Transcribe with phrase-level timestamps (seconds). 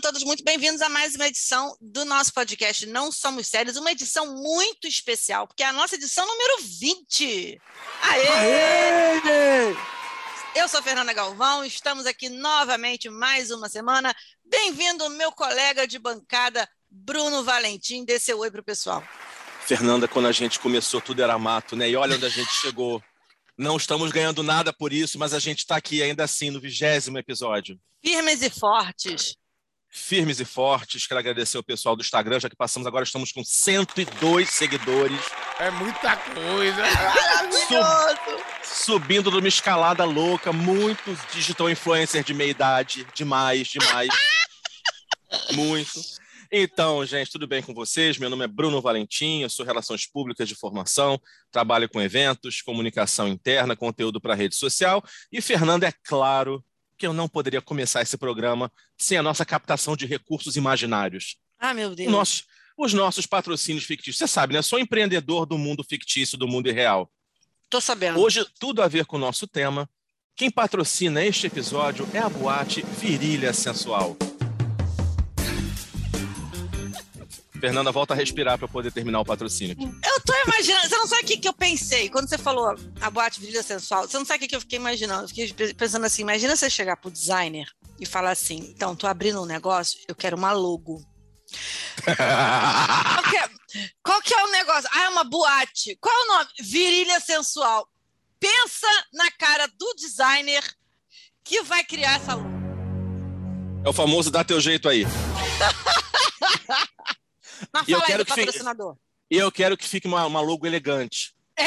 [0.00, 3.92] Sejam todos muito bem-vindos a mais uma edição do nosso podcast Não Somos Sérios, uma
[3.92, 7.60] edição muito especial, porque é a nossa edição número 20.
[8.00, 8.28] Aê!
[8.28, 9.76] Aê!
[10.54, 14.14] Eu sou Fernanda Galvão, estamos aqui novamente mais uma semana.
[14.42, 18.02] Bem-vindo, meu colega de bancada, Bruno Valentim.
[18.02, 19.06] Dê seu oi para o pessoal.
[19.66, 21.90] Fernanda, quando a gente começou, tudo era mato, né?
[21.90, 23.02] E olha onde a gente chegou.
[23.58, 27.18] Não estamos ganhando nada por isso, mas a gente está aqui ainda assim no vigésimo
[27.18, 27.78] episódio.
[28.02, 29.36] Firmes e fortes.
[29.92, 31.06] Firmes e fortes.
[31.06, 35.18] Quero agradecer o pessoal do Instagram, já que passamos agora, estamos com 102 seguidores.
[35.58, 36.82] É muita coisa.
[37.50, 43.04] Sub, subindo numa escalada louca, muitos digital influencers de meia idade.
[43.14, 44.08] Demais, demais.
[45.54, 46.00] Muito.
[46.52, 48.18] Então, gente, tudo bem com vocês?
[48.18, 53.28] Meu nome é Bruno Valentim, eu sou Relações Públicas de Formação, trabalho com eventos, comunicação
[53.28, 55.02] interna, conteúdo para rede social.
[55.32, 56.64] E Fernando, é claro
[57.00, 61.38] que eu não poderia começar esse programa sem a nossa captação de recursos imaginários.
[61.58, 62.12] Ah, meu Deus.
[62.12, 62.44] Nossos,
[62.76, 64.18] os nossos patrocínios fictícios.
[64.18, 64.60] Você sabe, né?
[64.60, 67.10] Sou empreendedor do mundo fictício, do mundo irreal.
[67.70, 68.20] Tô sabendo.
[68.20, 69.88] Hoje, tudo a ver com o nosso tema.
[70.36, 74.16] Quem patrocina este episódio é a boate Virilha Sensual.
[77.60, 79.76] Fernanda, volta a respirar para poder terminar o patrocínio.
[79.80, 83.10] Eu tô imaginando, você não sabe o que, que eu pensei quando você falou a
[83.10, 84.08] boate virilha sensual.
[84.08, 85.24] Você não sabe o que, que eu fiquei imaginando.
[85.24, 87.66] Eu fiquei pensando assim: imagina você chegar pro designer
[88.00, 91.04] e falar assim: então, tô abrindo um negócio, eu quero uma logo.
[92.04, 93.50] qual, que é,
[94.02, 94.88] qual que é o negócio?
[94.92, 95.96] Ah, é uma boate.
[96.00, 96.50] Qual é o nome?
[96.60, 97.86] Virilha sensual.
[98.38, 100.64] Pensa na cara do designer
[101.44, 102.60] que vai criar essa logo.
[103.84, 105.04] É o famoso dá teu jeito aí.
[107.72, 108.96] Mas E eu fala aí quero do que fique- patrocinador.
[109.30, 111.34] E eu quero que fique uma, uma logo elegante.
[111.56, 111.64] É,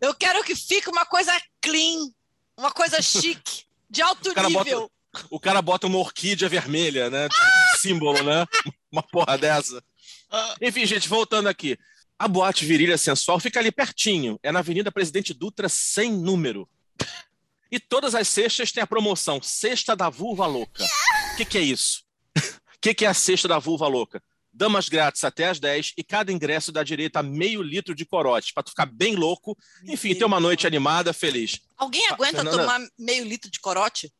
[0.00, 2.10] eu quero que fique uma coisa clean,
[2.56, 4.90] uma coisa chique, de alto cara nível.
[5.30, 7.28] O cara bota uma orquídea vermelha, né?
[7.78, 8.44] Símbolo, né?
[8.92, 9.82] Uma porra dessa.
[10.60, 11.78] Enfim, gente, voltando aqui.
[12.18, 14.38] A boate Virilha Sensual fica ali pertinho.
[14.42, 16.68] É na Avenida Presidente Dutra, sem número.
[17.70, 20.84] E todas as sextas tem a promoção Sexta da Vulva Louca.
[21.32, 22.04] O que, que é isso?
[22.36, 22.40] O
[22.80, 24.22] que, que é a Sexta da Vulva Louca?
[24.56, 28.54] Damas grátis até às 10 e cada ingresso dá direito a meio litro de corote,
[28.54, 29.54] pra tu ficar bem louco.
[29.84, 31.60] Enfim, ter uma noite animada, feliz.
[31.76, 34.10] Alguém aguenta Fernanda- tomar meio litro de corote?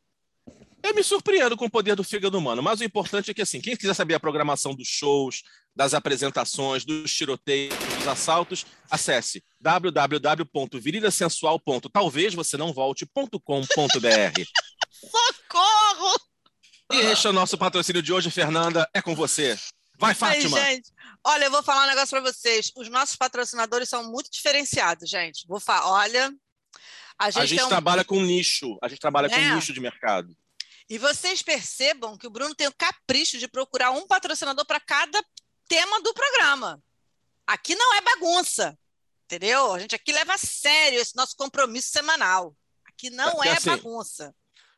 [0.83, 3.61] Eu me surpreendo com o poder do fígado humano, mas o importante é que, assim,
[3.63, 5.43] quem quiser saber a programação dos shows,
[5.75, 11.61] das apresentações, dos tiroteios, dos assaltos, acesse www.virilhasensual.
[11.93, 13.41] Talvez você não volte.com.br.
[14.93, 16.15] Socorro!
[16.93, 18.89] E este é o nosso patrocínio de hoje, Fernanda.
[18.95, 19.59] É com você.
[19.99, 20.61] Vai, Aí, Fátima.
[20.61, 20.93] gente,
[21.25, 22.71] olha, eu vou falar um negócio para vocês.
[22.77, 25.47] Os nossos patrocinadores são muito diferenciados, gente.
[25.47, 26.35] Vou falar, olha,
[27.19, 28.79] a gente, a gente tem um- trabalha com nicho.
[28.83, 29.31] A gente trabalha É.
[29.31, 30.37] com nicho de mercado.
[30.89, 35.23] E vocês percebam que o Bruno tem o capricho de procurar um patrocinador para cada
[35.69, 36.81] tema do programa.
[37.47, 38.79] Aqui não é bagunça,
[39.25, 39.73] entendeu?
[39.73, 42.55] A gente aqui leva a sério esse nosso compromisso semanal.
[42.85, 44.35] Aqui não Porque, é assim, bagunça.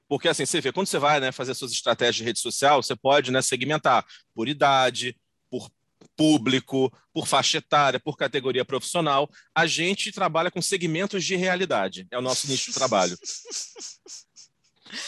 [0.09, 2.97] Porque assim, você vê, quando você vai né, fazer suas estratégias de rede social, você
[2.97, 4.05] pode né, segmentar
[4.35, 5.17] por idade,
[5.51, 5.71] por
[6.17, 9.31] público, por faixa etária, por categoria profissional.
[9.55, 12.07] A gente trabalha com segmentos de realidade.
[12.11, 13.17] É o nosso nicho de trabalho.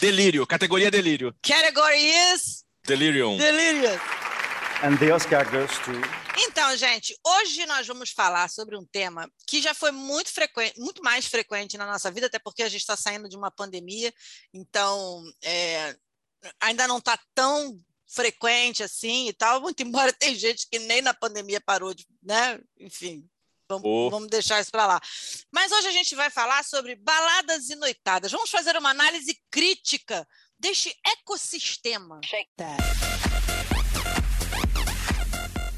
[0.00, 1.34] Delírio, categoria delírio.
[1.43, 1.97] Category
[2.34, 3.39] is Delirium.
[3.39, 4.00] delirious.
[4.83, 6.30] And the Oscar goes to.
[6.43, 11.03] Então, gente, hoje nós vamos falar sobre um tema que já foi muito frequente, muito
[11.03, 14.12] mais frequente na nossa vida, até porque a gente está saindo de uma pandemia,
[14.55, 15.95] então é,
[16.59, 21.12] ainda não está tão frequente assim e tal, muito embora tem gente que nem na
[21.12, 22.59] pandemia parou de, né?
[22.78, 23.28] Enfim,
[23.69, 24.09] vamos, Oh.
[24.09, 25.01] vamos deixar isso para lá.
[25.53, 28.33] Mas hoje a gente vai falar sobre baladas e noitadas.
[28.33, 30.27] Vamos fazer uma análise crítica
[30.59, 32.19] deste ecossistema.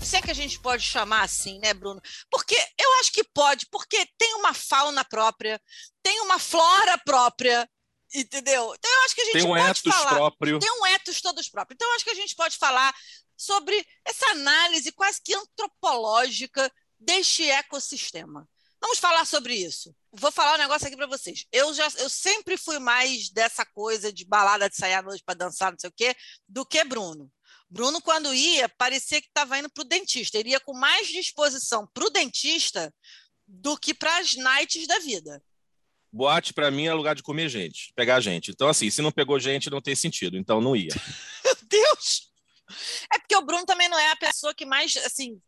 [0.05, 2.01] Se é que a gente pode chamar assim, né, Bruno?
[2.31, 5.61] Porque eu acho que pode, porque tem uma fauna própria,
[6.03, 7.69] tem uma flora própria,
[8.13, 8.75] entendeu?
[8.75, 10.11] Então eu acho que a gente Tem um pode ethos falar.
[10.11, 10.59] próprio.
[10.59, 11.75] Tem um ethos todos próprio.
[11.75, 12.95] Então eu acho que a gente pode falar
[13.37, 18.47] sobre essa análise quase que antropológica deste ecossistema.
[18.81, 19.95] Vamos falar sobre isso.
[20.13, 21.47] Vou falar um negócio aqui para vocês.
[21.53, 25.37] Eu já, eu sempre fui mais dessa coisa de balada de sair à noite para
[25.37, 26.17] dançar, não sei o quê,
[26.49, 27.31] do que Bruno.
[27.73, 30.37] Bruno, quando ia, parecia que estava indo para o dentista.
[30.37, 32.95] Ele ia com mais disposição para o dentista
[33.47, 35.43] do que para as nights da vida.
[36.13, 38.51] Boate, pra mim, é lugar de comer gente, pegar gente.
[38.51, 40.37] Então, assim, se não pegou gente, não tem sentido.
[40.37, 40.91] Então, não ia.
[41.43, 42.31] Meu Deus!
[43.11, 45.41] É porque o Bruno também não é a pessoa que mais, assim,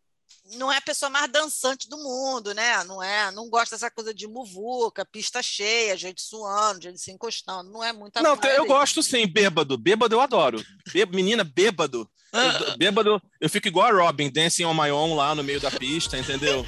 [0.57, 2.83] não é a pessoa mais dançante do mundo, né?
[2.85, 7.71] Não é, não gosta dessa coisa de muvuca, pista cheia, gente suando, gente se encostando,
[7.71, 9.77] não é muito Não, eu gosto sim, bêbado.
[9.77, 10.65] Bêbado eu adoro.
[10.93, 12.09] Bê, menina, bêbado.
[12.33, 15.71] Eu, bêbado, eu fico igual a Robin, dancing on my own lá no meio da
[15.71, 16.67] pista, entendeu?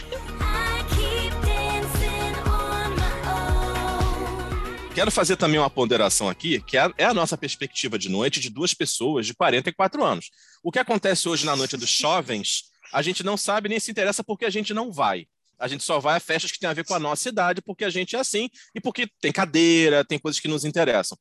[4.96, 8.48] Quero fazer também uma ponderação aqui, que é, é a nossa perspectiva de noite de
[8.48, 10.30] duas pessoas de 44 anos.
[10.62, 12.62] O que acontece hoje na noite dos jovens,
[12.92, 15.26] a gente não sabe nem se interessa porque a gente não vai.
[15.58, 17.84] A gente só vai a festas que tem a ver com a nossa idade, porque
[17.84, 21.18] a gente é assim e porque tem cadeira, tem coisas que nos interessam.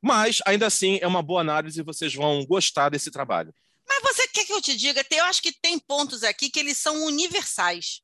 [0.00, 3.54] Mas, ainda assim, é uma boa análise e vocês vão gostar desse trabalho.
[3.88, 5.04] Mas você quer que eu te diga?
[5.10, 8.02] Eu acho que tem pontos aqui que eles são universais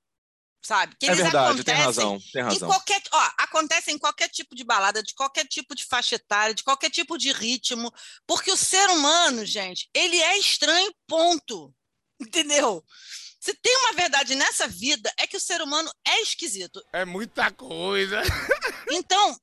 [0.68, 0.94] sabe?
[0.98, 2.68] Que é verdade, tem razão, tem razão.
[2.68, 6.54] Em qualquer, ó, acontece em qualquer tipo de balada, de qualquer tipo de faixa etária,
[6.54, 7.90] de qualquer tipo de ritmo,
[8.26, 11.74] porque o ser humano, gente, ele é estranho, ponto.
[12.20, 12.84] Entendeu?
[13.40, 16.84] Se tem uma verdade nessa vida, é que o ser humano é esquisito.
[16.92, 18.20] É muita coisa.
[18.90, 19.38] Então,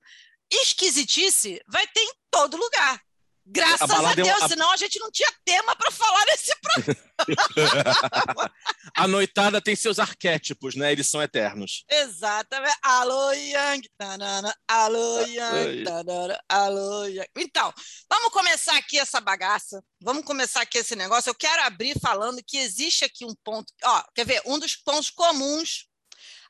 [0.52, 3.00] esquisitice vai ter em todo lugar.
[3.48, 4.48] Graças a, a Deus, a...
[4.48, 7.06] senão a gente não tinha tema para falar nesse programa.
[8.98, 10.92] a noitada tem seus arquétipos, né?
[10.92, 11.86] Eles são eternos.
[11.88, 12.76] Exatamente.
[12.82, 13.88] Alô, Yang.
[13.96, 15.84] Tanana, alô, Yang.
[15.84, 17.30] Tanana, alô, Yang.
[17.38, 17.72] Então,
[18.10, 19.84] vamos começar aqui essa bagaça.
[20.02, 21.30] Vamos começar aqui esse negócio.
[21.30, 23.72] Eu quero abrir falando que existe aqui um ponto.
[23.84, 24.42] Ó, quer ver?
[24.48, 25.86] Um dos pontos comuns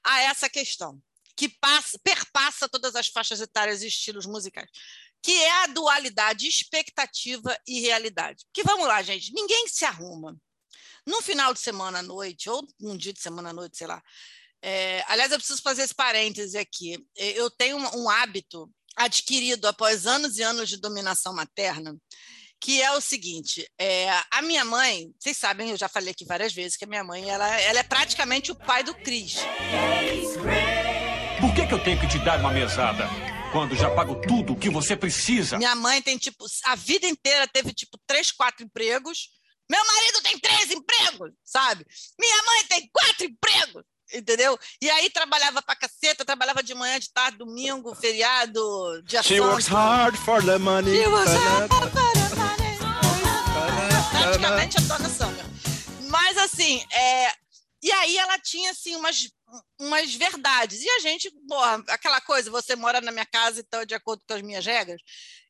[0.02, 0.98] a essa questão,
[1.36, 4.70] que passa, perpassa todas as faixas etárias e estilos musicais
[5.26, 8.46] que é a dualidade expectativa e realidade.
[8.54, 10.38] Que vamos lá, gente, ninguém se arruma.
[11.04, 14.04] No final de semana à noite, ou num dia de semana à noite, sei lá.
[14.62, 17.04] É, aliás, eu preciso fazer esse parêntese aqui.
[17.18, 21.98] É, eu tenho um, um hábito adquirido após anos e anos de dominação materna,
[22.62, 26.54] que é o seguinte: é, a minha mãe, vocês sabem, eu já falei aqui várias
[26.54, 29.38] vezes que a minha mãe ela, ela é praticamente o pai do Cris.
[31.42, 33.35] Por que, que eu tenho que te dar uma mesada?
[33.56, 35.58] Quando já pago tudo o que você precisa.
[35.58, 39.30] Minha mãe tem, tipo, a vida inteira teve, tipo, três, quatro empregos.
[39.72, 41.86] Meu marido tem três empregos, sabe?
[42.20, 44.60] Minha mãe tem quatro empregos, entendeu?
[44.82, 49.48] E aí trabalhava pra caceta, trabalhava de manhã, de tarde, domingo, feriado, dia She santo.
[49.48, 50.92] works hard for the money.
[50.94, 52.78] She works hard for the money.
[54.22, 55.46] Praticamente a dona Sandra.
[56.10, 57.32] Mas, assim, é...
[57.82, 59.30] E aí ela tinha, assim, umas
[59.80, 60.82] umas verdades.
[60.82, 64.34] E a gente, porra, aquela coisa, você mora na minha casa, então de acordo com
[64.34, 65.02] as minhas regras.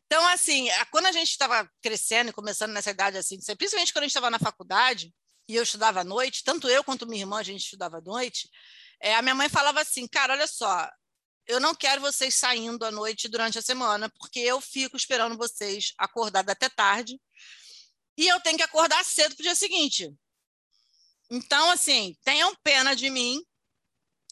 [0.06, 4.07] Então, assim, quando a gente estava crescendo e começando nessa idade assim, principalmente quando a
[4.07, 5.13] gente estava na faculdade,
[5.47, 8.50] e eu estudava à noite, tanto eu quanto minha irmã, a gente estudava à noite,
[9.00, 10.89] é, a minha mãe falava assim, cara, olha só,
[11.48, 15.94] eu não quero vocês saindo à noite durante a semana, porque eu fico esperando vocês
[15.98, 17.19] acordar até tarde,
[18.18, 20.13] e eu tenho que acordar cedo para o dia seguinte.
[21.30, 23.44] Então, assim, tenham pena de mim,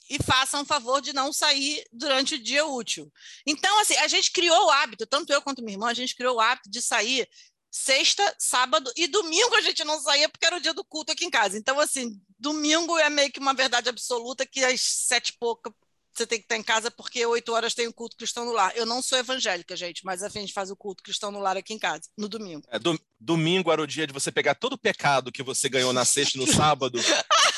[0.10, 3.12] e façam o favor de não sair durante o dia útil.
[3.46, 6.36] Então, assim, a gente criou o hábito, tanto eu quanto minha irmã, a gente criou
[6.36, 7.28] o hábito de sair
[7.72, 11.26] sexta, sábado e domingo a gente não saía porque era o dia do culto aqui
[11.26, 11.58] em casa.
[11.58, 15.74] Então, assim, domingo é meio que uma verdade absoluta que às sete e pouca
[16.14, 18.72] você tem que estar em casa porque oito horas tem o culto cristão no lar.
[18.76, 21.74] Eu não sou evangélica, gente, mas a gente faz o culto cristão no lar aqui
[21.74, 22.64] em casa, no domingo.
[22.70, 25.92] É, do, domingo era o dia de você pegar todo o pecado que você ganhou
[25.92, 27.00] na sexta e no sábado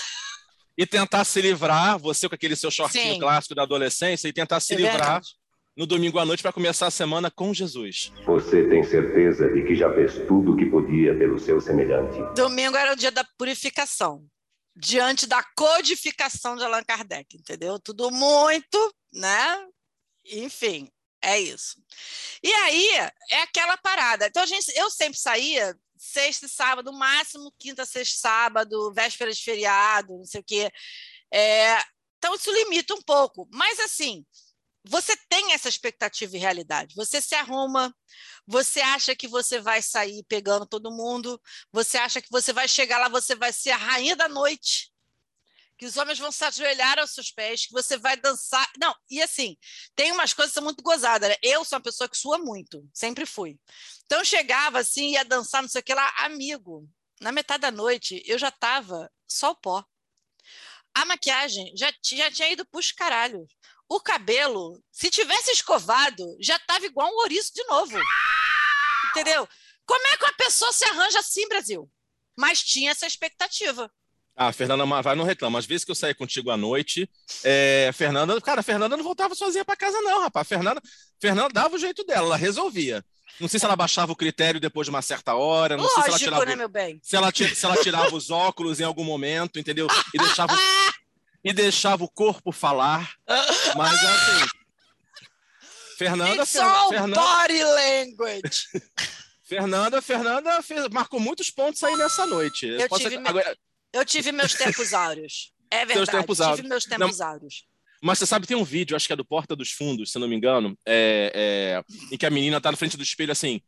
[0.78, 3.20] e tentar se livrar, você com aquele seu shortinho Sim.
[3.20, 5.28] clássico da adolescência, e tentar se é livrar verdade.
[5.76, 8.12] no domingo à noite para começar a semana com Jesus.
[8.26, 12.18] Você tem certeza de que já fez tudo o que podia pelo seu semelhante?
[12.36, 14.26] Domingo era o dia da purificação,
[14.76, 17.80] diante da codificação de Allan Kardec, entendeu?
[17.80, 19.66] Tudo muito, né?
[20.26, 20.90] Enfim,
[21.22, 21.78] é isso.
[22.44, 22.90] E aí
[23.32, 24.28] é aquela parada.
[24.28, 29.42] Então a gente, eu sempre saía sexta e sábado, máximo quinta, sexta, sábado, véspera de
[29.42, 30.72] feriado, não sei o quê.
[31.32, 31.78] É,
[32.18, 33.48] então, isso limita um pouco.
[33.52, 34.26] Mas, assim,
[34.84, 36.96] você tem essa expectativa e realidade.
[36.96, 37.94] Você se arruma,
[38.46, 43.00] você acha que você vai sair pegando todo mundo, você acha que você vai chegar
[43.00, 44.92] lá, você vai ser a rainha da noite,
[45.78, 48.70] que os homens vão se ajoelhar aos seus pés, que você vai dançar.
[48.80, 49.58] Não, e assim,
[49.96, 51.30] tem umas coisas que são muito gozadas.
[51.30, 51.36] Né?
[51.42, 53.60] Eu sou uma pessoa que sua muito, sempre fui.
[54.06, 56.88] Então chegava assim, ia dançar, não sei o que lá, amigo.
[57.22, 59.84] Na metade da noite, eu já estava só o pó.
[60.94, 63.48] A maquiagem já, já tinha ido para os caralhos.
[63.88, 67.98] O cabelo, se tivesse escovado, já estava igual um ouriço de novo.
[69.10, 69.48] Entendeu?
[69.86, 71.92] Como é que uma pessoa se arranja assim, Brasil?
[72.38, 73.92] Mas tinha essa expectativa.
[74.38, 75.58] Ah, a Fernanda vai não reclama.
[75.60, 77.10] Às vezes que eu saí contigo à noite,
[77.44, 80.46] é, Fernanda, cara, a Fernanda não voltava sozinha para casa, não, rapaz.
[80.46, 80.82] A Fernanda,
[81.22, 83.04] Fernanda dava o jeito dela, ela resolvia.
[83.40, 86.00] Não sei se ela baixava o critério depois de uma certa hora, não sei se
[86.00, 87.00] ela Lógico, tirava, né, meu bem?
[87.02, 89.88] se ela, se ela tirava os óculos em algum momento, entendeu?
[90.14, 90.54] E deixava,
[91.44, 93.14] e deixava o corpo falar.
[93.76, 94.48] Mas assim.
[95.98, 98.68] Fernanda, It's all Fernanda, body language.
[99.44, 102.68] Fernanda, Fernanda fez- marcou muitos pontos aí nessa noite.
[102.68, 103.58] Eu Posso- tive agora-
[103.96, 105.54] Eu tive meus tempos áureos.
[105.72, 106.68] É verdade, tempos tive áureos.
[106.68, 107.66] meus tempos áureos.
[108.04, 110.28] Mas você sabe, tem um vídeo, acho que é do Porta dos Fundos, se não
[110.28, 113.62] me engano, é, é, em que a menina tá na frente do espelho assim: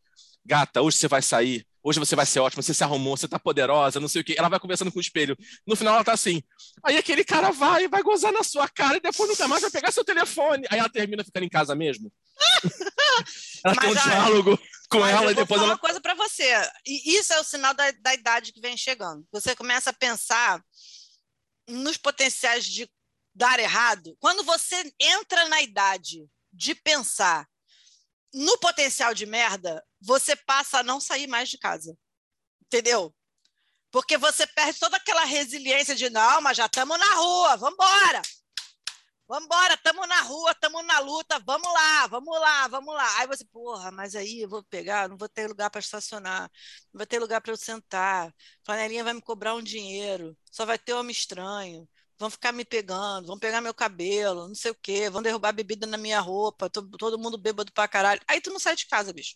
[0.45, 3.39] gata, hoje você vai sair, hoje você vai ser ótima, você se arrumou, você tá
[3.39, 4.35] poderosa, não sei o quê.
[4.37, 5.37] Ela vai conversando com o espelho.
[5.65, 6.43] No final ela tá assim.
[6.83, 9.93] Aí aquele cara vai, vai gozar na sua cara e depois nunca mais vai pegar
[9.93, 10.67] seu telefone.
[10.69, 12.11] Aí ela termina ficando em casa mesmo.
[13.63, 15.73] ela tem um Mas, olha, diálogo com Mas ela e depois falar ela.
[15.73, 16.49] uma coisa para você.
[16.85, 19.27] E isso é o sinal da, da idade que vem chegando.
[19.31, 20.63] Você começa a pensar
[21.67, 22.89] nos potenciais de
[23.35, 24.15] dar errado.
[24.19, 27.47] Quando você entra na idade de pensar
[28.33, 31.97] no potencial de merda, você passa a não sair mais de casa.
[32.65, 33.13] Entendeu?
[33.91, 38.21] Porque você perde toda aquela resiliência de não, mas já estamos na rua, vamos embora.
[39.27, 43.19] Vamos embora, estamos na rua, estamos na luta, vamos lá, vamos lá, vamos lá.
[43.19, 46.49] Aí você, porra, mas aí eu vou pegar, não vou ter lugar para estacionar,
[46.93, 48.33] não vai ter lugar para eu sentar,
[48.65, 51.85] flanelinha vai me cobrar um dinheiro, só vai ter homem estranho,
[52.17, 55.85] vão ficar me pegando, vão pegar meu cabelo, não sei o quê, vão derrubar bebida
[55.85, 58.21] na minha roupa, to- todo mundo bêbado pra caralho.
[58.29, 59.35] Aí tu não sai de casa, bicho.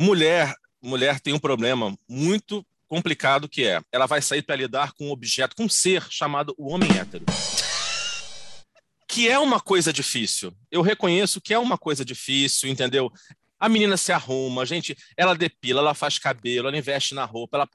[0.00, 5.06] Mulher, mulher tem um problema muito complicado que é, ela vai sair para lidar com
[5.06, 7.24] um objeto, com um ser chamado o homem hétero.
[9.10, 10.54] Que é uma coisa difícil.
[10.70, 13.10] Eu reconheço que é uma coisa difícil, entendeu?
[13.58, 17.68] A menina se arruma, gente, ela depila, ela faz cabelo, ela investe na roupa, ela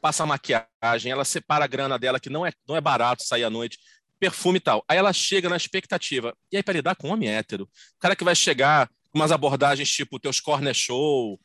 [0.00, 3.50] passa maquiagem, ela separa a grana dela, que não é, não é barato sair à
[3.50, 3.78] noite,
[4.18, 4.84] perfume e tal.
[4.88, 6.36] Aí ela chega na expectativa.
[6.50, 9.32] E aí, para lidar com um homem hétero, o cara que vai chegar com umas
[9.32, 11.40] abordagens tipo teus corner show,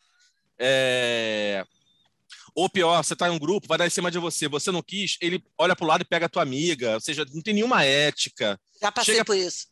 [0.59, 1.63] é...
[2.55, 4.81] Ou pior, você tá em um grupo, vai dar em cima de você, você não
[4.81, 7.83] quis, ele olha pro lado e pega a tua amiga, ou seja, não tem nenhuma
[7.83, 8.57] ética.
[8.81, 9.67] Já passei Chega- por isso.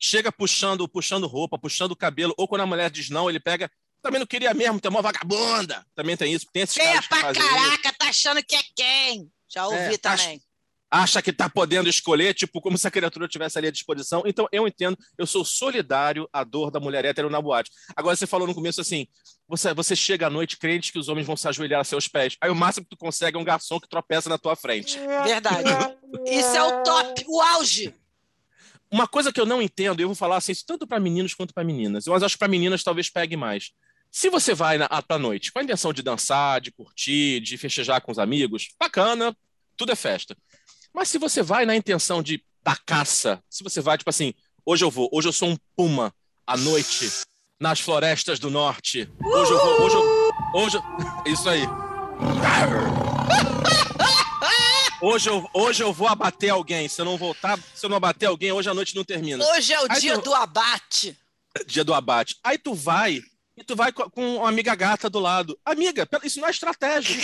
[0.00, 3.70] Chega puxando, puxando roupa, puxando o cabelo, ou quando a mulher diz não, ele pega,
[4.02, 5.86] também não queria mesmo, tem uma vagabunda.
[5.94, 7.54] Também tem isso, tem esses Feia pra fazem isso.
[7.54, 9.30] caraca, tá achando que é quem?
[9.48, 10.42] Já ouvi É, tá também.
[10.90, 14.22] Acha que tá podendo escolher, tipo, como se a criatura tivesse ali à disposição.
[14.26, 17.70] Então, eu entendo, eu sou solidário à dor da mulher hétero na boate.
[17.96, 19.06] Agora, você falou no começo assim,
[19.48, 22.36] você, você chega à noite crente que os homens vão se ajoelhar a seus pés.
[22.40, 24.98] Aí o máximo que tu consegue é um garçom que tropeça na tua frente.
[25.24, 25.68] Verdade.
[26.26, 27.94] Isso é o top, o auge.
[28.90, 31.34] Uma coisa que eu não entendo, e eu vou falar assim, isso tanto para meninos
[31.34, 33.72] quanto para meninas, mas acho que para meninas talvez pegue mais.
[34.08, 38.00] Se você vai na, à noite com a intenção de dançar, de curtir, de festejar
[38.00, 39.36] com os amigos, bacana,
[39.76, 40.36] tudo é festa.
[40.94, 44.32] Mas se você vai na intenção de da caça, se você vai, tipo assim,
[44.64, 46.14] hoje eu vou, hoje eu sou um puma
[46.46, 47.10] à noite
[47.60, 49.10] nas florestas do norte.
[49.22, 51.62] Hoje eu vou, hoje eu, hoje eu- isso aí.
[55.02, 56.88] Hoje eu, hoje eu vou abater alguém.
[56.88, 59.44] Se eu não voltar, se eu não abater alguém, hoje a noite não termina.
[59.50, 61.18] Hoje é o Aí dia tu- do abate.
[61.66, 62.36] Dia do abate.
[62.42, 63.20] Aí tu vai
[63.56, 65.58] e tu vai com com uma amiga gata do lado.
[65.64, 67.14] Amiga, isso não é estratégia.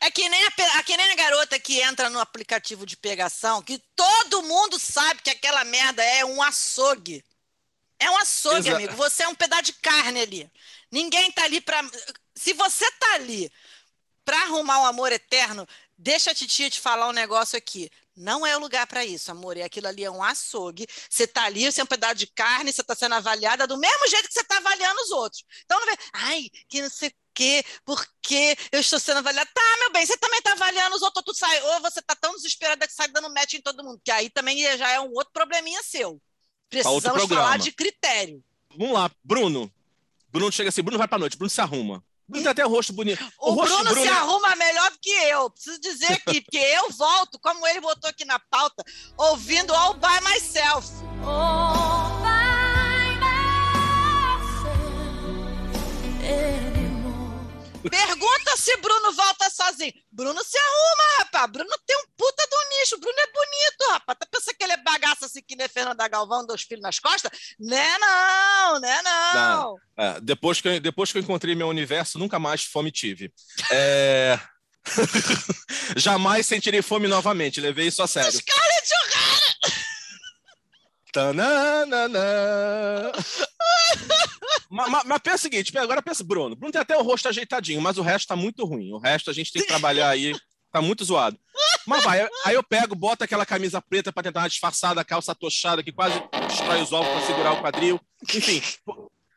[0.00, 3.62] É que nem a, é que nem a garota que entra no aplicativo de pegação,
[3.62, 7.22] que todo mundo sabe que aquela merda é um açougue.
[7.98, 8.94] É um açougue, Exa- amigo.
[8.96, 10.50] Você é um pedaço de carne ali.
[10.90, 11.82] Ninguém tá ali pra.
[12.34, 13.52] Se você tá ali
[14.24, 15.66] pra arrumar um amor eterno,
[15.98, 17.90] deixa a titia te falar um negócio aqui.
[18.16, 19.56] Não é o lugar pra isso, amor.
[19.56, 20.86] E aquilo ali é um açougue.
[21.08, 24.08] Você tá ali, você é um pedaço de carne, você tá sendo avaliada do mesmo
[24.08, 25.44] jeito que você tá avaliando os outros.
[25.64, 29.48] Então não vê, ai, que não sei o quê, porque eu estou sendo avaliada.
[29.54, 31.62] Tá, meu bem, você também tá avaliando os outros, tu sai.
[31.62, 34.60] Ou você tá tão desesperada que sai dando match em todo mundo, que aí também
[34.76, 36.20] já é um outro probleminha seu.
[36.68, 38.44] Precisamos falar de critério.
[38.76, 39.72] Vamos lá, Bruno.
[40.28, 42.04] Bruno chega assim, Bruno vai pra noite, Bruno se arruma.
[42.28, 43.24] Bruno tem até o rosto bonito.
[43.40, 45.50] O, rosto Bruno, Bruno se é- arruma melhor do que eu.
[45.50, 48.84] Preciso dizer aqui, porque eu volto, como ele botou aqui na pauta,
[49.16, 50.88] ouvindo All By Myself.
[57.88, 59.92] Pergunta se Bruno volta sozinho.
[60.10, 61.50] Bruno se arruma, rapaz.
[61.50, 62.98] Bruno tem um puta do nicho.
[62.98, 64.18] Bruno é bonito, rapaz.
[64.18, 67.30] Tá pensando que ele é bagaço assim que nem Fernanda Galvão, dois filhos nas costas?
[67.58, 69.76] Né não, né não.
[69.96, 73.32] É, depois, que eu, depois que eu encontrei meu universo, nunca mais fome tive.
[73.70, 74.38] É...
[75.96, 78.32] Jamais sentirei fome novamente, levei isso a sério.
[78.32, 79.90] Scarlett Johansson.
[81.12, 82.20] Tananana.
[84.70, 86.54] Mas, mas- mas pensa o seguinte, agora pensa, Bruno.
[86.56, 88.92] Bruno tem até o rosto ajeitadinho, mas o resto tá muito ruim.
[88.92, 90.34] O resto a gente tem que trabalhar aí,
[90.72, 91.38] tá muito zoado.
[91.86, 95.34] Mas vai, aí eu pego, boto aquela camisa preta para tentar uma disfarçada, a calça
[95.34, 96.14] tochada que quase
[96.48, 98.00] destrói os ovos para segurar o quadril.
[98.34, 98.62] Enfim,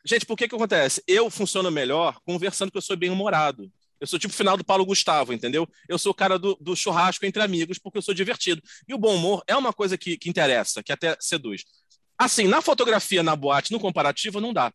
[0.05, 1.01] Gente, por que que acontece?
[1.07, 3.71] Eu funciono melhor conversando que eu sou bem-humorado.
[4.01, 5.65] Eu sou tipo o final do Paulo Gustavo, entendeu?
[5.87, 8.61] Eu sou o cara do, do churrasco entre amigos porque eu sou divertido.
[8.85, 11.63] E o bom humor é uma coisa que, que interessa, que até seduz.
[12.17, 14.73] Assim, na fotografia, na boate, no comparativo, não dá.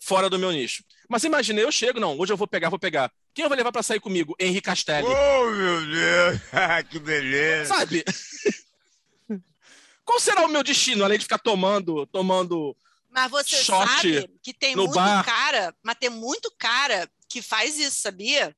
[0.00, 0.84] Fora do meu nicho.
[1.08, 3.10] Mas imagina, eu chego, não, hoje eu vou pegar, vou pegar.
[3.34, 4.34] Quem eu vou levar pra sair comigo?
[4.38, 5.06] Henrique Castelli.
[5.06, 6.40] Oh, meu Deus!
[6.90, 7.74] que beleza!
[7.74, 8.04] Sabe?
[10.04, 12.76] Qual será o meu destino, além de ficar tomando, tomando
[13.08, 15.24] Mas você Shot sabe que tem muito bar.
[15.24, 18.54] cara, mas tem muito cara que faz isso, sabia?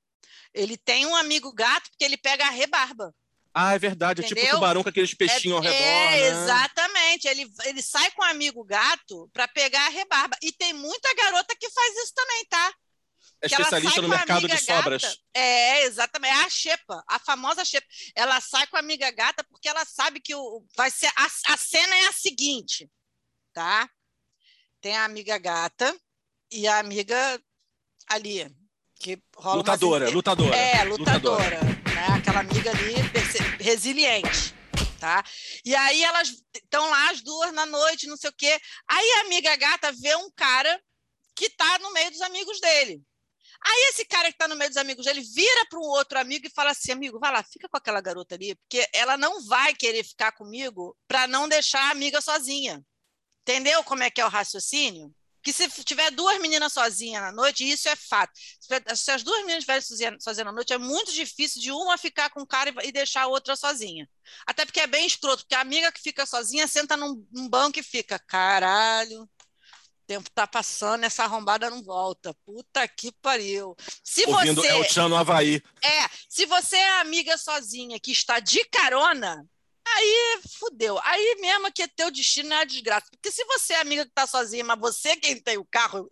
[0.54, 3.14] Ele tem um amigo gato porque ele pega a rebarba.
[3.54, 4.22] Ah, é verdade.
[4.22, 4.56] É tipo Entendeu?
[4.56, 5.76] tubarão com aqueles peixinhos ao redor.
[5.76, 6.26] é, né?
[6.28, 7.28] exatamente.
[7.28, 10.36] Ele, ele sai com o amigo gato para pegar a rebarba.
[10.42, 12.74] E tem muita garota que faz isso também, tá?
[13.42, 15.02] É que especialista sai no mercado de sobras.
[15.02, 15.16] gata.
[15.34, 16.32] É, exatamente.
[16.32, 17.86] É a xepa, a famosa xepa.
[18.14, 21.10] Ela sai com a amiga gata porque ela sabe que o, vai ser.
[21.16, 22.88] A, a cena é a seguinte,
[23.52, 23.88] tá?
[24.80, 25.94] Tem a amiga gata
[26.50, 27.16] e a amiga
[28.08, 28.48] ali,
[29.00, 30.56] que rola Lutadora, inte- lutadora.
[30.56, 31.60] É, lutadora.
[31.64, 32.06] Né?
[32.16, 32.94] Aquela amiga ali
[33.62, 34.54] resiliente.
[35.00, 35.24] Tá?
[35.64, 38.60] E aí elas estão lá as duas na noite, não sei o quê.
[38.88, 40.80] Aí a amiga gata vê um cara
[41.34, 43.02] que tá no meio dos amigos dele.
[43.64, 46.46] Aí esse cara que tá no meio dos amigos dele vira para um outro amigo
[46.46, 49.74] e fala assim: amigo, vai lá, fica com aquela garota ali, porque ela não vai
[49.74, 52.84] querer ficar comigo para não deixar a amiga sozinha.
[53.42, 55.12] Entendeu como é que é o raciocínio?
[55.42, 58.32] Que se tiver duas meninas sozinhas na noite, isso é fato.
[58.94, 62.42] Se as duas meninas estiverem sozinhas na noite, é muito difícil de uma ficar com
[62.42, 64.08] o cara e- deixar a outra sozinha.
[64.46, 67.78] Até porque é bem escroto, porque a amiga que fica sozinha senta num, num banco
[67.78, 69.28] e fica, caralho, o
[70.06, 72.32] tempo tá passando, essa arrombada não volta.
[72.44, 73.74] Puta que pariu.
[74.04, 75.60] Se Ouvindo você El Chan no Havaí.
[75.82, 79.44] é, se você é amiga sozinha que está de carona,
[79.94, 80.98] aí fudeu.
[81.02, 83.06] Aí mesmo que teu destino é a desgraça.
[83.10, 86.10] Porque se você é amiga que está sozinha, mas você é quem tem o carro,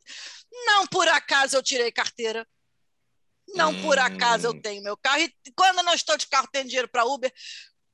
[0.66, 2.46] não por acaso eu tirei carteira.
[3.54, 4.02] Não por Hum.
[4.02, 5.20] acaso eu tenho meu carro.
[5.20, 7.32] E quando eu não estou de carro, tenho dinheiro para Uber.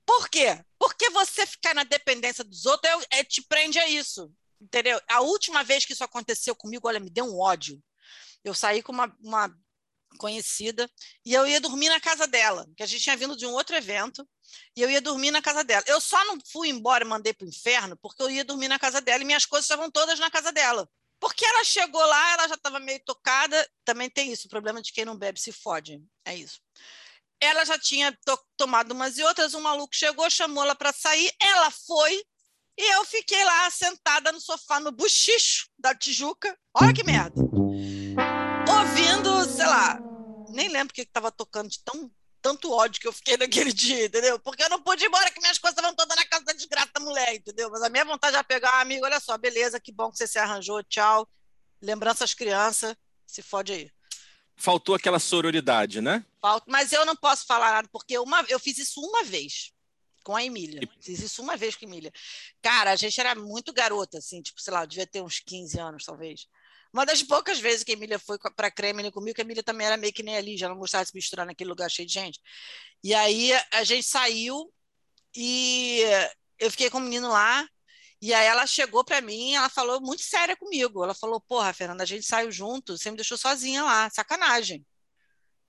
[0.04, 0.62] Por quê?
[0.78, 4.30] Porque você ficar na dependência dos outros é, é- te prende a isso.
[4.60, 5.00] Entendeu?
[5.08, 7.82] A última vez que isso aconteceu comigo, olha, me deu um ódio.
[8.44, 9.54] Eu saí com uma, uma
[10.16, 10.90] conhecida
[11.24, 13.76] e eu ia dormir na casa dela, que a gente tinha vindo de um outro
[13.76, 14.26] evento,
[14.76, 15.84] e eu ia dormir na casa dela.
[15.86, 18.78] Eu só não fui embora e mandei para o inferno porque eu ia dormir na
[18.78, 20.88] casa dela e minhas coisas estavam todas na casa dela.
[21.18, 24.92] Porque ela chegou lá, ela já estava meio tocada, também tem isso, o problema de
[24.92, 26.60] quem não bebe se fode, é isso.
[27.40, 31.32] Ela já tinha to- tomado umas e outras, um maluco chegou, chamou ela para sair,
[31.40, 32.22] ela foi,
[32.78, 36.56] e eu fiquei lá sentada no sofá, no buchicho da Tijuca.
[36.74, 37.34] Olha que merda!
[39.66, 40.00] Sei lá,
[40.48, 42.08] nem lembro o que estava tocando de tão,
[42.40, 43.36] tanto ódio que eu fiquei
[43.68, 44.38] naquele dia, entendeu?
[44.38, 46.90] Porque eu não pude ir embora, que minhas coisas estavam todas na casa da desgraça
[46.94, 47.68] da mulher, entendeu?
[47.70, 50.26] Mas a minha vontade era pegar, ah, amigo, olha só, beleza, que bom que você
[50.28, 51.28] se arranjou, tchau.
[51.82, 53.90] Lembranças criança, se fode aí.
[54.56, 56.24] Faltou aquela sororidade, né?
[56.40, 59.72] Falta- Mas eu não posso falar nada, porque uma, eu fiz isso uma vez
[60.24, 60.88] com a Emília.
[61.00, 62.12] Fiz isso uma vez com a Emília.
[62.62, 65.78] Cara, a gente era muito garota, assim, tipo, sei lá, eu devia ter uns 15
[65.78, 66.46] anos, talvez.
[66.96, 69.86] Uma das poucas vezes que a Emília foi para Kremlin comigo, que a Emília também
[69.86, 72.14] era meio que nem ali, já não gostava de se misturar naquele lugar cheio de
[72.14, 72.40] gente.
[73.04, 74.72] E aí a gente saiu
[75.36, 76.00] e
[76.58, 77.68] eu fiquei com o menino lá.
[78.22, 81.04] E aí ela chegou para mim, ela falou muito séria comigo.
[81.04, 84.82] Ela falou: Porra, Fernanda, a gente saiu junto, você me deixou sozinha lá, sacanagem.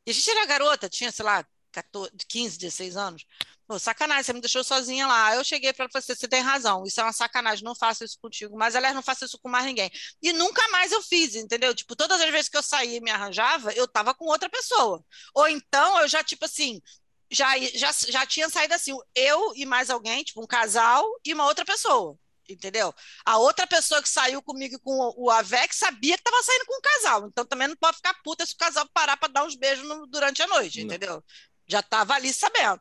[0.06, 1.46] E a gente era garota, tinha, sei lá,
[1.84, 3.26] 14, 15, 16 anos.
[3.68, 5.36] Pô, sacanagem, você me deixou sozinha lá.
[5.36, 8.04] Eu cheguei para ela e falei: Você tem razão, isso é uma sacanagem, não faço
[8.04, 8.58] isso contigo.
[8.58, 9.92] Mas, aliás, não faço isso com mais ninguém.
[10.22, 11.76] E nunca mais eu fiz, entendeu?
[11.76, 15.04] Tipo, todas as vezes que eu saía e me arranjava, eu tava com outra pessoa.
[15.36, 16.82] Ou então eu já, tipo assim,
[17.30, 21.46] já, já, já tinha saído assim, eu e mais alguém, tipo, um casal e uma
[21.46, 22.18] outra pessoa.
[22.50, 22.94] Entendeu?
[23.26, 26.78] A outra pessoa que saiu comigo com o o Avec sabia que estava saindo com
[26.78, 27.28] um casal.
[27.28, 30.08] Então também não pode ficar puta se o casal parar para dar uns beijos no-
[30.08, 30.86] durante a noite, Não.
[30.86, 31.22] entendeu?
[31.68, 32.80] Já estava ali sabendo.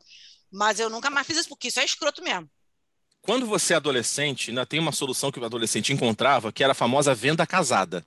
[0.51, 2.49] Mas eu nunca mais fiz isso, porque isso é escroto mesmo.
[3.21, 6.77] Quando você é adolescente, ainda tem uma solução que o adolescente encontrava, que era a
[6.77, 8.07] famosa venda casada.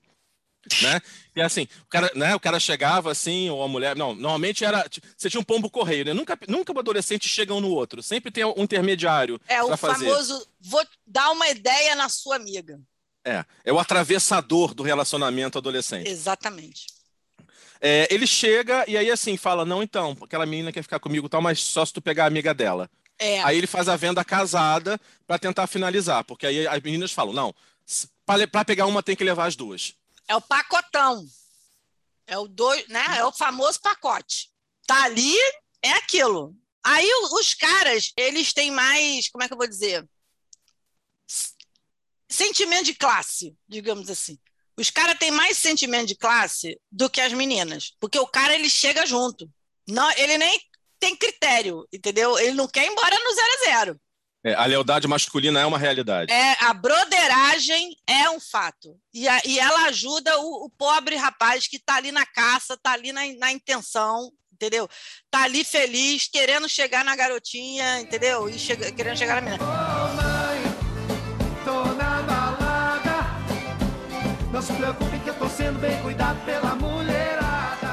[0.82, 1.02] Né?
[1.36, 3.96] E assim, o cara, né, o cara chegava assim, ou a mulher.
[3.96, 4.86] Não, normalmente era.
[5.18, 6.14] Você tinha um pombo correio, né?
[6.14, 8.04] Nunca, nunca o adolescente chega um no outro.
[8.04, 10.06] Sempre tem um intermediário É o fazer.
[10.06, 12.80] famoso, vou dar uma ideia na sua amiga.
[13.26, 16.10] É, é o atravessador do relacionamento adolescente.
[16.10, 16.88] Exatamente.
[17.82, 21.30] É, ele chega e aí assim fala: Não, então, aquela menina quer ficar comigo e
[21.30, 22.90] tal, mas só se tu pegar a amiga dela.
[23.18, 27.34] É, Aí ele faz a venda casada para tentar finalizar, porque aí as meninas falam:
[27.34, 27.56] Não,
[28.26, 29.94] para pegar uma tem que levar as duas.
[30.28, 31.26] é o pacotão.
[32.28, 33.04] É o dois, né?
[33.18, 34.52] É o famoso pacote.
[34.86, 35.36] Tá ali,
[35.82, 36.56] é aquilo.
[36.84, 40.08] Aí os caras, eles têm mais, como é que eu vou dizer?
[42.30, 44.38] Sentimento de classe, digamos assim.
[44.80, 48.70] Os caras têm mais sentimento de classe do que as meninas, porque o cara ele
[48.70, 49.50] chega junto.
[49.86, 50.58] Não, ele nem
[50.98, 52.40] tem critério, entendeu?
[52.40, 54.02] Ele não quer ir embora no zero a zero.
[54.42, 56.32] É, a lealdade masculina é uma realidade.
[56.32, 58.98] É, a broderagem é um fato.
[59.14, 62.94] E, a, e ela ajuda o, o, pobre rapaz que está ali na caça, está
[62.94, 64.88] ali na, na intenção, entendeu?
[65.26, 68.48] Está ali feliz, querendo chegar na garotinha, entendeu?
[68.48, 70.29] E chega, querendo chegar na menina.
[74.70, 77.90] Se preocupe que eu tô sendo bem cuidado pela mulherada.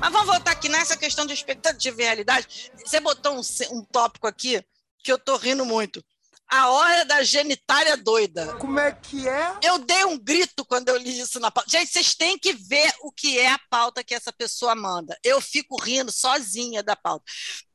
[0.00, 2.70] Mas vamos voltar aqui nessa questão de expectativa e realidade.
[2.84, 3.40] Você botou um,
[3.72, 4.62] um tópico aqui
[5.02, 6.04] que eu tô rindo muito.
[6.48, 8.54] A hora da genitália doida.
[8.56, 9.58] Como é que é?
[9.60, 11.68] Eu dei um grito quando eu li isso na pauta.
[11.68, 15.18] Gente, vocês têm que ver o que é a pauta que essa pessoa manda.
[15.24, 17.24] Eu fico rindo sozinha da pauta.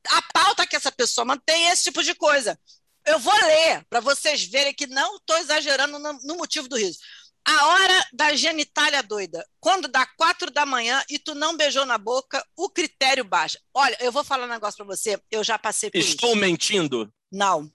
[0.08, 2.58] A pauta que essa pessoa manda tem esse tipo de coisa.
[3.06, 6.98] Eu vou ler para vocês verem que não estou exagerando no, no motivo do riso.
[7.46, 9.46] A hora da genitália doida.
[9.60, 13.60] Quando dá quatro da manhã e tu não beijou na boca, o critério baixa.
[13.72, 15.20] Olha, eu vou falar um negócio para você.
[15.30, 16.16] Eu já passei por Estou isso.
[16.16, 17.12] Estou mentindo?
[17.30, 17.70] Não.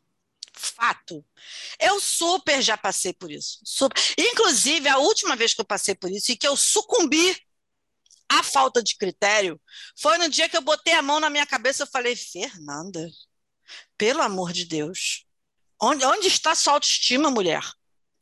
[0.53, 1.23] Fato.
[1.79, 3.60] Eu super já passei por isso.
[3.63, 4.01] Super.
[4.17, 7.38] Inclusive, a última vez que eu passei por isso e que eu sucumbi
[8.27, 9.60] à falta de critério
[9.95, 13.08] foi no dia que eu botei a mão na minha cabeça e falei, Fernanda,
[13.97, 15.25] pelo amor de Deus,
[15.82, 17.63] onde, onde está sua autoestima, mulher?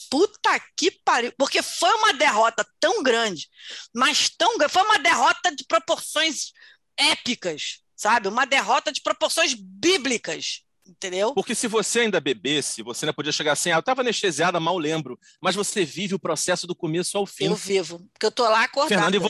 [0.09, 1.33] Puta que pariu.
[1.37, 3.47] Porque foi uma derrota tão grande,
[3.93, 4.73] mas tão grande.
[4.73, 6.51] Foi uma derrota de proporções
[6.97, 8.27] épicas, sabe?
[8.27, 10.61] Uma derrota de proporções bíblicas.
[10.85, 11.33] Entendeu?
[11.33, 14.77] Porque se você ainda bebesse, você ainda podia chegar assim, ah, eu estava anestesiada, mal
[14.77, 17.45] lembro, mas você vive o processo do começo ao fim.
[17.45, 19.01] Eu vivo, porque eu tô lá acordada.
[19.01, 19.29] Fernanda, e, vo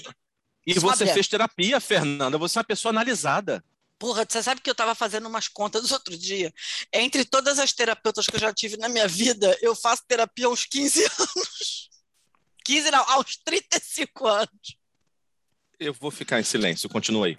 [0.67, 3.63] e você fez terapia, Fernanda, você é uma pessoa analisada.
[3.99, 6.53] Porra, você sabe que eu estava fazendo umas contas outro dia.
[6.93, 10.49] Entre todas as terapeutas que eu já tive na minha vida, eu faço terapia há
[10.49, 11.89] uns 15 anos.
[12.63, 14.77] 15 não, uns 35 anos.
[15.79, 17.37] Eu vou ficar em silêncio, continue aí.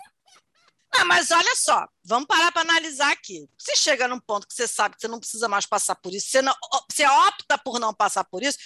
[0.94, 3.46] Ah, mas olha só, vamos parar para analisar aqui.
[3.58, 6.28] Você chega num ponto que você sabe que você não precisa mais passar por isso,
[6.28, 6.54] você, não,
[6.90, 8.56] você opta por não passar por isso,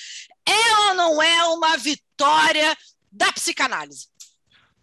[0.46, 2.76] é ou não é uma vitória
[3.10, 4.08] da psicanálise?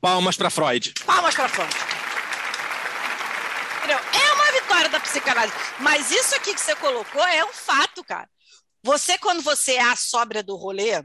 [0.02, 0.94] Palmas para Freud.
[1.06, 1.89] Palmas para Freud.
[3.94, 5.56] É uma vitória da psicanálise.
[5.80, 8.30] Mas isso aqui que você colocou é um fato, cara.
[8.84, 11.04] Você, quando você é a sóbria do rolê,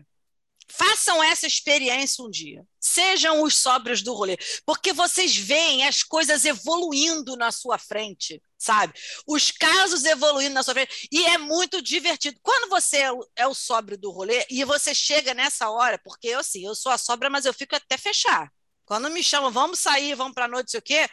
[0.70, 2.64] façam essa experiência um dia.
[2.80, 4.36] Sejam os sóbrios do rolê.
[4.64, 8.92] Porque vocês veem as coisas evoluindo na sua frente, sabe?
[9.26, 11.08] Os casos evoluindo na sua frente.
[11.10, 12.38] E é muito divertido.
[12.42, 16.28] Quando você é o, é o sóbrio do rolê e você chega nessa hora, porque
[16.28, 18.50] eu, assim, eu sou a sobra, mas eu fico até fechar.
[18.84, 21.08] Quando me chamam, vamos sair, vamos para a noite, sei o quê,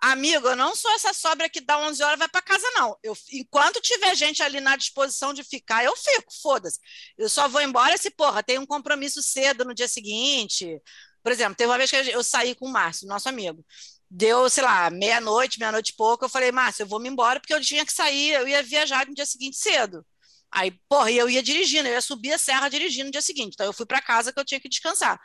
[0.00, 2.96] Amigo, eu não sou essa sobra que dá 11 horas vai para casa, não.
[3.02, 6.78] Eu, enquanto tiver gente ali na disposição de ficar, eu fico, foda-se.
[7.16, 10.80] Eu só vou embora se, porra, tem um compromisso cedo no dia seguinte.
[11.22, 13.64] Por exemplo, teve uma vez que eu saí com o Márcio, nosso amigo.
[14.08, 16.24] Deu, sei lá, meia-noite, meia-noite e pouco.
[16.24, 19.06] Eu falei, Márcio, eu vou me embora porque eu tinha que sair, eu ia viajar
[19.06, 20.06] no dia seguinte cedo.
[20.52, 23.54] Aí, porra, eu ia dirigindo, eu ia subir a serra dirigindo no dia seguinte.
[23.54, 25.20] Então, eu fui para casa que eu tinha que descansar.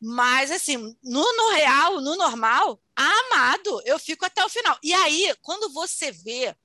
[0.00, 4.78] Mas, assim, no, no real, no normal, amado, eu fico até o final.
[4.82, 6.56] E aí, quando você vê,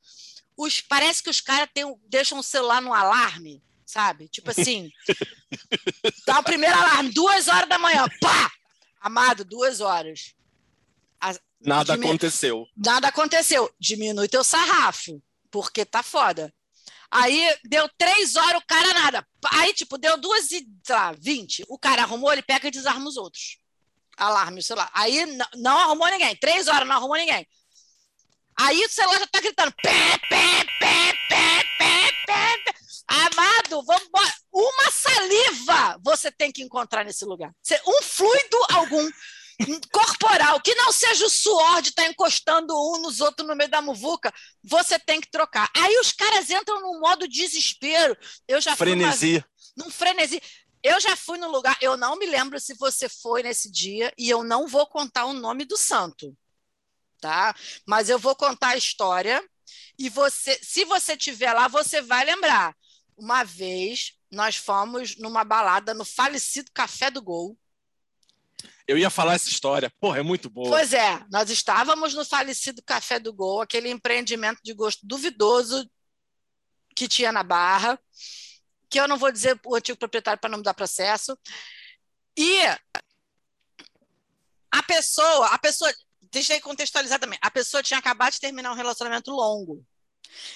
[0.55, 1.69] os, parece que os caras
[2.07, 4.29] deixam o celular no alarme, sabe?
[4.29, 4.89] Tipo assim,
[6.25, 8.51] dá o primeiro alarme, duas horas da manhã, pá!
[9.01, 10.33] Amado, duas horas.
[11.19, 12.65] A, nada aconteceu.
[12.75, 13.69] Nada aconteceu.
[13.79, 15.21] Diminui teu sarrafo,
[15.51, 16.53] porque tá foda.
[17.15, 19.27] Aí deu três horas, o cara nada.
[19.53, 21.63] Aí, tipo, deu duas e, sei lá, vinte.
[21.69, 23.57] O cara arrumou, ele pega e desarma os outros.
[24.17, 24.89] Alarme, sei lá.
[24.93, 25.25] Aí
[25.55, 26.35] não arrumou ninguém.
[26.35, 27.47] Três horas não arrumou ninguém.
[28.57, 29.73] Aí o celular já tá gritando.
[29.81, 32.75] Pé, pé, pé, pé, pé, pé, pé.
[33.07, 34.09] Amado, vamos
[34.51, 37.53] Uma saliva você tem que encontrar nesse lugar.
[37.87, 39.09] Um fluido algum
[39.91, 43.69] corporal, que não seja o suor de estar tá encostando um nos outros no meio
[43.69, 45.69] da muvuca, você tem que trocar.
[45.75, 48.17] Aí os caras entram num modo desespero.
[48.47, 49.37] Eu já frenesi.
[49.37, 50.41] Uma, num frenesi.
[50.83, 54.29] Eu já fui no lugar, eu não me lembro se você foi nesse dia e
[54.29, 56.37] eu não vou contar o nome do santo,
[57.19, 57.55] tá?
[57.87, 59.43] Mas eu vou contar a história
[59.97, 62.75] e você, se você tiver lá, você vai lembrar.
[63.17, 67.57] Uma vez nós fomos numa balada no falecido Café do Gol
[68.87, 69.91] eu ia falar essa história.
[69.99, 70.69] Porra, é muito boa.
[70.69, 75.89] Pois é, nós estávamos no falecido Café do Gol, aquele empreendimento de gosto duvidoso
[76.95, 77.99] que tinha na Barra,
[78.89, 81.37] que eu não vou dizer o antigo proprietário para não me dar processo.
[82.37, 82.61] E
[84.71, 85.91] a pessoa, a pessoa,
[86.31, 89.85] deixa eu contextualizar também, a pessoa tinha acabado de terminar um relacionamento longo,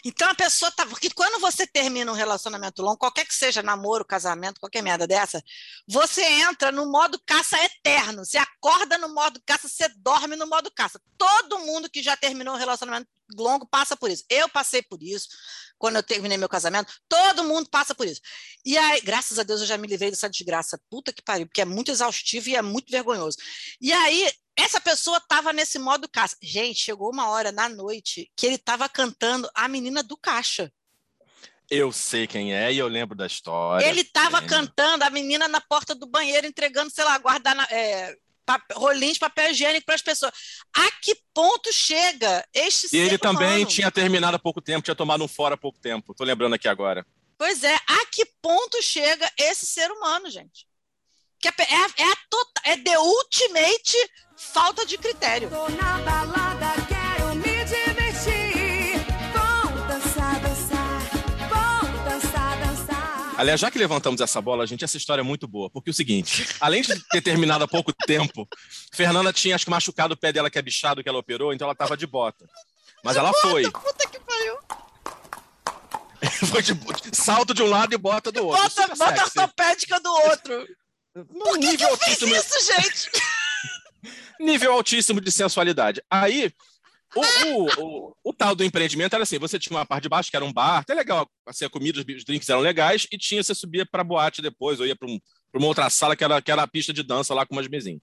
[0.03, 0.85] Então a pessoa tá.
[0.85, 5.41] Porque quando você termina um relacionamento longo, qualquer que seja namoro, casamento, qualquer merda dessa,
[5.87, 8.25] você entra no modo caça eterno.
[8.25, 11.01] Você acorda no modo caça, você dorme no modo caça.
[11.17, 14.23] Todo mundo que já terminou um relacionamento longo passa por isso.
[14.29, 15.27] Eu passei por isso
[15.77, 16.93] quando eu terminei meu casamento.
[17.07, 18.21] Todo mundo passa por isso.
[18.65, 20.79] E aí, graças a Deus, eu já me livrei dessa desgraça.
[20.89, 23.37] Puta que pariu, porque é muito exaustivo e é muito vergonhoso.
[23.79, 26.35] E aí, essa pessoa estava nesse modo caça.
[26.41, 30.71] Gente, chegou uma hora na noite que ele estava cantando a menina do caixa.
[31.69, 33.85] Eu sei quem é e eu lembro da história.
[33.85, 38.15] Ele estava cantando a menina na porta do banheiro, entregando, sei lá, guardar é,
[38.73, 40.33] rolinhos de papel higiênico para as pessoas.
[40.75, 43.65] A que ponto chega este E ele também humano?
[43.67, 46.15] tinha terminado há pouco tempo, tinha tomado um fora há pouco tempo.
[46.15, 47.05] Tô lembrando aqui agora.
[47.37, 50.67] Pois é, a que ponto chega esse ser humano, gente?
[51.39, 53.95] Que é, é, a- é a tota- é the ultimate
[54.53, 55.49] falta de critério.
[55.49, 58.99] Tô na balada, quero me divertir.
[59.33, 61.01] Vou dançar, dançar.
[61.49, 63.35] Vou dançar, dançar.
[63.37, 65.69] Aliás, já que levantamos essa bola, gente, essa história é muito boa.
[65.69, 68.47] Porque é o seguinte, além de ter terminado há pouco tempo,
[68.93, 71.65] Fernanda tinha, acho que, machucado o pé dela, que é bichado, que ela operou, então
[71.65, 72.45] ela tava de bota.
[73.03, 73.69] Mas ela foi.
[73.71, 74.57] Puta que pariu.
[76.51, 76.75] Foi de
[77.13, 78.61] salto de um lado e bota do outro.
[78.61, 79.39] Bota, Super bota sexy.
[79.39, 80.67] ortopédica do outro.
[81.13, 83.09] Por que, que eu fiz isso, gente?
[84.39, 86.01] Nível altíssimo de sensualidade.
[86.09, 86.51] Aí,
[87.15, 90.29] o, o, o, o tal do empreendimento era assim: você tinha uma parte de baixo,
[90.29, 93.41] que era um bar, até legal, assim, a comida, os drinks eram legais, e tinha,
[93.41, 95.19] você subia para boate depois, ou ia para um,
[95.51, 97.67] pra uma outra sala, que era, que era a pista de dança lá com umas
[97.67, 98.01] mesinhas.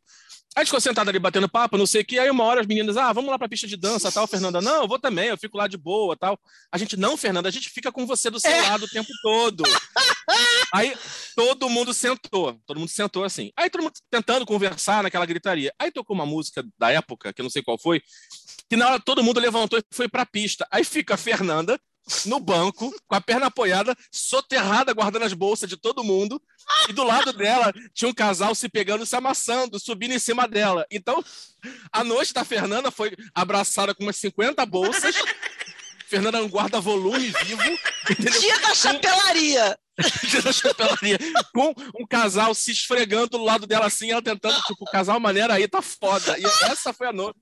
[0.54, 2.18] Aí a gente ficou sentado ali batendo papo, não sei o que.
[2.18, 4.26] Aí uma hora as meninas, ah, vamos lá pra pista de dança tal.
[4.26, 6.38] Fernanda, não, eu vou também, eu fico lá de boa tal.
[6.72, 8.62] A gente, não, Fernanda, a gente fica com você do seu É.
[8.62, 9.64] lado o tempo todo.
[10.72, 10.96] Aí
[11.35, 13.52] todo mundo sentou, todo mundo sentou assim.
[13.56, 15.72] Aí todo mundo tentando conversar naquela gritaria.
[15.78, 18.02] Aí tocou uma música da época, que eu não sei qual foi,
[18.68, 20.66] que na hora todo mundo levantou e foi pra pista.
[20.70, 21.78] Aí fica a Fernanda
[22.25, 26.40] no banco, com a perna apoiada, soterrada, guardando as bolsas de todo mundo.
[26.88, 30.87] E do lado dela tinha um casal se pegando, se amassando, subindo em cima dela.
[30.90, 31.23] Então,
[31.92, 35.16] a noite da Fernanda foi abraçada com umas 50 bolsas.
[36.07, 37.79] Fernanda um guarda-volume vivo.
[38.09, 38.40] entendeu?
[38.40, 39.79] Dia da chapelaria.
[40.29, 41.19] Dia da chapelaria,
[41.55, 45.55] com um casal se esfregando do lado dela assim, ela tentando, tipo, o casal maneira
[45.55, 46.38] aí tá foda.
[46.38, 47.38] E essa foi a noite.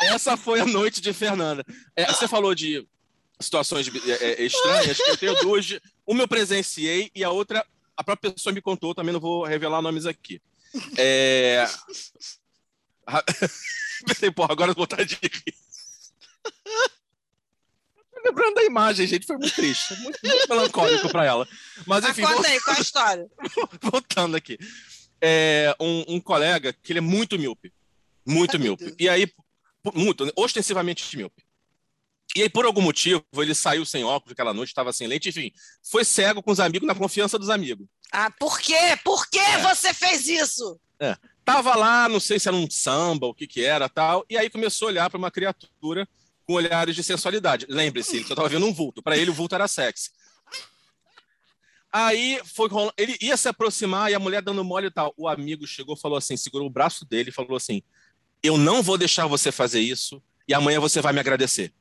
[0.00, 1.64] Essa foi a noite de Fernanda.
[1.96, 2.86] É, você falou de
[3.40, 5.78] situações é, é, estranhas, eu tenho duas.
[6.06, 7.64] Uma eu presenciei e a outra
[7.96, 10.40] a própria pessoa me contou, também não vou revelar nomes aqui.
[10.98, 11.66] É...
[14.06, 15.54] Pensei, porra, agora eu vou vontade de rir.
[18.24, 21.48] Lembrando da imagem, gente, foi muito triste, muito, muito melancólico para ela.
[21.86, 23.30] Mas enfim, conta aí, qual a história?
[23.80, 24.58] voltando aqui.
[25.20, 27.72] É, um, um colega que ele é muito míope.
[28.26, 28.94] Muito Ai, meu míope.
[28.98, 29.32] E aí,
[29.94, 31.45] muito, ostensivamente míope.
[32.36, 35.50] E aí, por algum motivo, ele saiu sem óculos aquela noite, estava sem lente, enfim,
[35.82, 37.86] foi cego com os amigos, na confiança dos amigos.
[38.12, 38.76] Ah, por quê?
[39.02, 39.62] Por que É.
[39.62, 40.78] você fez isso?
[41.46, 44.50] Tava lá, não sei se era um samba, o que que era, tal, e aí
[44.50, 46.06] começou a olhar para uma criatura
[46.44, 47.64] com olhares de sensualidade.
[47.70, 49.02] Lembre-se, ele só estava vendo um vulto.
[49.02, 50.10] Para ele, o vulto era sexy.
[51.90, 52.68] Aí foi
[52.98, 55.14] ele ia se aproximar e a mulher dando mole e tal.
[55.16, 57.82] O amigo chegou, falou assim, segurou o braço dele e falou assim:
[58.42, 61.72] "Eu não vou deixar você fazer isso e amanhã você vai me agradecer".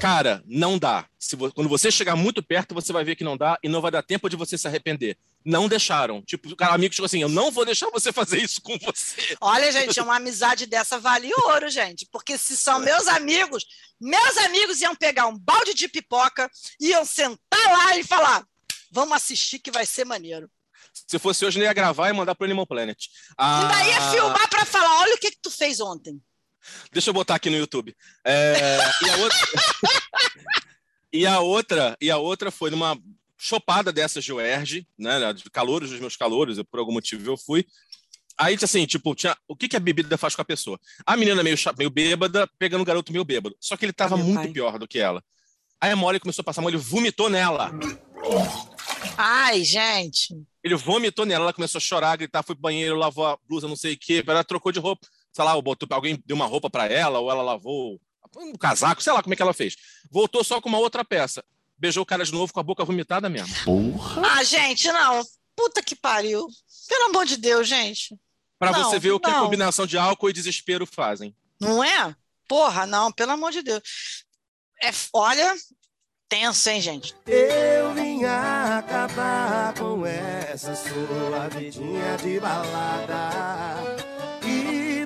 [0.00, 1.06] Cara, não dá.
[1.18, 3.90] Se quando você chegar muito perto, você vai ver que não dá e não vai
[3.90, 5.16] dar tempo de você se arrepender.
[5.44, 6.22] Não deixaram.
[6.22, 9.36] Tipo, o cara amigo chegou assim: "Eu não vou deixar você fazer isso com você".
[9.40, 12.06] Olha, gente, uma amizade dessa vale ouro, gente.
[12.12, 13.64] Porque se são meus amigos,
[14.00, 18.44] meus amigos iam pegar um balde de pipoca, iam sentar lá e falar:
[18.90, 20.50] vamos assistir que vai ser maneiro.
[21.08, 23.06] Se fosse hoje, ele ia gravar e mandar pro Animal Planet.
[23.38, 26.20] Ah, Ainda ia filmar para falar: olha o que, que tu fez ontem.
[26.92, 27.94] Deixa eu botar aqui no YouTube.
[28.24, 29.38] É, e, a outra...
[31.12, 32.98] e a outra, e a outra foi numa
[33.38, 37.36] chopada dessas de UERJ, né, de calouros dos meus calouros, eu, por algum motivo eu
[37.36, 37.66] fui.
[38.36, 40.80] Aí, assim, tipo, tinha, o que, que a bebida faz com a pessoa?
[41.06, 43.54] A menina meio, meio bêbada, pegando o garoto meio bêbado.
[43.60, 44.48] Só que ele tava muito pai.
[44.48, 45.22] pior do que ela.
[45.80, 47.70] Aí a Molly começou a passar mal, ele vomitou nela.
[49.16, 50.34] Ai, gente.
[50.62, 53.76] Ele vomitou nela, ela começou a chorar, gritar, foi pro banheiro, lavou a blusa, não
[53.76, 55.06] sei o quê, ela trocou de roupa.
[55.34, 58.00] Sei lá, ou botou, alguém deu uma roupa para ela, ou ela lavou
[58.36, 59.76] um casaco, sei lá como é que ela fez.
[60.10, 61.44] Voltou só com uma outra peça.
[61.76, 63.52] Beijou o cara de novo com a boca vomitada mesmo.
[64.24, 65.22] Ah, gente, não.
[65.56, 66.46] Puta que pariu.
[66.88, 68.16] Pelo amor de Deus, gente.
[68.58, 69.44] Para você ver o que a não.
[69.44, 71.34] combinação de álcool e desespero fazem.
[71.60, 72.14] Não é?
[72.46, 73.82] Porra, não, pelo amor de Deus.
[74.80, 75.52] É, olha,
[76.28, 77.14] tenso, hein, gente?
[77.26, 84.13] Eu vim acabar com essa sua vidinha de balada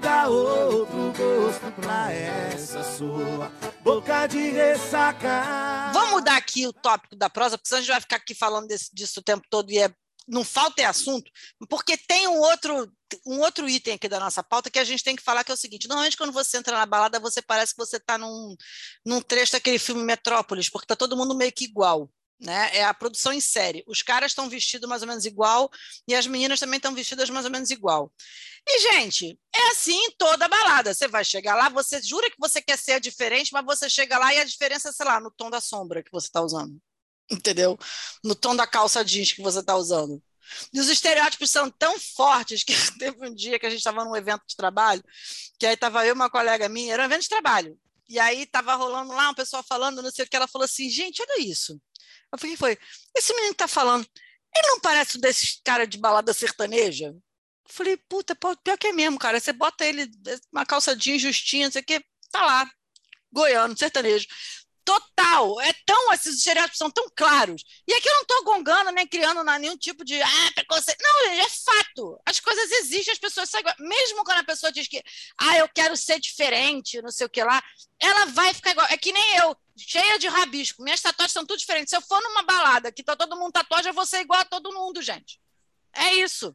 [0.09, 5.91] dar outro gosto pra essa sua boca de ressaca.
[5.93, 8.67] Vamos mudar aqui o tópico da prosa, porque senão a gente vai ficar aqui falando
[8.67, 9.93] desse- disso o tempo todo e é,
[10.27, 11.31] não falta é assunto,
[11.69, 12.91] porque tem um outro,
[13.27, 15.55] um outro item aqui da nossa pauta que a gente tem que falar, que é
[15.55, 18.57] o seguinte: normalmente, quando você entra na balada, você parece que você está num,
[19.05, 22.11] num trecho daquele filme Metrópolis, porque está todo mundo meio que igual.
[22.41, 22.77] Né?
[22.77, 23.83] É a produção em série.
[23.87, 25.69] Os caras estão vestidos mais ou menos igual
[26.07, 28.13] e as meninas também estão vestidas mais ou menos igual.
[28.67, 30.95] E, gente, é assim toda balada.
[30.95, 34.33] Você vai chegar lá, você jura que você quer ser diferente, mas você chega lá
[34.33, 36.79] e a diferença é, sei lá, no tom da sombra que você está usando.
[37.31, 37.77] Entendeu?
[38.23, 40.23] No tom da calça jeans que você está usando.
[40.73, 44.17] E os estereótipos são tão fortes que teve um dia que a gente estava num
[44.17, 45.03] evento de trabalho,
[45.59, 47.79] que aí estava eu e uma colega minha, era um evento de trabalho.
[48.09, 50.89] E aí estava rolando lá, um pessoal falando, não sei o que, ela falou assim,
[50.89, 51.79] gente, olha isso.
[52.33, 52.79] Eu falei, "O que foi?
[53.17, 54.07] Esse menino que tá falando,
[54.57, 57.09] ele não parece um desses cara de balada sertaneja?
[57.09, 59.39] Eu falei, puta, pô, pior que é mesmo, cara.
[59.39, 60.11] Você bota ele,
[60.53, 62.71] uma calça jeans justinha, não sei o que, tá lá,
[63.33, 64.27] goiano, sertanejo.
[64.85, 67.63] Total, é tão, esses estereótipos são tão claros.
[67.87, 70.99] E aqui eu não estou gongando, nem criando nenhum tipo de ah, preconceito.
[71.03, 72.19] Não, é fato.
[72.25, 73.77] As coisas existem, as pessoas são iguais.
[73.79, 75.03] Mesmo quando a pessoa diz que
[75.37, 77.63] ah, eu quero ser diferente, não sei o que lá,
[78.01, 78.87] ela vai ficar igual.
[78.89, 80.83] É que nem eu, cheia de rabisco.
[80.83, 81.91] Minhas tatuagens são tudo diferentes.
[81.91, 84.45] Se eu for numa balada que tá todo mundo tatuagem, eu vou ser igual a
[84.45, 85.41] todo mundo, gente.
[85.95, 86.55] É isso.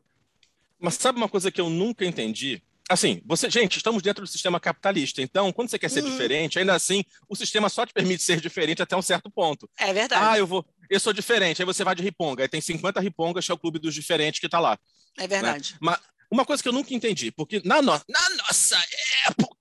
[0.79, 2.61] Mas sabe uma coisa que eu nunca entendi?
[2.89, 6.11] Assim, você, gente, estamos dentro do sistema capitalista, então quando você quer ser Uhum.
[6.11, 9.69] diferente, ainda assim, o sistema só te permite ser diferente até um certo ponto.
[9.77, 10.21] É verdade.
[10.23, 13.45] Ah, eu vou, eu sou diferente, aí você vai de riponga, aí tem 50 ripongas,
[13.45, 14.77] que é o clube dos diferentes que tá lá.
[15.17, 15.77] É verdade.
[15.79, 15.97] Mas
[16.29, 18.77] uma coisa que eu nunca entendi, porque na, no, na nossa
[19.27, 19.52] época,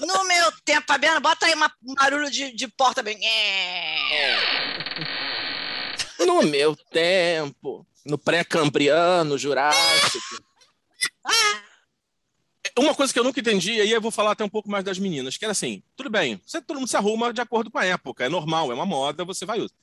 [0.00, 3.18] No meu tempo, Fabiano, bota aí uma- um barulho de, de porta bem.
[3.24, 4.36] É.
[6.24, 10.42] no meu tempo, no pré-cambriano, jurássico.
[12.78, 14.84] Uma coisa que eu nunca entendi, e aí eu vou falar até um pouco mais
[14.84, 17.78] das meninas, que era assim, tudo bem, você, todo mundo se arruma de acordo com
[17.78, 19.74] a época, é normal, é uma moda, você vai usar.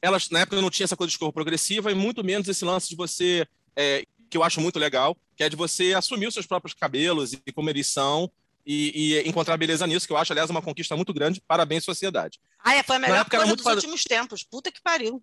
[0.00, 2.88] Elas, na época, não tinha essa coisa de cor progressiva e muito menos esse lance
[2.88, 3.46] de você,
[3.76, 7.32] é, que eu acho muito legal, que é de você assumir os seus próprios cabelos
[7.32, 8.28] e como eles são
[8.64, 11.42] e, e encontrar beleza nisso, que eu acho, aliás, uma conquista muito grande.
[11.46, 12.38] Parabéns, sociedade.
[12.62, 14.44] Ah, foi a melhor coisa muito dos últimos tempos.
[14.44, 15.22] Puta que pariu.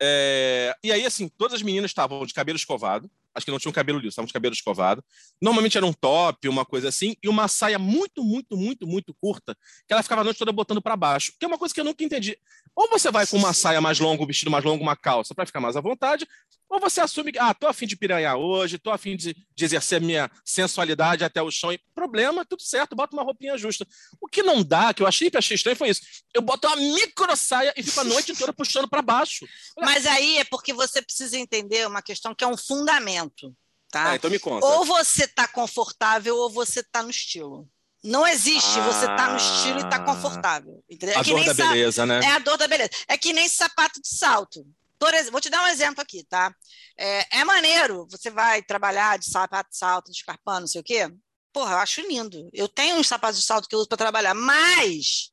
[0.00, 3.10] É, e aí, assim, todas as meninas estavam de cabelo escovado.
[3.34, 5.04] Acho que não tinham cabelo liso, estavam de cabelo escovado.
[5.40, 9.54] Normalmente era um top, uma coisa assim, e uma saia muito, muito, muito, muito curta,
[9.86, 11.32] que ela ficava a noite toda botando para baixo.
[11.38, 12.38] Que é uma coisa que eu nunca entendi.
[12.74, 15.44] Ou você vai com uma saia mais longa, um vestido mais longo, uma calça, para
[15.44, 16.26] ficar mais à vontade,
[16.68, 20.00] ou você assume que, ah, tô afim de piranhar hoje, tô afim de, de exercer
[20.00, 21.72] minha sensualidade até o chão.
[21.72, 23.86] E problema, tudo certo, bota uma roupinha justa.
[24.20, 26.00] O que não dá, que eu achei que achei estranho, foi isso.
[26.34, 29.46] Eu boto uma micro saia e fico a noite inteira puxando para baixo.
[29.78, 33.54] Mas aí é porque você precisa entender uma questão que é um fundamento,
[33.90, 34.10] tá?
[34.10, 34.66] Ah, então me conta.
[34.66, 37.68] Ou você está confortável ou você está no estilo.
[38.04, 40.04] Não existe você tá no estilo e tá Ah.
[40.04, 40.82] confortável.
[40.88, 41.16] Entendeu?
[41.16, 42.20] É A que dor nem da sa- beleza, né?
[42.22, 42.90] É a dor da beleza.
[43.08, 44.64] É que nem sapato de salto.
[44.98, 46.54] Por vou te dar um exemplo aqui, tá?
[46.98, 51.08] É, é maneiro, você vai trabalhar de sapato salto, de escarpão, não sei o quê.
[51.52, 52.48] Porra, eu acho lindo.
[52.52, 55.30] Eu tenho uns sapatos de salto que eu uso para trabalhar, mas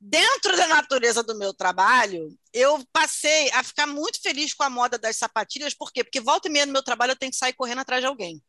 [0.00, 4.98] dentro da natureza do meu trabalho, eu passei a ficar muito feliz com a moda
[4.98, 6.04] das sapatilhas, por quê?
[6.04, 8.42] Porque volta e meia no meu trabalho eu tenho que sair correndo atrás de alguém.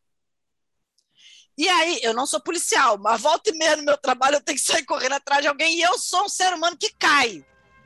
[1.57, 4.57] E aí, eu não sou policial, mas volta e meia no meu trabalho eu tenho
[4.57, 7.43] que sair correndo atrás de alguém e eu sou um ser humano que cai.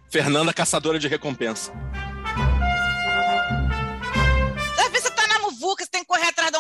[0.10, 1.72] Fernanda Caçadora de Recompensa.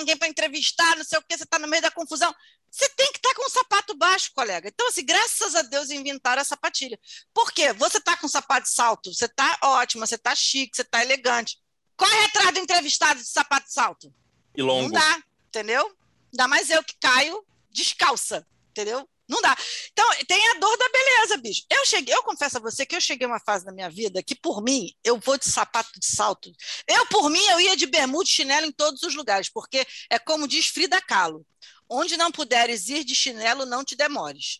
[0.02, 2.34] Alguém para entrevistar, não sei o que, você tá no meio da confusão.
[2.70, 4.70] Você tem que estar com o sapato baixo, colega.
[4.70, 7.00] Então, assim, graças a Deus inventaram a sapatilha.
[7.34, 7.74] Por quê?
[7.74, 11.60] Você tá com sapato de salto, você tá ótima, você tá chique, você tá elegante.
[11.98, 14.14] Corre atrás do entrevistado de sapato de salto.
[14.56, 14.84] E longo.
[14.84, 15.96] Não dá, entendeu?
[16.32, 19.08] Ainda mais eu que caio descalça, entendeu?
[19.32, 19.56] Não dá.
[19.94, 21.64] Então, tem a dor da beleza, bicho.
[21.70, 24.22] Eu cheguei, eu confesso a você que eu cheguei a uma fase da minha vida
[24.22, 26.52] que, por mim, eu vou de sapato de salto.
[26.86, 30.20] Eu, por mim, eu ia de bermuda e chinelo em todos os lugares, porque é
[30.20, 31.46] como diz Frida Kahlo:
[31.88, 34.60] onde não puderes ir de chinelo, não te demores.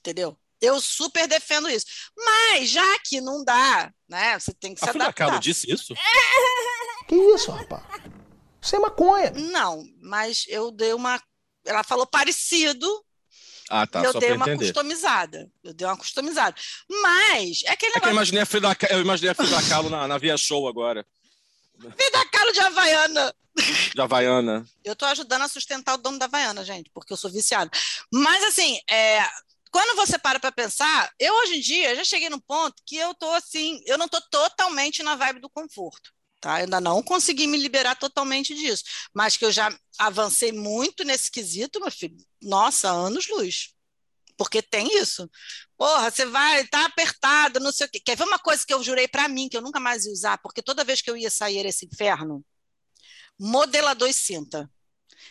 [0.00, 0.36] Entendeu?
[0.60, 1.86] Eu super defendo isso.
[2.16, 4.38] Mas, já que não dá, né?
[4.38, 5.12] Você tem que se A Frida.
[5.12, 5.94] Kahlo disse isso?
[7.08, 7.82] Que isso, rapaz?
[8.62, 9.32] Isso é maconha.
[9.32, 11.20] Não, mas eu dei uma.
[11.64, 13.04] Ela falou parecido,
[13.72, 14.02] Ah, tá.
[14.02, 14.66] eu só dei uma entender.
[14.66, 15.48] customizada.
[15.62, 16.56] Eu dei uma customizada.
[16.90, 19.88] Mas é aquele É que eu negócio imaginei a Frida, eu imaginei a Frida Kahlo
[19.88, 21.06] na, na Via Show agora,
[21.78, 23.34] da Calo de Havaiana.
[23.94, 24.66] de Havaiana.
[24.84, 27.70] Eu tô ajudando a sustentar o dono da Havaiana, gente, porque eu sou viciada.
[28.12, 29.22] Mas assim, é,
[29.70, 33.14] quando você para para pensar, eu hoje em dia já cheguei num ponto que eu
[33.14, 36.12] tô assim, eu não tô totalmente na vibe do conforto.
[36.40, 36.60] Tá?
[36.60, 38.84] Eu ainda não consegui me liberar totalmente disso,
[39.14, 42.16] mas que eu já avancei muito nesse quesito, meu filho.
[42.42, 43.70] Nossa, anos luz.
[44.36, 45.28] porque tem isso.
[45.76, 48.00] Porra, você vai, tá apertado, não sei o quê.
[48.00, 50.38] Quer ver uma coisa que eu jurei pra mim, que eu nunca mais ia usar,
[50.38, 52.42] porque toda vez que eu ia sair era esse inferno?
[53.38, 54.70] Modelador e cinta.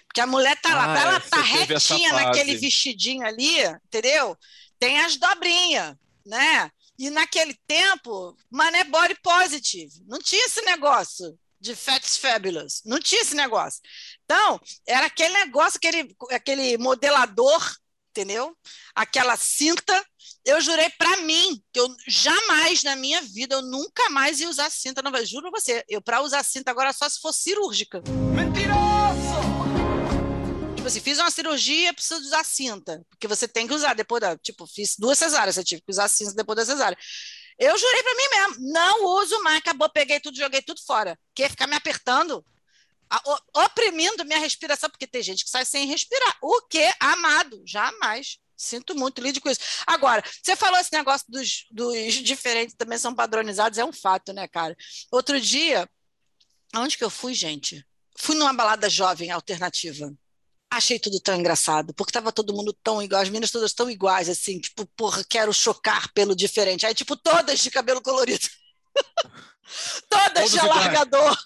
[0.07, 3.63] Porque a mulher tá lá, Ah, ela é, tá teve essa retinha naquele vestidinho ali,
[3.85, 4.37] entendeu?
[4.77, 5.95] Tem as dobrinhas,
[6.25, 6.71] né?
[6.99, 10.03] E naquele tempo, mané body positive.
[10.05, 12.81] Não tinha esse negócio de Fats Fabulous.
[12.85, 13.79] Não tinha esse negócio.
[14.25, 17.65] Então, era aquele negócio, aquele, aquele modelador,
[18.09, 18.53] entendeu?
[18.93, 20.05] Aquela cinta.
[20.43, 24.69] Eu jurei pra mim que eu jamais na minha vida, eu nunca mais ia usar
[24.69, 25.01] cinta.
[25.01, 25.85] Não, juro pra você.
[25.87, 28.01] Eu, pra usar cinta agora, só se for cirúrgica.
[28.01, 28.88] Tipo
[30.89, 33.05] assim, fiz uma cirurgia, preciso usar cinta.
[33.09, 34.37] Porque você tem que usar depois da.
[34.37, 36.97] Tipo, fiz duas cesáreas, você tive que usar cinta depois da cesárea.
[37.57, 41.19] Eu jurei pra mim mesmo, não uso mais, acabou, peguei tudo, joguei tudo fora.
[41.35, 42.43] Quer ficar me apertando,
[43.53, 46.37] oprimindo minha respiração, porque tem gente que sai sem respirar.
[46.41, 46.89] O que?
[46.99, 48.37] Amado, jamais.
[48.55, 49.61] Sinto muito, lide com isso.
[49.87, 54.47] Agora, você falou esse negócio dos, dos diferentes também são padronizados, é um fato, né,
[54.47, 54.75] cara?
[55.11, 55.89] Outro dia,
[56.73, 57.85] aonde que eu fui, gente?
[58.17, 60.13] Fui numa balada jovem alternativa.
[60.71, 64.29] Achei tudo tão engraçado, porque tava todo mundo tão igual, as meninas todas tão iguais,
[64.29, 66.85] assim, tipo, porra, quero chocar pelo diferente.
[66.85, 68.45] Aí, tipo, todas de cabelo colorido.
[70.09, 70.71] todas Todos de iguais.
[70.71, 71.37] alargador,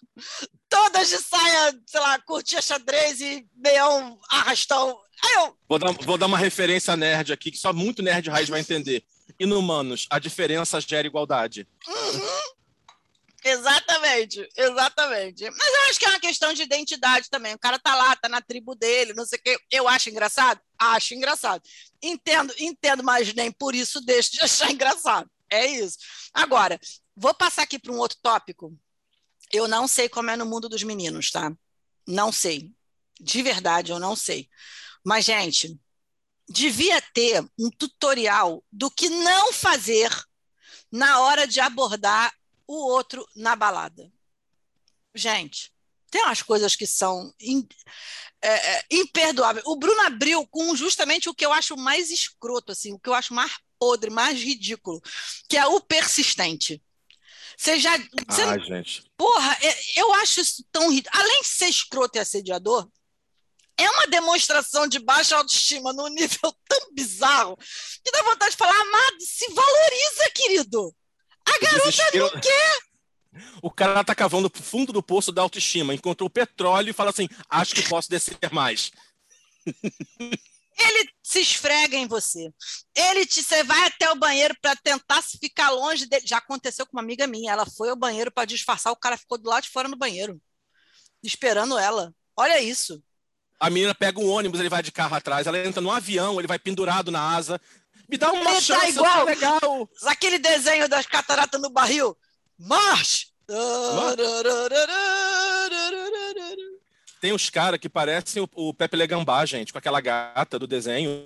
[0.69, 4.99] todas de saia, sei lá, curtia xadrez e meião arrastão.
[5.24, 8.49] Aí eu, Vou dar, vou dar uma referência nerd aqui, que só muito nerd raiz
[8.49, 9.05] vai entender.
[9.39, 11.65] Inumanos, a diferença gera igualdade.
[13.46, 15.50] Exatamente, exatamente.
[15.50, 17.54] Mas eu acho que é uma questão de identidade também.
[17.54, 19.58] O cara tá lá, tá na tribo dele, não sei o quê.
[19.70, 20.62] Eu acho engraçado?
[20.80, 21.62] Acho engraçado.
[22.02, 25.30] Entendo, entendo, mas nem por isso deixo de achar engraçado.
[25.50, 25.98] É isso.
[26.34, 26.80] Agora,
[27.16, 28.76] vou passar aqui para um outro tópico.
[29.52, 31.52] Eu não sei como é no mundo dos meninos, tá?
[32.08, 32.72] Não sei.
[33.20, 34.50] De verdade, eu não sei.
[35.04, 35.78] Mas, gente,
[36.48, 40.12] devia ter um tutorial do que não fazer
[40.91, 42.34] na hora de abordar
[42.68, 44.11] o outro na balada.
[45.16, 45.72] Gente,
[46.09, 47.68] tem umas coisas que são in-
[48.41, 49.66] é, é, imperdoáveis.
[49.66, 53.14] O Bruno abriu com justamente o que eu acho mais escroto, assim, o que eu
[53.14, 55.01] acho mais podre, mais ridículo,
[55.49, 56.82] que é o persistente.
[57.57, 57.95] Você já.
[57.97, 59.03] Você, Ai, gente.
[59.16, 61.22] Porra, é- eu acho isso tão ridículo.
[61.22, 62.89] Além de ser escroto e assediador,
[63.78, 67.55] é uma demonstração de baixa autoestima num nível tão bizarro
[68.03, 70.95] que dá vontade de falar, amado, se valoriza, querido.
[71.56, 72.80] A garota Desespero- não quer.
[73.64, 77.28] O cara tá cavando pro fundo do poço da autoestima, encontrou petróleo e fala assim:
[77.49, 78.91] acho que posso descer mais.
[79.66, 82.51] Ele se esfrega em você.
[82.95, 86.26] Ele te, você vai até o banheiro para tentar se ficar longe dele.
[86.28, 87.51] Já aconteceu com uma amiga minha.
[87.51, 90.39] Ela foi ao banheiro para disfarçar, o cara ficou do lado de fora no banheiro,
[91.24, 92.14] esperando ela.
[92.36, 93.01] Olha isso.
[93.60, 96.47] A menina pega um ônibus, ele vai de carro atrás, ela entra num avião, ele
[96.47, 97.62] vai pendurado na asa.
[98.14, 99.11] Me dá uma Ele tá chance, igual.
[99.11, 99.89] tá legal.
[100.05, 102.16] Aquele desenho das cataratas no barril.
[102.59, 103.26] March!
[107.20, 111.26] Tem uns caras que parecem o, o Pepe Legambá, gente, com aquela gata do desenho.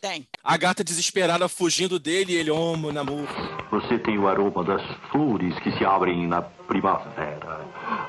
[0.00, 0.26] Tem.
[0.42, 3.28] A gata desesperada fugindo dele e ele, oh, meu amor.
[3.70, 4.82] Você tem o aroma das
[5.12, 7.64] flores que se abrem na primavera.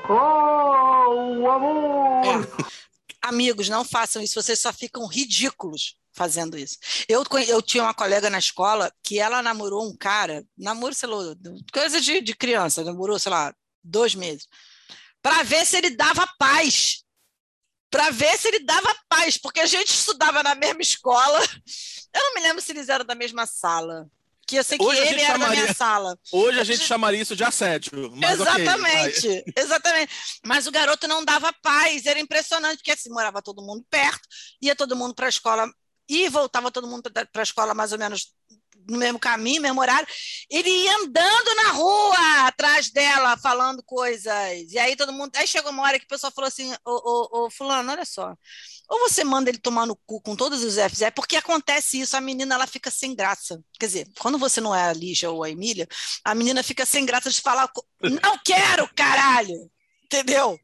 [0.08, 2.48] Oh, o amor!
[3.26, 6.78] Amigos, não façam isso, vocês só ficam ridículos fazendo isso.
[7.08, 11.34] Eu, eu tinha uma colega na escola que ela namorou um cara, namoro, sei lá,
[11.72, 13.52] coisa de, de criança, namorou, sei lá,
[13.82, 14.46] dois meses,
[15.20, 17.02] para ver se ele dava paz.
[17.90, 21.40] Para ver se ele dava paz, porque a gente estudava na mesma escola.
[22.14, 24.08] Eu não me lembro se eles eram da mesma sala.
[24.46, 26.18] Que eu sei que Hoje ele era da minha chamaria- sala.
[26.30, 27.90] Hoje a gente chamaria isso de assédio.
[28.32, 30.12] Exatamente, exatamente.
[30.44, 34.28] Mas o garoto não dava paz, era impressionante, porque assim, morava todo mundo perto,
[34.62, 35.68] ia todo mundo para a escola
[36.08, 38.32] e voltava todo mundo para a escola mais ou menos
[38.88, 40.06] no mesmo caminho, mesmo horário.
[40.50, 44.32] Ele ia andando na rua atrás dela, falando coisas.
[44.70, 45.34] E aí todo mundo.
[45.36, 48.34] Aí chegou uma hora que o pessoal falou assim: ô, ô, ô, Fulano, olha só.
[48.88, 52.16] Ou você manda ele tomar no cu com todos os Fs, é porque acontece isso,
[52.16, 53.60] a menina ela fica sem graça.
[53.78, 55.88] Quer dizer, quando você não é a Lígia ou a Emília,
[56.24, 57.68] a menina fica sem graça de falar,
[58.00, 59.70] não quero, caralho!
[60.04, 60.58] Entendeu?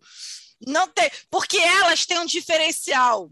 [0.65, 3.29] Não tem, porque elas têm um diferencial.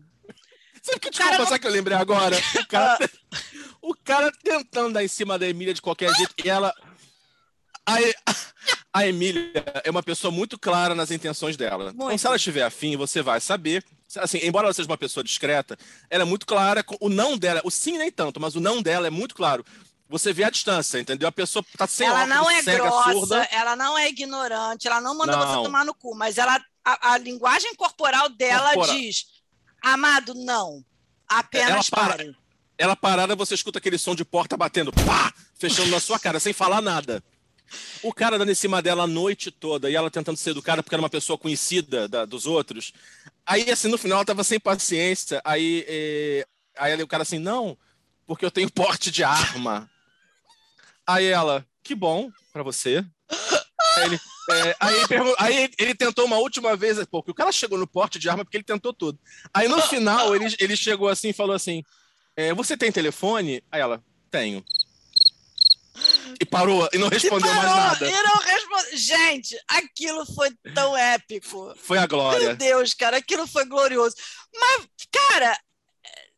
[0.83, 2.37] Sabe que, cara desculpa, não- sabe que eu lembrei agora?
[2.61, 2.99] O cara,
[3.83, 6.73] o cara tentando dar em cima da Emília de qualquer jeito e ela.
[7.87, 7.97] A,
[8.93, 9.53] a Emília
[9.85, 11.91] é uma pessoa muito clara nas intenções dela.
[11.95, 13.85] Então, se ela estiver afim, você vai saber.
[14.17, 15.77] Assim, embora ela seja uma pessoa discreta,
[16.09, 16.85] ela é muito clara.
[17.01, 19.65] O não dela, o sim nem tanto, mas o não dela é muito claro.
[20.09, 21.29] Você vê a distância, entendeu?
[21.29, 23.49] A pessoa tá sem ela óculos, não é cega, grossa, surda.
[23.53, 25.47] ela não é ignorante, ela não manda Não.
[25.47, 29.27] você tomar no cu, mas ela, a, a linguagem corporal dela Corpora- diz:
[29.83, 30.85] amado, não.
[31.29, 32.35] Apenas Ela para-.
[32.79, 36.53] Ela parada, você escuta aquele som de porta batendo, pá, fechando na sua cara, sem
[36.53, 37.23] falar nada.
[38.03, 40.95] O cara dando em cima dela a noite toda e ela tentando ser educada porque
[40.95, 42.93] era uma pessoa conhecida da- dos outros.
[43.47, 45.41] Aí, assim, no final ela tava sem paciência.
[45.45, 47.77] Aí, eh, aí o cara assim, não,
[48.27, 49.89] porque eu tenho porte de arma.
[51.07, 53.05] Aí ela, que bom pra você.
[53.97, 54.21] Aí ele,
[54.53, 54.97] é, aí
[55.39, 58.45] aí ele tentou uma última vez, pô, que o cara chegou no porte de arma
[58.45, 59.19] porque ele tentou tudo.
[59.53, 61.83] Aí no final ele, ele chegou assim e falou assim:
[62.37, 63.63] é, Você tem telefone?
[63.71, 64.65] Aí ela, tenho.
[66.41, 68.09] E parou e não respondeu mais Parou nada.
[68.09, 68.97] E não respondeu.
[68.97, 71.75] Gente, aquilo foi tão épico.
[71.77, 72.57] Foi a Meu glória.
[72.57, 74.17] Deus, cara, aquilo foi glorioso.
[74.55, 75.59] Mas, cara,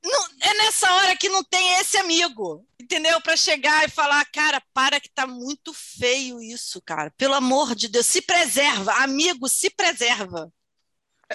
[0.02, 3.20] não- é nessa hora que não tem esse amigo, entendeu?
[3.20, 7.12] Pra chegar e falar, cara, para que tá muito feio isso, cara.
[7.16, 10.52] Pelo amor de Deus, se preserva, amigo, se preserva.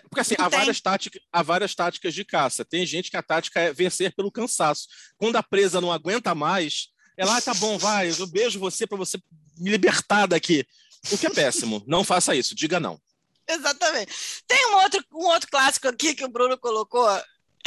[0.09, 2.63] Porque assim, há várias, táticas, há várias táticas de caça.
[2.63, 4.87] Tem gente que a tática é vencer pelo cansaço.
[5.17, 8.97] Quando a presa não aguenta mais, ela, ah, tá bom, vai, eu beijo você pra
[8.97, 9.17] você
[9.57, 10.67] me libertar daqui.
[11.11, 11.83] O que é péssimo.
[11.87, 13.01] Não faça isso, diga não.
[13.47, 14.13] Exatamente.
[14.47, 17.07] Tem um outro, um outro clássico aqui que o Bruno colocou.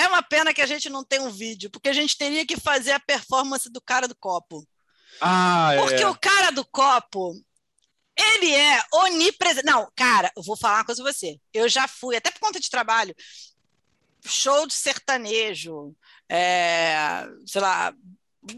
[0.01, 2.59] É uma pena que a gente não tem um vídeo, porque a gente teria que
[2.59, 4.67] fazer a performance do cara do copo.
[5.21, 6.09] Ah, Porque é.
[6.09, 7.35] o cara do copo,
[8.17, 9.67] ele é onipresente.
[9.67, 11.39] Não, cara, eu vou falar uma coisa pra você.
[11.53, 13.15] Eu já fui, até por conta de trabalho,
[14.25, 15.95] show de sertanejo,
[16.31, 17.93] é, sei lá,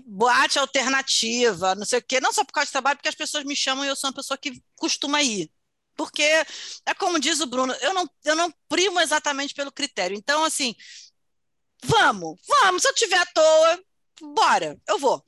[0.07, 2.21] boate alternativa, não sei o quê.
[2.21, 4.15] Não só por causa de trabalho, porque as pessoas me chamam e eu sou uma
[4.15, 5.51] pessoa que costuma ir.
[5.97, 10.17] Porque é como diz o Bruno, eu não, eu não primo exatamente pelo critério.
[10.17, 10.75] Então, assim,
[11.85, 12.83] vamos, vamos.
[12.83, 13.83] Se eu tiver à toa,
[14.35, 15.25] bora, eu vou.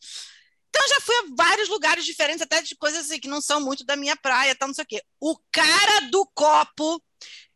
[0.68, 3.84] Então, já fui a vários lugares diferentes, até de coisas assim, que não são muito
[3.84, 5.02] da minha praia, tal, não sei o quê.
[5.20, 7.00] O cara do copo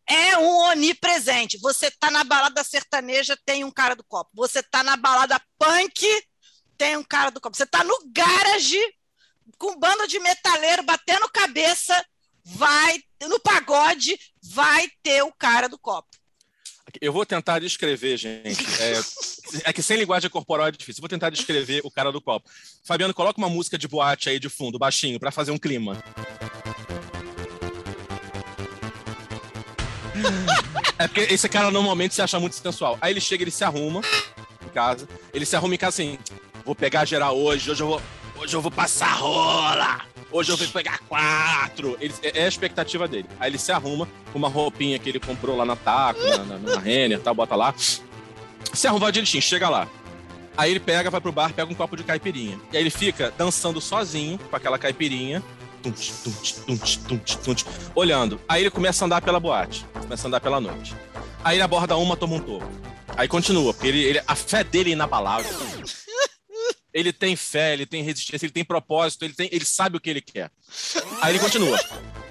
[0.08, 1.58] é um onipresente.
[1.58, 4.30] Você tá na balada sertaneja, tem um cara do copo.
[4.34, 6.06] Você tá na balada punk,
[6.76, 7.56] tem um cara do copo.
[7.56, 8.80] Você tá no garage,
[9.58, 12.06] com um bando de metaleiro batendo cabeça,
[12.44, 16.08] vai, no pagode, vai ter o cara do copo.
[17.00, 18.64] Eu vou tentar descrever, gente.
[18.80, 19.00] É,
[19.64, 21.00] é que sem linguagem corporal é difícil.
[21.00, 22.48] Eu vou tentar descrever o cara do copo.
[22.84, 26.02] Fabiano, coloca uma música de boate aí de fundo, baixinho, pra fazer um clima.
[30.98, 32.98] É porque esse cara normalmente se acha muito sensual.
[33.00, 34.00] Aí ele chega, ele se arruma
[34.64, 35.08] em casa.
[35.32, 36.18] Ele se arruma em casa assim:
[36.64, 38.02] vou pegar geral hoje, hoje eu vou,
[38.36, 40.00] hoje eu vou passar rola.
[40.30, 41.96] Hoje eu vou pegar quatro.
[42.00, 43.26] Ele, é é a expectativa dele.
[43.40, 46.58] Aí ele se arruma com uma roupinha que ele comprou lá na Taco, na, na,
[46.58, 47.74] na Renner, tal, bota lá.
[48.72, 49.88] Se arruma vai direitinho, chega lá.
[50.56, 52.58] Aí ele pega, vai pro bar, pega um copo de caipirinha.
[52.72, 55.42] E aí ele fica dançando sozinho com aquela caipirinha.
[56.66, 57.64] Tunch, tunch, tunch,
[57.94, 58.40] olhando.
[58.48, 59.86] Aí ele começa a andar pela boate.
[60.00, 60.94] Começa a andar pela noite.
[61.44, 62.68] Aí ele aborda uma, toma um topo.
[63.16, 65.50] Aí continua, porque ele, ele- a fé dele é inabalável.
[66.92, 70.08] Ele tem fé, ele tem resistência, ele tem propósito, ele, tem, ele sabe o que
[70.08, 70.50] ele quer.
[71.20, 71.78] Aí ele continua.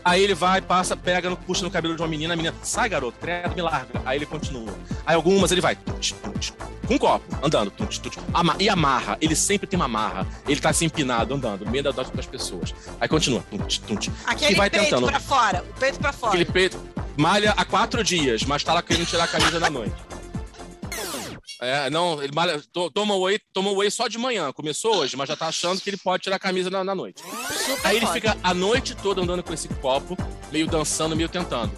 [0.04, 3.18] Aí ele vai, passa, pega, puxa no cabelo de uma menina, a menina, sai garoto,
[3.20, 4.02] credo, me larga.
[4.06, 4.74] Aí ele continua.
[5.06, 6.54] Aí algumas ele vai, tunch, tunch,
[6.88, 8.02] com um copo, andando, tunch,
[8.34, 10.26] ama- e amarra, ele sempre tem uma amarra.
[10.48, 12.74] Ele tá assim empinado, andando, no meio das, das pessoas.
[13.00, 14.12] Aí continua, tunch, tunch.
[14.26, 15.08] Aquele e vai peito tentando.
[15.08, 16.32] pra fora, o peito pra fora.
[16.34, 16.80] Aquele peito
[17.18, 19.94] malha há quatro dias, mas tá lá querendo tirar a camisa da noite.
[21.60, 24.52] É, não, ele malha, to- toma whey, toma whey só de manhã.
[24.54, 27.22] Começou hoje, mas já tá achando que ele pode tirar a camisa na, na noite.
[27.22, 28.22] Super Aí ele pode.
[28.22, 30.16] fica a noite toda andando com esse copo,
[30.52, 31.72] meio dançando, meio tentando.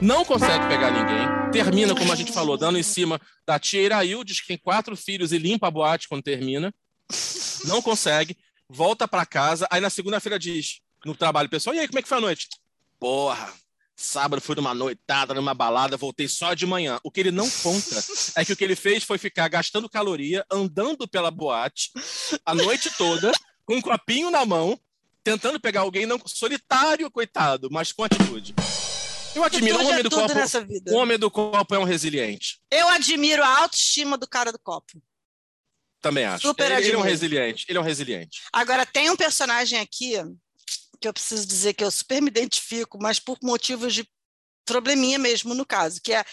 [0.00, 1.50] Não consegue pegar ninguém.
[1.52, 5.32] Termina, como a gente falou, dando em cima da tia Iraildes, que tem quatro filhos
[5.32, 6.72] e limpa a boate quando termina.
[7.64, 8.36] Não consegue.
[8.68, 9.66] Volta pra casa.
[9.70, 12.48] Aí na segunda-feira diz, no trabalho pessoal, e aí, como é que foi a noite?
[12.98, 13.52] Porra,
[13.96, 17.00] sábado fui numa noitada, numa balada, voltei só de manhã.
[17.02, 18.04] O que ele não conta
[18.36, 21.90] é que o que ele fez foi ficar gastando caloria, andando pela boate
[22.44, 23.32] a noite toda,
[23.64, 24.78] com um copinho na mão,
[25.24, 28.54] tentando pegar alguém não solitário, coitado, mas com atitude.
[29.34, 30.34] Eu admiro o homem do copo.
[30.88, 32.58] O homem do copo é um resiliente.
[32.70, 35.02] Eu admiro a autoestima do cara do copo.
[36.00, 36.46] Também acho.
[36.46, 37.10] Super ele, ele é um admiro.
[37.10, 37.66] resiliente.
[37.68, 38.42] Ele é um resiliente.
[38.52, 40.14] Agora, tem um personagem aqui
[40.96, 44.08] que eu preciso dizer que eu super me identifico, mas por motivos de
[44.64, 46.24] probleminha mesmo, no caso, que é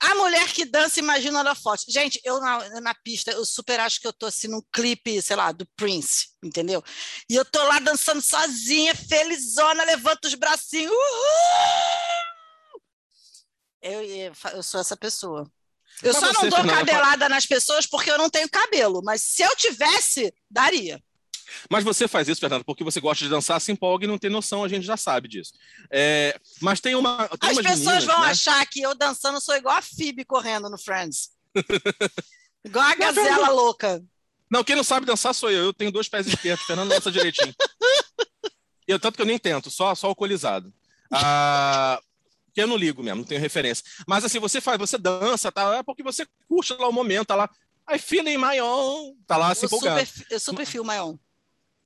[0.00, 1.90] a mulher que dança imagina ela forte.
[1.90, 5.36] Gente, eu na, na pista, eu super acho que eu tô assim num clipe, sei
[5.36, 6.82] lá, do Prince, entendeu?
[7.28, 10.92] E eu tô lá dançando sozinha, felizona, levanto os bracinhos.
[10.92, 12.14] Uhul!
[13.80, 14.02] Eu,
[14.54, 15.50] eu, sou essa pessoa.
[16.02, 19.42] Eu Mas só não dou cadelada nas pessoas porque eu não tenho cabelo, mas se
[19.42, 21.02] eu tivesse, daria.
[21.70, 24.30] Mas você faz isso, Fernando, porque você gosta de dançar, se empolga e não tem
[24.30, 25.52] noção, a gente já sabe disso.
[25.90, 27.28] É, mas tem uma.
[27.38, 28.28] Tem As pessoas meninas, vão né?
[28.28, 31.30] achar que eu dançando sou igual a Phoebe correndo no Friends.
[32.64, 33.52] igual a Não, gazela Fernanda.
[33.52, 34.04] louca.
[34.50, 35.64] Não, quem não sabe dançar sou eu.
[35.64, 37.54] Eu tenho dois pés esquerdos, Fernando dança direitinho.
[38.86, 40.70] Eu, tanto que eu nem tento, só, só alcoolizado.
[41.10, 41.98] Ah,
[42.52, 43.82] que eu não ligo mesmo, não tenho referência.
[44.06, 45.76] Mas assim, você faz, você dança, tá?
[45.76, 47.48] É porque você curte lá o momento, tá lá.
[47.90, 49.16] I feeling my own.
[49.26, 50.04] Tá lá se Eu empolgando.
[50.06, 51.14] super, eu super fio maior.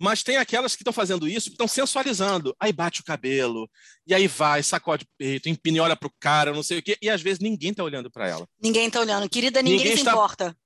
[0.01, 2.55] Mas tem aquelas que estão fazendo isso, que estão sensualizando.
[2.61, 3.69] Aí bate o cabelo,
[4.07, 6.97] e aí vai, sacode o peito, empina e olha pro cara, não sei o quê.
[7.03, 8.47] E às vezes ninguém tá olhando para ela.
[8.63, 9.29] Ninguém tá olhando.
[9.29, 10.57] Querida, ninguém, Ninguém se está- importa.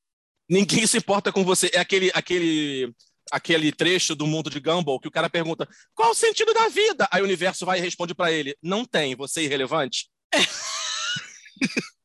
[0.48, 1.70] Ninguém se importa com você.
[1.72, 2.92] É aquele, aquele,
[3.30, 7.08] aquele trecho do mundo de Gumball que o cara pergunta: qual o sentido da vida?
[7.10, 10.08] Aí o universo vai e responde para ele: não tem, você é irrelevante.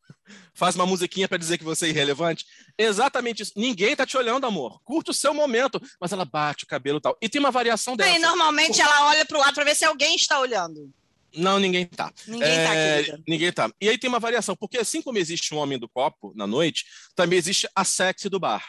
[0.58, 2.44] Faz uma musiquinha para dizer que você é irrelevante.
[2.76, 3.54] Exatamente isso.
[3.56, 4.82] Ninguém tá te olhando, amor.
[4.84, 5.80] Curte o seu momento.
[6.02, 7.16] Mas ela bate o cabelo e tal.
[7.22, 7.96] E tem uma variação.
[8.00, 10.92] Aí, normalmente ela olha pro lado pra ver se alguém está olhando.
[11.36, 12.12] Não, ninguém tá.
[12.26, 13.24] Ninguém tá, É, querida.
[13.28, 13.72] Ninguém tá.
[13.80, 16.86] E aí tem uma variação, porque assim como existe um homem do copo na noite,
[17.16, 18.66] também existe a sexy do bar.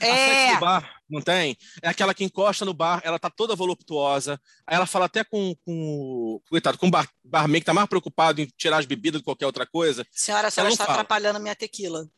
[0.00, 0.58] A sexy É.
[0.58, 1.56] bar, não tem?
[1.82, 5.54] É aquela que encosta no bar, ela tá toda voluptuosa, aí ela fala até com,
[5.64, 9.20] com o- coitado, com o bar, barman que tá mais preocupado em tirar as bebidas
[9.20, 10.06] do que qualquer outra coisa.
[10.10, 10.98] Senhora, a senhora está fala.
[11.00, 12.08] atrapalhando a minha tequila.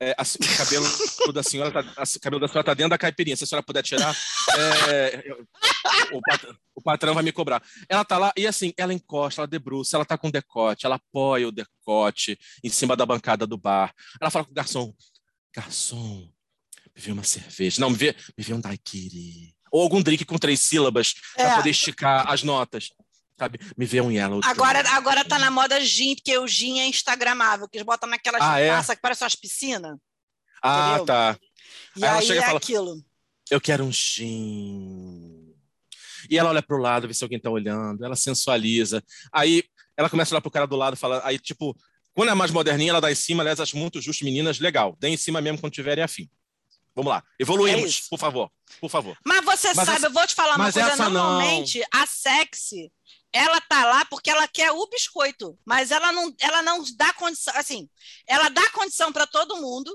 [0.00, 3.36] É, a- o cabelo da senhora tá, a- cabelo da senhora tá dentro da caipirinha.
[3.36, 4.12] Se a senhora puder tirar,
[4.88, 5.46] é, eu-
[6.12, 7.62] o, pat- o patrão vai me cobrar.
[7.88, 11.46] Ela tá lá e assim, ela encosta, ela debruça, ela tá com decote, ela apoia
[11.46, 13.94] o decote em cima da bancada do bar.
[14.20, 14.92] Ela fala com o garçom:
[15.54, 16.28] garçom,
[16.94, 17.80] me vê uma cerveja.
[17.80, 19.54] Não, me vê, me vê um daiquiri.
[19.70, 21.44] Ou algum drink com três sílabas É.
[21.44, 22.90] para poder esticar as notas.
[23.38, 23.58] Sabe?
[23.76, 24.40] Me vê um yellow.
[24.44, 28.40] Agora, agora tá na moda gin, porque o gin é instagramável, que eles botam naquelas
[28.42, 28.80] Ah, é?
[28.94, 29.96] que parecem umas piscinas.
[30.62, 31.06] Ah, entendeu?
[31.06, 31.38] tá.
[31.96, 33.04] E Aí ela aí, chega e é fala- aquilo.
[33.50, 35.54] eu quero um gin.
[36.30, 39.02] E ela olha pro lado, vê se alguém tá olhando, ela sensualiza.
[39.32, 39.64] Aí
[39.96, 41.76] ela começa a olhar pro cara do lado, fala, aí tipo,
[42.14, 45.08] quando é mais moderninha, ela dá em cima, aliás, acho muito justo, meninas, legal, dê
[45.08, 46.28] em cima mesmo quando tiverem afim.
[46.94, 48.10] Vamos lá, É evoluímos, isso.
[48.10, 49.16] por favor, por favor.
[49.24, 51.10] Mas você Mas sabe, essa- eu vou te falar uma mas coisa, essa não.
[51.22, 52.92] normalmente a sexy,
[53.32, 57.54] ela tá lá porque ela quer o biscoito, mas ela não, ela não dá condição,
[57.56, 57.88] assim,
[58.26, 59.90] ela dá condição para todo mundo,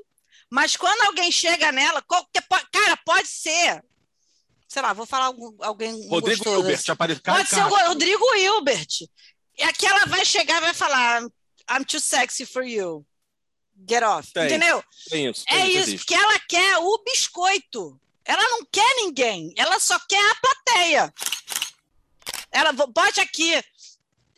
[0.49, 3.83] mas quando alguém chega nela, qualquer, cara, pode ser,
[4.67, 6.91] sei lá, vou falar algum, alguém Rodrigo gostoso, Hilbert, assim.
[6.91, 7.21] aparece.
[7.21, 8.87] Pode ser o Rodrigo Hilbert.
[9.59, 11.21] E aqui ela vai chegar e vai falar,
[11.69, 13.05] I'm too sexy for you.
[13.87, 14.31] Get off.
[14.33, 14.83] Tem, Entendeu?
[15.09, 15.45] Tem isso.
[15.45, 17.99] tem É isso, porque ela quer o biscoito.
[18.25, 21.13] Ela não quer ninguém, ela só quer a plateia.
[22.51, 23.53] Ela bote aqui.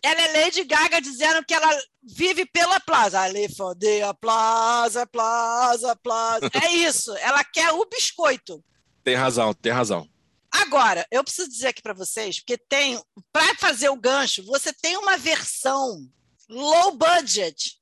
[0.01, 1.69] Ela é Lady Gaga dizendo que ela
[2.03, 3.19] vive pela plaza.
[3.19, 6.49] Ali fodei a plaza, plaza, plaza.
[6.63, 7.15] É isso.
[7.17, 8.63] Ela quer o biscoito.
[9.03, 10.07] Tem razão, tem razão.
[10.51, 14.97] Agora, eu preciso dizer aqui para vocês, porque tem, para fazer o gancho, você tem
[14.97, 16.09] uma versão
[16.47, 17.78] low budget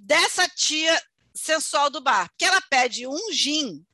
[0.00, 1.00] dessa tia
[1.34, 3.84] sensual do bar, porque ela pede um gin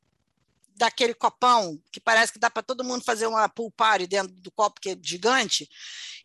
[0.75, 4.51] daquele copão que parece que dá para todo mundo fazer uma pool party dentro do
[4.51, 5.67] copo que é gigante,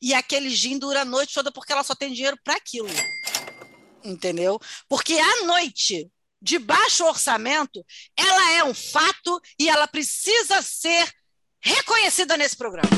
[0.01, 2.89] e aquele gin dura a noite toda porque ela só tem dinheiro para aquilo.
[4.05, 4.61] Entendeu?
[4.89, 6.11] Porque à noite
[6.41, 7.85] de baixo orçamento,
[8.17, 11.09] ela é um fato e ela precisa ser
[11.61, 12.91] reconhecida nesse programa.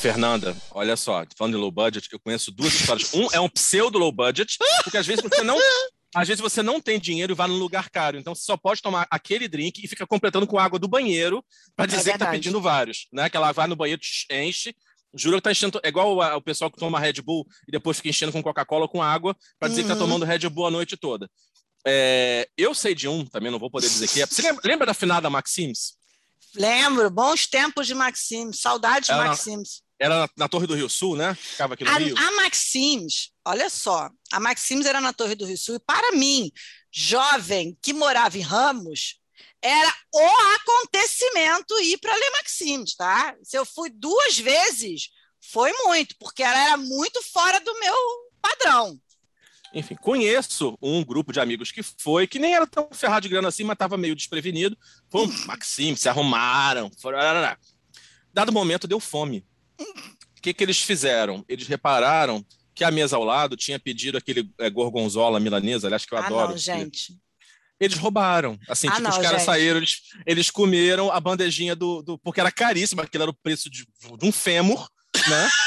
[0.00, 3.12] Fernanda, olha só, falando de low budget, eu conheço duas histórias.
[3.12, 5.58] Um é um pseudo low budget, porque às vezes você não.
[6.14, 8.82] Às vezes você não tem dinheiro e vai num lugar caro, então você só pode
[8.82, 11.44] tomar aquele drink e fica completando com água do banheiro
[11.76, 13.30] para dizer que tá pedindo vários, né?
[13.30, 14.74] Que ela vai no banheiro, enche,
[15.14, 18.08] jura que tá enchendo, é igual o pessoal que toma Red Bull e depois fica
[18.08, 20.00] enchendo com Coca-Cola ou com água para dizer que tá Uhum.
[20.00, 21.30] tomando Red Bull a noite toda.
[21.86, 24.26] É, eu sei de um, também não vou poder dizer que é.
[24.26, 25.94] Você lembra, lembra da finada Maxims?
[26.56, 29.82] Lembro, bons tempos de Maxims, saudades de Maxims.
[30.00, 31.34] Era na, na Torre do Rio Sul, né?
[31.34, 32.16] Ficava aqui no Rio.
[32.16, 36.12] A, a Maxims, olha só, a Maxims era na Torre do Rio Sul e para
[36.12, 36.50] mim,
[36.90, 39.20] jovem que morava em Ramos,
[39.60, 43.36] era o acontecimento ir para ler Maxims, tá?
[43.42, 47.94] Se eu fui duas vezes, foi muito, porque ela era muito fora do meu
[48.40, 48.98] padrão.
[49.74, 53.48] Enfim, conheço um grupo de amigos que foi, que nem era tão ferrado de grana
[53.48, 54.76] assim, mas estava meio desprevenido.
[55.10, 56.90] Foi um Maxime, se arrumaram.
[56.98, 57.18] Foram...
[58.32, 59.44] Dado momento, deu fome.
[60.40, 61.44] O que, que eles fizeram?
[61.46, 62.42] Eles repararam
[62.74, 66.24] que a mesa ao lado tinha pedido aquele é, gorgonzola milanesa, aliás, que eu ah,
[66.24, 66.52] adoro.
[66.52, 67.12] não, gente.
[67.78, 68.58] Eles roubaram.
[68.66, 69.44] Assim, Ah, tipo, não, os caras gente.
[69.44, 72.18] saíram, eles, eles comeram a bandejinha do, do.
[72.20, 73.86] Porque era caríssimo, aquilo era o preço de,
[74.18, 74.88] de um fêmur,
[75.28, 75.50] né?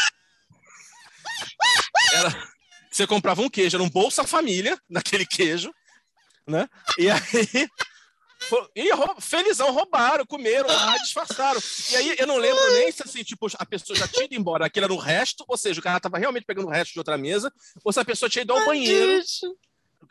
[2.14, 2.54] Era,
[2.92, 5.72] você comprava um queijo, era um Bolsa Família, naquele queijo,
[6.48, 6.68] né?
[6.98, 7.68] E aí.
[8.76, 11.60] E rou- felizão, roubaram, comeram, lá, disfarçaram.
[11.92, 14.66] E aí eu não lembro nem se assim, tipo, a pessoa já tinha ido embora,
[14.66, 17.18] aquilo era o resto, ou seja, o cara estava realmente pegando o resto de outra
[17.18, 17.52] mesa,
[17.84, 19.22] ou se a pessoa tinha ido ao banheiro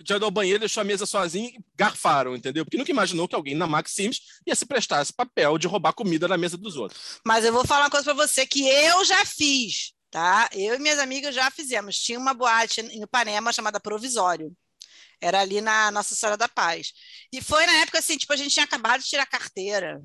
[0.04, 2.64] tinha ido ao banheiro, deixou a mesa sozinho e garfaram, entendeu?
[2.64, 6.26] Porque nunca imaginou que alguém na Maxims ia se prestar esse papel de roubar comida
[6.26, 7.20] na mesa dos outros.
[7.24, 10.48] Mas eu vou falar uma coisa para você que eu já fiz, tá?
[10.52, 11.98] Eu e minhas amigas já fizemos.
[11.98, 14.52] Tinha uma boate em Ipanema chamada Provisório.
[15.22, 16.92] Era ali na Nossa Senhora da Paz.
[17.32, 20.02] E foi na época assim, tipo, a gente tinha acabado de tirar carteira.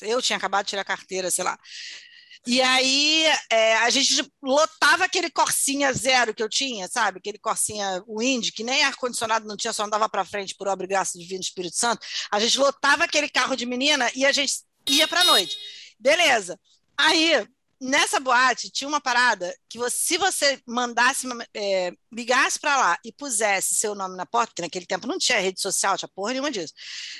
[0.00, 1.56] Eu tinha acabado de tirar carteira, sei lá.
[2.44, 7.18] E aí é, a gente lotava aquele Corsinha zero que eu tinha, sabe?
[7.18, 10.88] Aquele Corsinha Wind, que nem ar-condicionado não tinha, só andava para frente por obra e
[10.88, 12.04] graça divina do Espírito Santo.
[12.32, 14.54] A gente lotava aquele carro de menina e a gente
[14.88, 15.56] ia para noite.
[16.00, 16.58] Beleza.
[16.96, 17.46] Aí
[17.82, 23.12] nessa boate tinha uma parada que você, se você mandasse, é, ligasse para lá e
[23.12, 26.50] pusesse seu nome na porta, porque naquele tempo não tinha rede social, tinha porra nenhuma
[26.50, 26.72] disso.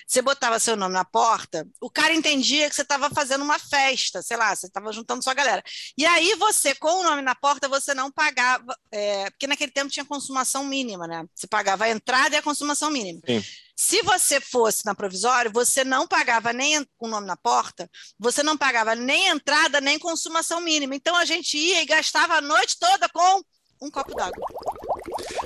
[0.06, 4.22] Você botava seu nome na porta, o cara entendia que você estava fazendo uma festa,
[4.22, 5.62] sei lá, você estava juntando sua galera.
[5.98, 9.90] E aí você, com o nome na porta, você não pagava, é, porque naquele tempo
[9.90, 11.24] tinha consumação mínima, né?
[11.34, 13.20] Você pagava a entrada e a consumação mínima.
[13.26, 13.42] Sim.
[13.84, 18.56] Se você fosse na provisória, você não pagava nem o nome na porta, você não
[18.56, 20.94] pagava nem entrada, nem consumação mínima.
[20.94, 23.42] Então a gente ia e gastava a noite toda com
[23.82, 24.46] um copo d'água.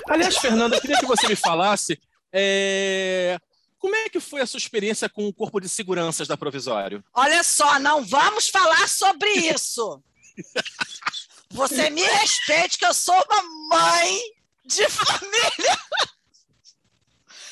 [0.07, 1.99] Aliás, Fernanda, eu queria que você me falasse
[2.31, 3.39] é,
[3.79, 7.03] como é que foi a sua experiência com o corpo de seguranças da provisório?
[7.15, 9.99] Olha só, não vamos falar sobre isso.
[11.49, 14.19] Você me respeite que eu sou uma mãe
[14.63, 15.79] de família.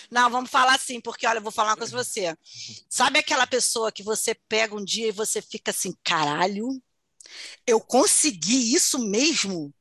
[0.09, 2.35] Não, vamos falar assim, porque olha, eu vou falar uma coisa pra você.
[2.89, 6.81] Sabe aquela pessoa que você pega um dia e você fica assim, caralho,
[7.65, 9.73] eu consegui isso mesmo?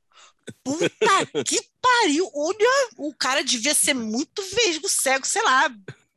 [0.62, 0.86] Puta
[1.44, 2.30] que pariu!
[2.34, 5.70] Olha, o cara devia ser muito vesgo, cego, sei lá,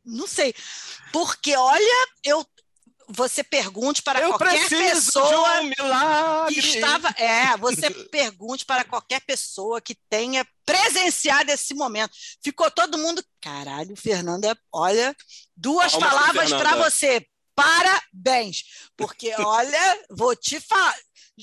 [0.03, 0.53] não sei.
[1.12, 2.45] Porque, olha, eu
[3.08, 6.53] você pergunte para Eu qualquer preciso pessoa de um milagre.
[6.53, 7.10] que estava.
[7.18, 12.12] É, você pergunte para qualquer pessoa que tenha presenciado esse momento.
[12.43, 13.24] Ficou todo mundo.
[13.41, 15.16] Caralho, Fernanda, olha,
[15.55, 17.26] duas pra palavras para você.
[17.55, 18.64] Parabéns.
[18.95, 20.95] Porque, olha, vou te falar.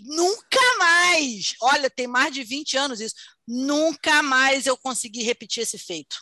[0.03, 1.55] Nunca mais.
[1.63, 3.15] Olha, tem mais de 20 anos isso.
[3.47, 6.17] Nunca mais eu consegui repetir esse feito.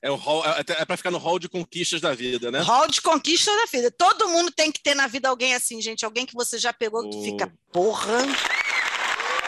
[0.00, 2.60] É, o hall, é, é para ficar no hall de conquistas da vida, né?
[2.60, 3.90] Hall de conquista da vida.
[3.90, 6.04] Todo mundo tem que ter na vida alguém assim, gente.
[6.04, 7.22] Alguém que você já pegou que Oh.
[7.24, 8.18] fica, porra.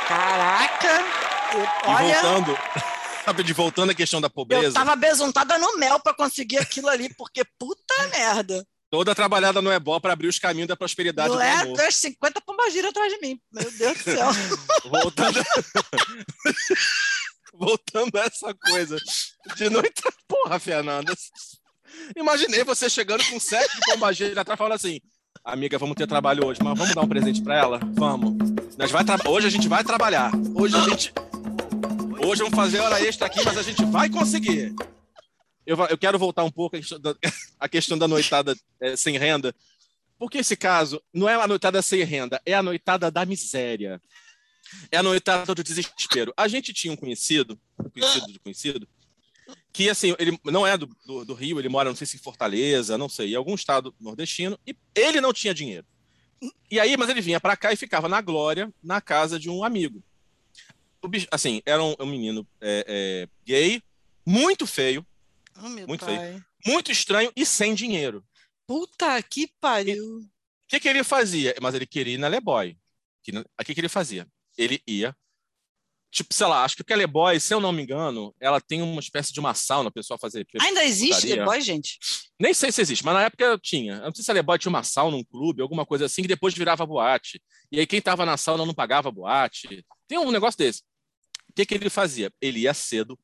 [0.09, 0.89] Caraca.
[1.55, 2.59] eu- E olha, voltando,
[3.25, 6.89] sabe, de voltando à questão da eu pobreza, tava besuntada no mel para conseguir aquilo
[6.89, 8.67] ali, porque puta merda.
[8.91, 11.65] toda trabalhada no Ebol para abrir os caminhos da prosperidade Não é?
[11.65, 13.39] Tu és 50 pombagira atrás de mim.
[13.53, 14.29] Meu Deus do céu.
[14.91, 15.41] Voltando.
[17.55, 18.97] Voltando a essa coisa.
[19.57, 20.03] De noite.
[20.27, 21.13] Porra, Fernanda.
[22.17, 25.01] Imaginei você chegando com sete de pombageira atrás falando assim:
[25.45, 27.81] Amiga, vamos ter trabalho hoje, mas vamos dar um presente pra ela?
[27.95, 28.37] Vamos.
[28.77, 30.31] Nós vai Hoje a gente vai trabalhar.
[30.55, 31.13] Hoje a gente.
[32.25, 34.75] Hoje vamos fazer hora extra aqui, mas a gente vai conseguir.
[35.67, 36.77] Eu, eu quero voltar um pouco
[37.59, 39.55] à questão da, noitada eh, sem renda,
[40.19, 44.01] porque esse caso não é a noitada sem renda, é a noitada da miséria.
[44.91, 46.33] É noitada do desespero.
[46.37, 47.59] A gente tinha um conhecido,
[47.93, 48.89] conhecido de conhecido,
[49.73, 52.21] que assim, ele não é do, do, do Rio, ele mora, não sei se em
[52.21, 55.87] Fortaleza, não sei, em algum estado nordestino, e ele não tinha dinheiro.
[56.71, 59.63] E aí, mas ele vinha para cá e ficava na glória, na casa de um
[59.65, 60.03] amigo.
[61.03, 63.83] O bicho, assim, era um, um menino é, é, gay,
[64.25, 65.07] muito feio,
[65.63, 66.43] Oh, Muito pai.
[66.65, 68.25] muito estranho e sem dinheiro.
[68.67, 70.21] Puta que pariu.
[70.21, 70.29] O
[70.67, 71.55] que, que ele fazia?
[71.61, 72.79] Mas ele queria ir na Leboy.
[73.23, 74.27] Que, O que, que ele fazia?
[74.61, 75.17] Ele ia.
[76.13, 78.83] Tipo, sei lá, acho que porque a Leboy, se eu não me engano, ela tem
[78.83, 80.45] uma espécie de uma sauna, o pessoal fazer.
[80.61, 81.37] Ainda existe putaria.
[81.37, 81.99] depois, gente?
[82.39, 83.95] Nem sei se existe, mas na época tinha.
[83.95, 86.29] Eu não sei se a Leboy tinha uma sauna, um clube, alguma coisa assim, que
[86.29, 87.41] depois virava boate.
[87.71, 89.85] E aí quem tava na sauna não pagava boate.
[90.09, 90.83] Tem um negócio desse.
[91.49, 92.33] O que, que ele fazia?
[92.41, 93.19] Ele ia cedo,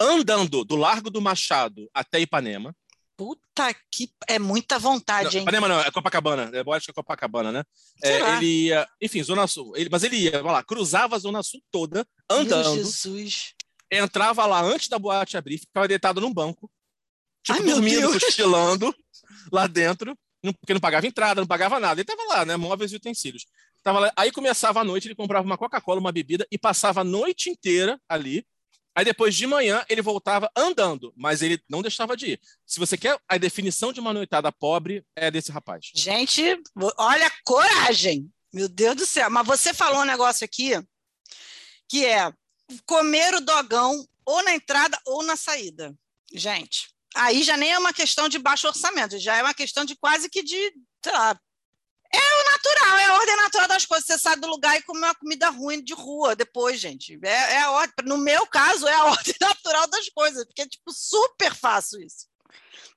[0.00, 2.74] andando do Largo do Machado até Ipanema.
[3.20, 4.10] Puta que.
[4.26, 5.42] É muita vontade, hein?
[5.42, 6.50] Ipanema não, é Copacabana.
[6.54, 7.64] É, eu acho que é Copacabana, né?
[8.02, 9.76] É, ele ia, enfim, Zona Sul.
[9.76, 13.52] Ele, mas ele ia, vai lá, cruzava a Zona Sul toda, Meu andando, Jesus.
[13.92, 16.70] entrava lá antes da boate abrir, ficava deitado num banco,
[17.42, 18.24] tipo, Ai, meu dormindo, Deus.
[18.24, 18.96] cochilando
[19.52, 20.16] lá dentro,
[20.58, 22.00] porque não pagava entrada, não pagava nada.
[22.00, 22.56] Ele tava lá, né?
[22.56, 23.44] Móveis e utensílios.
[23.82, 27.04] Tava lá, aí começava a noite, ele comprava uma Coca-Cola, uma bebida e passava a
[27.04, 28.46] noite inteira ali.
[28.94, 32.40] Aí depois de manhã ele voltava andando, mas ele não deixava de ir.
[32.66, 35.90] Se você quer a definição de uma noitada pobre, é desse rapaz.
[35.94, 36.42] Gente,
[36.96, 38.30] olha coragem.
[38.52, 39.30] Meu Deus do céu.
[39.30, 40.72] Mas você falou um negócio aqui
[41.88, 42.32] que é
[42.84, 45.94] comer o dogão ou na entrada ou na saída.
[46.32, 49.96] Gente, aí já nem é uma questão de baixo orçamento, já é uma questão de
[49.96, 50.72] quase que de,
[51.06, 51.38] lá,
[52.12, 54.06] É o natural, é a ordem natural das coisas.
[54.06, 57.18] Você sai do lugar e come uma comida ruim de rua depois, gente.
[57.22, 57.94] É, é a ordem.
[58.04, 62.26] No meu caso, é a ordem natural das coisas, porque é tipo super fácil isso.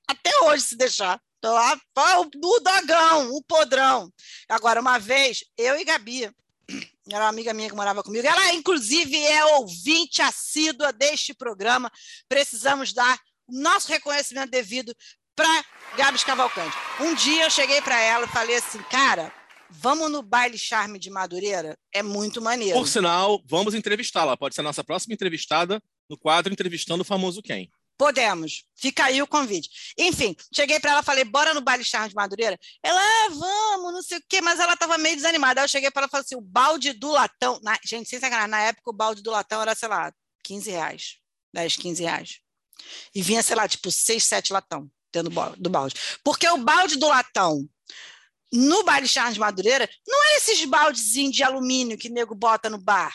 [0.06, 1.20] Até hoje, se deixar.
[1.40, 1.78] Tô lá,
[2.16, 4.10] o dogão, o podrão.
[4.48, 6.30] Agora, uma vez, eu e Gabi,
[7.12, 11.92] era uma amiga minha que morava comigo, ela, inclusive, é ouvinte assídua deste programa.
[12.28, 14.94] Precisamos dar o nosso reconhecimento devido
[15.36, 15.64] para
[15.96, 16.76] Gabs Cavalcante.
[17.00, 19.32] Um dia eu cheguei para ela e falei assim, cara,
[19.70, 21.78] vamos no baile charme de Madureira?
[21.92, 22.76] É muito maneiro.
[22.76, 24.36] Por sinal, vamos entrevistá-la.
[24.36, 25.80] Pode ser a nossa próxima entrevistada
[26.10, 27.70] no quadro Entrevistando o Famoso Quem.
[27.96, 28.64] Podemos.
[28.74, 29.94] Fica aí o convite.
[29.96, 32.58] Enfim, cheguei para ela, falei, bora no baile charme de Madureira?
[32.82, 35.60] Ela, ah, vamos, não sei o quê, mas ela estava meio desanimada.
[35.60, 37.60] Aí eu cheguei para ela e falei assim, o balde do latão...
[37.62, 37.78] Na...
[37.84, 41.18] Gente, sem sacanagem, na época o balde do latão era, sei lá, 15 reais.
[41.52, 42.40] 10, 15 reais.
[43.14, 45.94] E vinha, sei lá, tipo, 6, 7 latão dentro do ba- do balde.
[46.22, 47.66] Porque o balde do latão
[48.52, 53.14] no charme de Madureira não é esses baldezinhos de alumínio que nego bota no bar.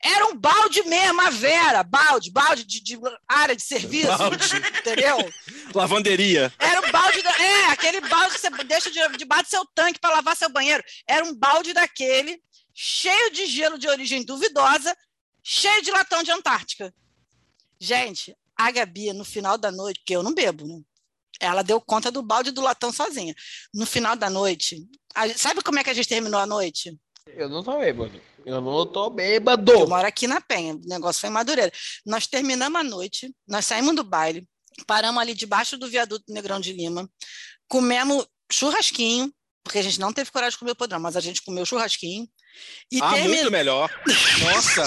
[0.00, 4.06] Era um balde mesmo, a Vera, balde, balde de, de área de serviço.
[4.16, 4.46] Balde.
[4.78, 5.16] Entendeu?
[5.74, 6.52] Lavanderia.
[6.58, 7.20] Era um balde.
[7.22, 7.30] Da...
[7.42, 10.84] É, aquele balde que você deixa de- debaixo do seu tanque para lavar seu banheiro.
[11.06, 12.40] Era um balde daquele,
[12.72, 14.96] cheio de gelo de origem duvidosa,
[15.42, 16.94] cheio de latão de Antártica.
[17.80, 20.80] Gente, a Gabi, no final da noite, porque eu não bebo, né?
[21.40, 23.34] Ela deu conta do balde do latão sozinha.
[23.74, 24.84] No final da noite,
[25.14, 26.96] a- sabe como é que a gente terminou a noite?
[27.28, 28.20] Eu não tô bêbado.
[28.46, 29.86] Eu não tô Eu bêbado.
[29.88, 31.70] moro aqui na Penha, o negócio foi em Madureira.
[32.06, 34.48] Nós terminamos a noite, nós saímos do baile,
[34.86, 37.08] paramos ali debaixo do viaduto Negrão de Lima,
[37.68, 39.30] comemos churrasquinho,
[39.62, 42.26] porque a gente não teve coragem de comer o podrão, mas a gente comeu churrasquinho.
[42.90, 43.90] E ah, termi- muito melhor.
[44.42, 44.84] Nossa.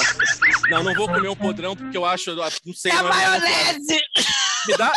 [0.70, 2.92] Não, não vou comer um podrão porque eu acho, não sei.
[2.92, 4.02] É não é- maionese!
[4.68, 4.92] Me dá,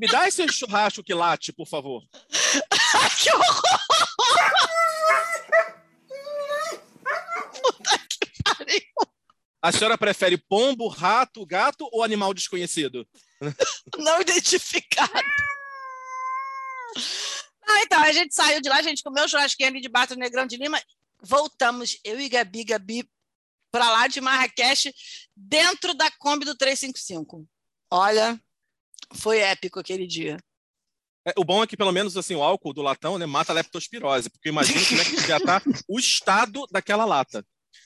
[0.00, 2.02] me, dá esse churrasco que late, por favor.
[3.22, 3.80] que horror!
[7.62, 8.82] Puta que pariu!
[9.62, 13.06] A senhora prefere pombo, rato, gato ou animal desconhecido?
[13.98, 15.12] não identificado.
[17.68, 20.46] Ah, então, a gente saiu de lá, a gente comeu churrasquinho ali debaixo do Negrão
[20.46, 20.82] de Lima,
[21.22, 23.08] voltamos, eu e Gabi, Gabi,
[23.70, 24.92] para lá de Marrakech,
[25.36, 27.46] dentro da Kombi do 355.
[27.90, 28.40] Olha,
[29.14, 30.36] foi épico aquele dia.
[31.26, 33.54] É, o bom é que, pelo menos, assim, o álcool do latão né, mata a
[33.54, 37.44] leptospirose, porque imagina como é que já tá o estado daquela lata.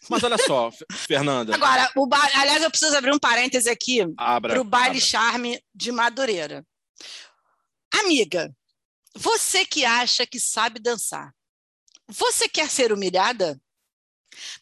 [0.08, 1.54] Mas olha só, Fernanda.
[1.54, 2.20] Agora, o ba...
[2.34, 5.00] aliás, eu preciso abrir um parêntese aqui para o baile abra.
[5.00, 6.64] charme de Madureira.
[7.92, 8.54] Amiga,
[9.14, 11.32] você que acha que sabe dançar,
[12.08, 13.60] você quer ser humilhada?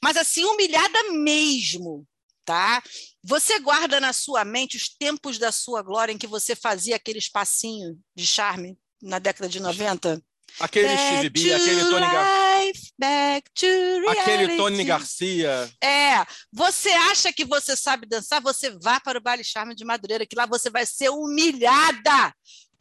[0.03, 2.07] Mas assim, humilhada mesmo,
[2.45, 2.83] tá?
[3.23, 7.19] Você guarda na sua mente os tempos da sua glória em que você fazia aquele
[7.19, 10.23] espacinho de charme na década de 90?
[10.61, 12.65] Aquele Steve B, aquele Tony, Gar...
[12.65, 14.85] life, back to aquele Tony.
[14.85, 15.73] Garcia.
[15.83, 20.27] É, você acha que você sabe dançar, você vá para o baile charme de Madureira,
[20.27, 22.35] que lá você vai ser humilhada,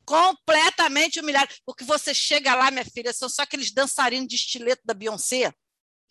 [0.05, 4.93] completamente humilhada, porque você chega lá, minha filha, são só aqueles dançarinos de estileto da
[4.93, 5.53] Beyoncé,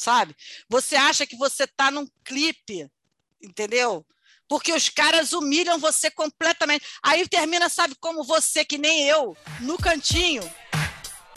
[0.01, 0.35] sabe?
[0.69, 2.89] Você acha que você está num clipe,
[3.43, 4.05] entendeu?
[4.49, 6.85] Porque os caras humilham você completamente.
[7.03, 10.43] Aí termina, sabe como você, que nem eu, no cantinho,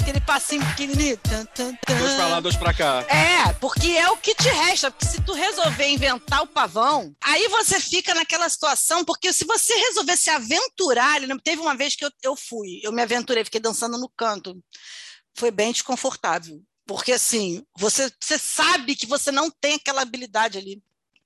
[0.03, 1.17] aquele passinho pequenininho.
[1.17, 1.97] tan, tan, tan.
[1.97, 3.05] Dois pra lá, dois pra cá.
[3.07, 4.91] É, porque é o que te resta.
[4.91, 9.73] Porque se tu resolver inventar o pavão, aí você fica naquela situação, porque se você
[9.73, 13.97] resolver se aventurar, teve uma vez que eu, eu fui, eu me aventurei, fiquei dançando
[13.97, 14.59] no canto.
[15.35, 16.61] Foi bem desconfortável.
[16.85, 20.81] Porque assim, você, você sabe que você não tem aquela habilidade ali,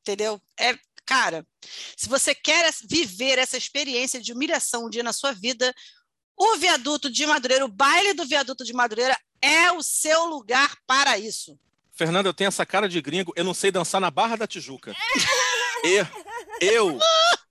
[0.08, 0.42] entendeu?
[0.58, 1.46] É, cara,
[1.96, 5.74] se você quer viver essa experiência de humilhação um dia na sua vida,
[6.38, 11.18] o viaduto de Madureira, o baile do viaduto de Madureira é o seu lugar para
[11.18, 11.60] isso.
[11.94, 14.96] Fernanda, eu tenho essa cara de gringo, eu não sei dançar na Barra da Tijuca.
[15.84, 16.08] eu,
[16.62, 17.00] eu,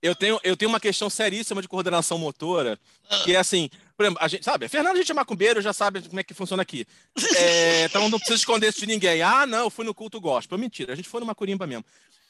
[0.01, 2.79] eu, tenho, eu tenho uma questão seríssima de coordenação motora,
[3.25, 5.73] que é assim, por exemplo, a gente, sabe, a Fernanda a gente é macumbeiro, já
[5.73, 6.87] sabe como é que funciona aqui.
[7.35, 9.21] É, então não precisa esconder isso de ninguém.
[9.21, 10.57] Ah, não, eu fui no culto gospel.
[10.57, 11.83] Mentira, a gente foi numa curimba mesmo.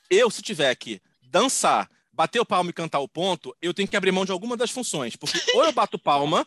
[0.09, 3.97] Eu, se tiver que dançar, bater o palmo e cantar o ponto, eu tenho que
[3.97, 6.45] abrir mão de alguma das funções, porque ou eu bato palma,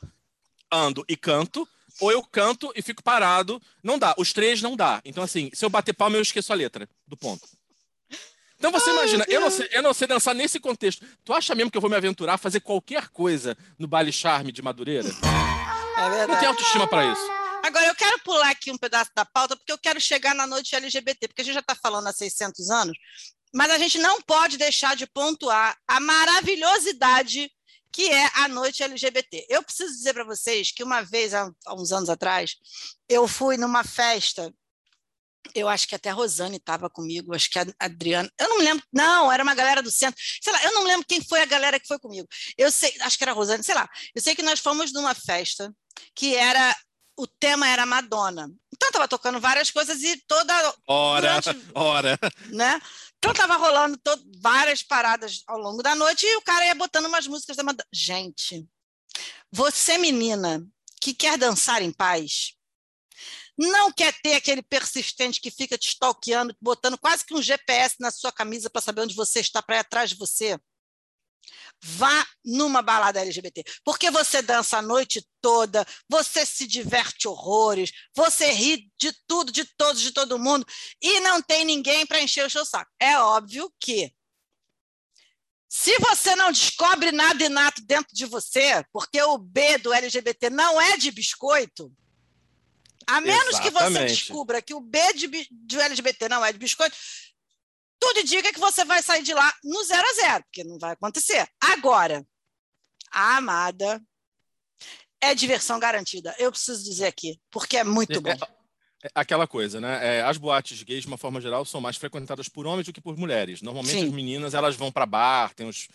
[0.72, 1.68] ando e canto,
[2.00, 3.60] ou eu canto e fico parado.
[3.82, 4.14] Não dá.
[4.16, 5.00] Os três não dá.
[5.04, 7.46] Então, assim, se eu bater palma, eu esqueço a letra do ponto.
[8.56, 11.06] Então você imagina, eu não, sei, eu não sei dançar nesse contexto.
[11.24, 14.52] Tu acha mesmo que eu vou me aventurar a fazer qualquer coisa no baile charme
[14.52, 15.08] de Madureira?
[15.08, 16.40] É Não verdade.
[16.40, 17.22] tem autoestima pra isso.
[17.64, 20.76] Agora, eu quero pular aqui um pedaço da pauta, porque eu quero chegar na noite
[20.76, 22.98] LGBT, porque a gente já está falando há 600 anos,
[23.54, 27.50] mas a gente não pode deixar de pontuar a maravilhosidade
[27.92, 29.46] que é a noite LGBT.
[29.48, 32.54] Eu preciso dizer para vocês que uma vez, há, há uns anos atrás,
[33.08, 34.52] eu fui numa festa
[35.54, 38.64] eu acho que até a Rosane estava comigo, acho que a Adriana, eu não me
[38.64, 41.46] lembro, não, era uma galera do centro, sei lá, eu não lembro quem foi a
[41.46, 42.28] galera que foi comigo.
[42.56, 43.88] Eu sei, acho que era a Rosane, sei lá.
[44.14, 45.74] Eu sei que nós fomos numa festa
[46.14, 46.76] que era
[47.16, 48.50] o tema era Madonna.
[48.72, 52.18] Então estava tocando várias coisas e toda Ora, durante- ora.
[52.50, 52.80] né?
[53.20, 57.04] Então estava rolando to- várias paradas ao longo da noite e o cara ia botando
[57.04, 57.86] umas músicas da Madonna.
[57.92, 58.66] Gente,
[59.52, 60.66] você menina
[61.02, 62.54] que quer dançar em paz,
[63.58, 68.10] não quer ter aquele persistente que fica te stalkeando, botando quase que um GPS na
[68.10, 70.58] sua camisa para saber onde você está, para ir atrás de você.
[71.82, 78.52] Vá numa balada LGBT, porque você dança a noite toda, você se diverte horrores, você
[78.52, 80.66] ri de tudo, de todos, de todo mundo,
[81.00, 82.90] e não tem ninguém para encher o seu saco.
[83.00, 84.12] É óbvio que
[85.68, 90.80] se você não descobre nada inato dentro de você, porque o B do LGBT não
[90.80, 91.92] é de biscoito,
[93.06, 94.14] a menos que você Exatamente.
[94.14, 96.96] descubra que o B de, de LGBT não é de biscoito,
[98.00, 100.92] tudo indica que você vai sair de lá no zero a zero, porque não vai
[100.92, 101.46] acontecer.
[101.60, 102.26] Agora,
[103.12, 104.02] a amada
[105.20, 106.34] é diversão garantida.
[106.38, 108.30] Eu preciso dizer aqui, porque é muito bom.
[109.02, 110.18] É aquela coisa, né?
[110.18, 113.00] É, as boates gays, de uma forma geral, são mais frequentadas por homens do que
[113.00, 113.62] por mulheres.
[113.62, 114.06] Normalmente Sim.
[114.06, 115.88] as meninas elas vão para bar, tem uns,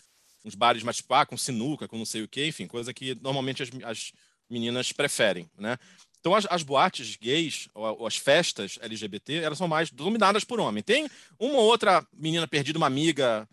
[0.43, 3.15] uns bares mais tipo, ah, com sinuca, com não sei o quê, enfim, coisa que
[3.21, 4.11] normalmente as, as
[4.49, 5.77] meninas preferem, né?
[6.25, 10.59] Então as, as boates gays, ou, ou as festas LGBT, elas são mais dominadas por
[10.59, 10.81] homem.
[10.81, 11.07] Tem
[11.37, 13.47] uma ou outra menina perdida, uma amiga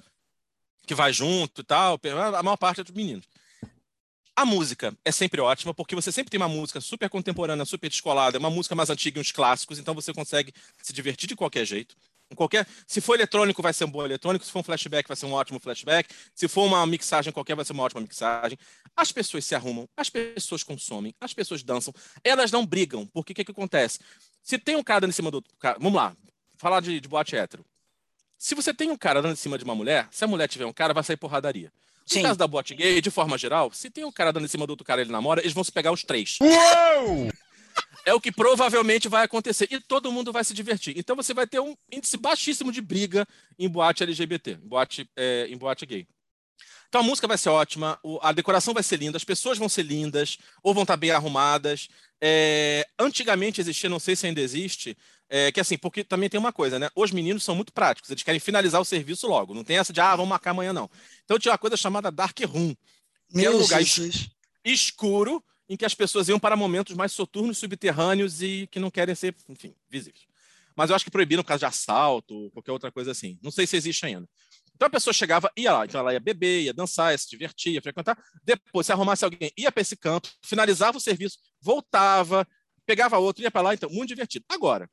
[0.87, 2.01] que vai junto e tal,
[2.35, 3.27] a maior parte é dos meninos.
[4.35, 8.39] A música é sempre ótima, porque você sempre tem uma música super contemporânea, super descolada,
[8.39, 11.95] uma música mais antiga e uns clássicos, então você consegue se divertir de qualquer jeito.
[12.35, 15.27] Qualquer, se for eletrônico, vai ser um bom eletrônico, se for um flashback, vai ser
[15.27, 18.59] um ótimo flashback, se for uma mixagem qualquer, vai ser uma ótima mixagem.
[18.97, 23.35] As pessoas se arrumam, as pessoas consomem, as pessoas dançam, elas não brigam, porque o
[23.35, 23.99] que, que acontece?
[24.43, 26.17] Se tem um cara dando em cima do outro cara, vamos lá,
[26.57, 27.65] falar de, de boate hétero.
[28.39, 30.67] Se você tem um cara dando em cima de uma mulher, se a mulher tiver
[30.67, 31.73] um cara, vai sair porradaria.
[32.03, 32.23] No Sim.
[32.23, 34.71] caso da boate gay, de forma geral, se tem um cara dando em cima do
[34.71, 36.39] outro cara e ele namora, eles vão se pegar os três.
[38.05, 39.69] É o que provavelmente vai acontecer.
[39.71, 40.99] E todo mundo vai se divertir.
[40.99, 43.27] Então você vai ter um índice baixíssimo de briga
[43.59, 46.07] em boate LGBT, em boate, é, em boate gay.
[46.93, 49.83] Então a música vai ser ótima, a decoração vai ser linda, as pessoas vão ser
[49.83, 51.89] lindas, ou vão estar bem arrumadas.
[52.21, 54.95] É, antigamente existia, não sei se ainda existe,
[55.27, 56.91] é, que assim, porque também tem uma coisa, né?
[56.95, 59.55] Os meninos são muito práticos, eles querem finalizar o serviço logo.
[59.55, 60.91] Não tem essa de, ah, vamos marcar amanhã, não.
[61.25, 62.75] Então tinha uma coisa chamada Dark Room,
[63.31, 64.29] que é um lugar Jesus.
[64.63, 65.43] escuro
[65.73, 69.35] em que as pessoas iam para momentos mais soturnos, subterrâneos e que não querem ser,
[69.49, 70.27] enfim, visíveis.
[70.77, 73.39] Mas eu acho que proibiram causa de assalto, qualquer outra coisa assim.
[73.43, 74.29] Não sei se existe ainda.
[74.75, 77.73] Então a pessoa chegava, ia lá, então ela ia beber, ia dançar, ia se divertir,
[77.73, 78.23] ia frequentar.
[78.45, 82.47] Depois, se arrumasse alguém, ia para esse canto, finalizava o serviço, voltava,
[82.85, 84.45] pegava outro, ia para lá, então, muito divertido.
[84.51, 84.91] Agora,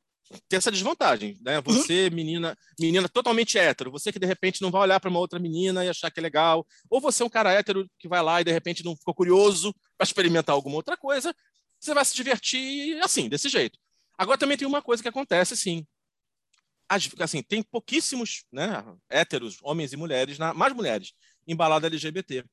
[0.48, 1.60] tem essa desvantagem, né?
[1.62, 5.40] Você, menina, menina totalmente hétero, você que de repente não vai olhar para uma outra
[5.40, 8.40] menina e achar que é legal, ou você é um cara hétero que vai lá
[8.40, 11.34] e de repente não ficou curioso para experimentar alguma outra coisa,
[11.80, 13.80] você vai se divertir assim, desse jeito.
[14.18, 15.86] Agora também tem uma coisa que acontece, assim,
[16.88, 21.14] as- assim, tem pouquíssimos, né, héteros, homens e mulheres, na, mais mulheres,
[21.48, 22.44] em balada LGBT.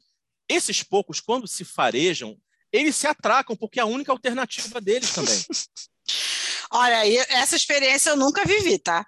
[0.48, 2.38] Esses poucos, quando se farejam,
[2.72, 5.34] eles se atracam, porque é a única alternativa deles também.
[6.70, 9.06] Olha, essa experiência eu nunca vivi, tá?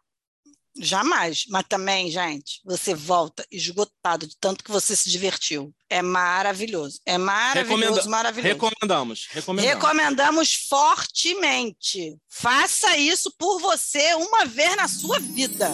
[0.80, 1.44] Jamais.
[1.48, 5.74] Mas também, gente, você volta esgotado de tanto que você se divertiu.
[5.90, 7.00] É maravilhoso.
[7.04, 8.54] É maravilhoso, Recomenda- maravilhoso.
[8.54, 9.74] Recomendamos, recomendamos.
[9.74, 12.16] Recomendamos fortemente.
[12.28, 15.72] Faça isso por você uma vez na sua vida.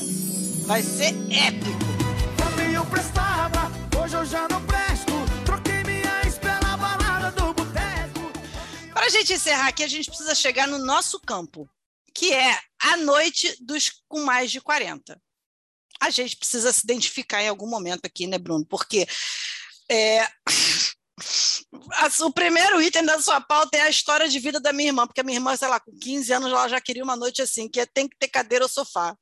[0.67, 1.84] Vai ser épico.
[9.05, 11.69] Para a gente encerrar aqui, a gente precisa chegar no nosso campo,
[12.15, 15.21] que é a noite dos com mais de 40.
[16.01, 18.65] A gente precisa se identificar em algum momento aqui, né, Bruno?
[18.65, 19.07] Porque
[19.91, 20.27] é,
[22.23, 25.21] o primeiro item da sua pauta é a história de vida da minha irmã, porque
[25.21, 27.81] a minha irmã, sei lá, com 15 anos, ela já queria uma noite assim, que
[27.81, 29.15] é, tem que ter cadeira ou sofá.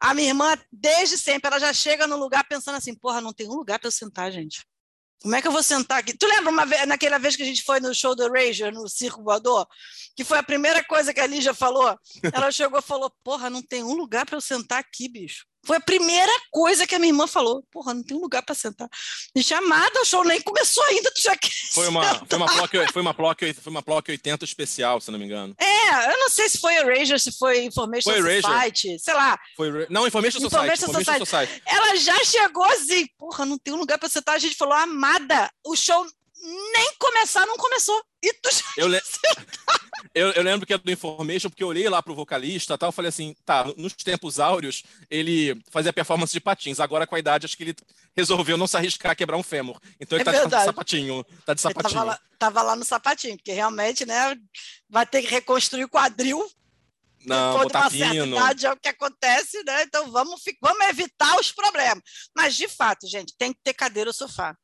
[0.00, 3.48] A minha irmã, desde sempre, ela já chega no lugar pensando assim, porra, não tem
[3.48, 4.64] um lugar para eu sentar, gente.
[5.24, 6.14] Como é que eu vou sentar aqui?
[6.14, 8.86] Tu lembra uma vez, naquela vez que a gente foi no show do Ranger, no
[8.86, 9.66] Circo Voador?
[10.14, 11.98] Que foi a primeira coisa que a Lígia falou?
[12.30, 15.46] Ela chegou e falou: Porra, não tem um lugar para eu sentar aqui, bicho.
[15.66, 17.62] Foi a primeira coisa que a minha irmã falou.
[17.72, 18.88] Porra, não tem lugar pra sentar.
[19.36, 22.26] Gente, amada, o show nem começou ainda, tu já quer Foi uma, sentar.
[22.28, 25.54] foi uma Plock, foi uma Plock, foi uma Plock 80 especial, se não me engano.
[25.58, 28.42] É, eu não sei se foi Erasure, se foi Information Foi.
[28.42, 29.38] Society, sei lá.
[29.56, 30.64] Foi, não, Information Society.
[30.74, 31.50] Information Information Society.
[31.52, 31.62] Society.
[31.66, 34.34] Ela já chegou assim, porra, não tem um lugar pra sentar.
[34.34, 36.06] A gente falou, amada, o show
[36.72, 38.00] nem começar, não começou.
[38.22, 39.00] E tu já Eu, le-
[40.12, 42.88] eu, eu lembro que era do Information, porque eu olhei lá pro vocalista e tal,
[42.88, 47.18] eu falei assim, tá, nos tempos áureos, ele fazia performance de patins, agora com a
[47.18, 47.76] idade, acho que ele
[48.16, 49.78] resolveu não se arriscar a quebrar um fêmur.
[50.00, 50.64] Então ele É tá de verdade.
[50.66, 51.94] sapatinho, tá de Ele sapatinho.
[51.94, 54.36] tava lá, tava lá no sapatinho, porque realmente, né,
[54.88, 56.38] vai ter que reconstruir o quadril
[57.24, 59.82] Não, depois de botar uma certa idade, é o que acontece, né?
[59.84, 62.02] Então vamos, vamos evitar os problemas.
[62.36, 64.54] Mas, de fato, gente, tem que ter cadeira ou sofá.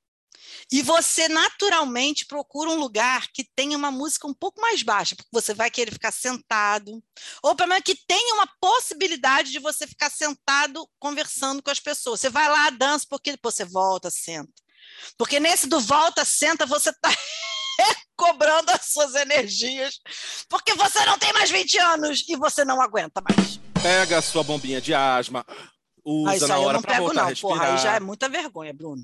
[0.72, 5.30] E você naturalmente procura um lugar que tenha uma música um pouco mais baixa, porque
[5.32, 7.02] você vai querer ficar sentado,
[7.42, 12.20] ou pelo menos que tenha uma possibilidade de você ficar sentado conversando com as pessoas.
[12.20, 14.52] Você vai lá, dança, porque depois você volta, senta.
[15.18, 17.10] Porque nesse do volta, senta, você está
[18.16, 19.98] cobrando as suas energias,
[20.48, 23.58] porque você não tem mais 20 anos e você não aguenta mais.
[23.82, 25.44] Pega a sua bombinha de asma,
[26.04, 27.30] usa Ah, na hora não pego, voltar a não.
[27.30, 27.58] respirar.
[27.58, 29.02] Porra, aí já é muita vergonha, Bruno.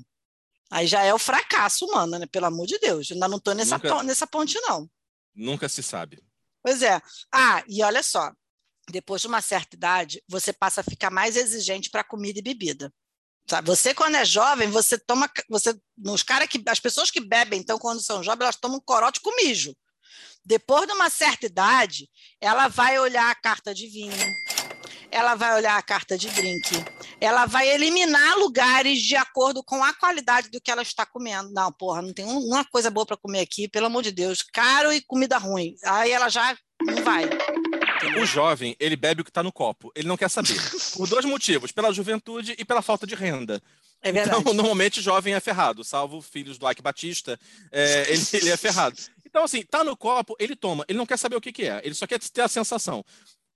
[0.69, 2.25] Aí já é o fracasso humano, né?
[2.25, 3.11] Pelo amor de Deus.
[3.11, 4.89] Ainda não tô nessa, Nunca- pon- nessa ponte, não.
[5.35, 6.21] Nunca se sabe.
[6.63, 7.01] Pois é.
[7.31, 8.31] Ah, e olha só.
[8.89, 12.93] Depois de uma certa idade, você passa a ficar mais exigente para comida e bebida.
[13.49, 13.67] Sabe?
[13.69, 15.29] Você, quando é jovem, você toma.
[15.49, 19.21] Você, os cara que, as pessoas que bebem, então, quando são jovens, elas tomam corote
[19.21, 19.73] com mijo.
[20.45, 22.09] Depois de uma certa idade,
[22.41, 24.13] ela vai olhar a carta de vinho,
[25.11, 26.69] ela vai olhar a carta de drink,
[27.19, 31.51] ela vai eliminar lugares de acordo com a qualidade do que ela está comendo.
[31.51, 34.41] Não, porra, não tem um- uma coisa boa para comer aqui, pelo amor de Deus.
[34.41, 35.75] Caro e comida ruim.
[35.83, 37.23] Aí ela já não vai.
[38.21, 39.91] O jovem, ele bebe o que tá no copo.
[39.95, 40.55] Ele não quer saber.
[40.95, 43.61] Por dois motivos, pela juventude e pela falta de renda.
[44.01, 44.39] É verdade.
[44.39, 47.39] Então, normalmente, jovem é ferrado, salvo filhos do Ike Batista,
[47.71, 48.95] é, ele, ele é ferrado.
[49.25, 50.85] Então, assim, tá no copo, ele toma.
[50.87, 53.03] Ele não quer saber o que, que é, ele só quer ter a sensação.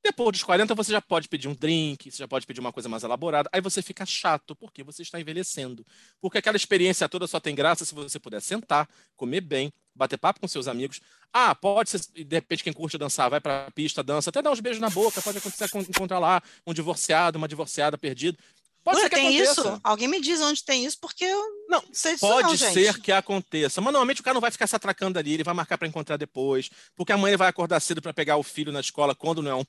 [0.03, 2.89] Depois dos 40, você já pode pedir um drink, você já pode pedir uma coisa
[2.89, 3.47] mais elaborada.
[3.53, 5.85] Aí você fica chato, porque você está envelhecendo.
[6.19, 10.39] Porque aquela experiência toda só tem graça se você puder sentar, comer bem, bater papo
[10.39, 11.01] com seus amigos.
[11.31, 14.59] Ah, pode ser, de repente, quem curte dançar, vai pra pista, dança, até dar uns
[14.59, 18.37] beijos na boca, pode acontecer encontrar lá um divorciado, uma divorciada perdido.
[18.83, 19.61] Pode Ué, ser que tem aconteça.
[19.61, 19.81] isso?
[19.83, 21.39] Alguém me diz onde tem isso, porque eu
[21.69, 24.65] Não, sei disso Pode não, ser que aconteça, mas normalmente o cara não vai ficar
[24.65, 28.01] se atracando ali, ele vai marcar para encontrar depois, porque amanhã ele vai acordar cedo
[28.01, 29.63] para pegar o filho na escola quando não é um,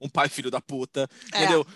[0.00, 1.38] um pai filho da puta, É.
[1.42, 1.66] entendeu?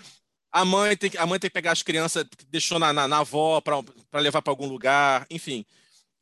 [0.51, 3.19] A mãe, tem que, a mãe tem que pegar as crianças, deixou na, na, na
[3.21, 5.65] avó para levar para algum lugar, enfim.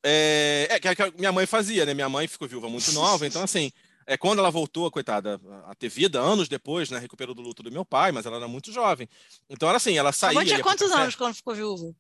[0.03, 1.93] É, é que é que a minha mãe fazia, né?
[1.95, 3.71] Minha mãe ficou viúva muito nova, então assim,
[4.07, 6.99] é, quando ela voltou, coitada, a ter vida, anos depois, né?
[6.99, 9.09] Recuperou do luto do meu pai, mas ela era muito jovem.
[9.49, 10.35] Então era assim, ela Sua saía.
[10.37, 11.93] mãe tinha quantos anos quando ficou viúva?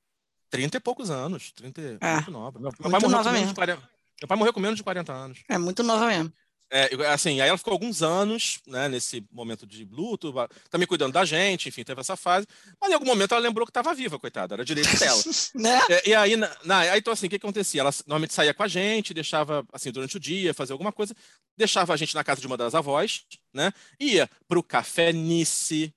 [0.49, 1.53] 30 e poucos anos.
[1.53, 2.59] 30, e- É, muito nova.
[2.59, 3.49] Meu, meu muito pai morreu nova mesmo.
[3.49, 3.83] de 40,
[4.23, 5.41] meu pai morreu com menos de 40 anos.
[5.49, 6.33] É muito nova mesmo.
[6.73, 10.33] É, assim, aí ela ficou alguns anos, né, nesse momento de luto,
[10.71, 12.47] também cuidando da gente, enfim, teve essa fase.
[12.81, 15.21] Mas em algum momento ela lembrou que estava viva, coitada, era direito dela.
[15.55, 15.81] Né?
[15.91, 17.81] É, e aí, na, na- aí, então, assim, o que acontecia?
[17.81, 21.14] Ela normalmente saía com a gente, deixava, assim, durante o dia, fazer alguma coisa,
[21.57, 23.73] deixava a gente na casa de uma das avós, né?
[23.99, 25.93] Ia pro Café Nice,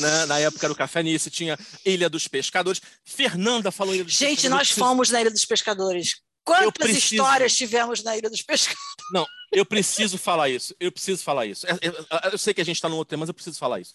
[0.00, 0.26] né?
[0.26, 2.80] Na época do Café Nice, tinha Ilha dos Pescadores.
[3.04, 4.68] Fernanda falou Ilha dos Gente, Pescadores.
[4.68, 6.20] nós fomos na Ilha dos Pescadores.
[6.44, 7.14] Quantas preciso.
[7.14, 8.84] histórias tivemos na Ilha dos Pescadores?
[9.12, 10.74] Não, eu preciso falar isso.
[10.78, 11.66] Eu preciso falar isso.
[11.66, 13.80] É- é- Eu sei que a gente tá no outro tema, mas eu preciso falar
[13.80, 13.94] isso.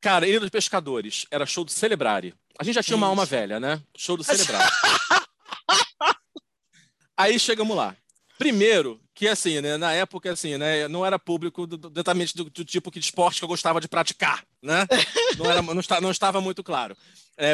[0.00, 2.34] Cara, Ilha dos Pescadores era show do Celebrare.
[2.58, 3.80] A gente já tinha uma alma velha, né?
[3.96, 4.70] Show do Celebrare.
[7.16, 7.96] Aí chegamos lá.
[8.38, 12.44] Primeiro, que assim, né, na época, assim, né, não era público do, do, exatamente do,
[12.44, 14.86] do tipo que de esporte que eu gostava de praticar, né?
[15.38, 16.96] Não, era, não, está, não estava muito claro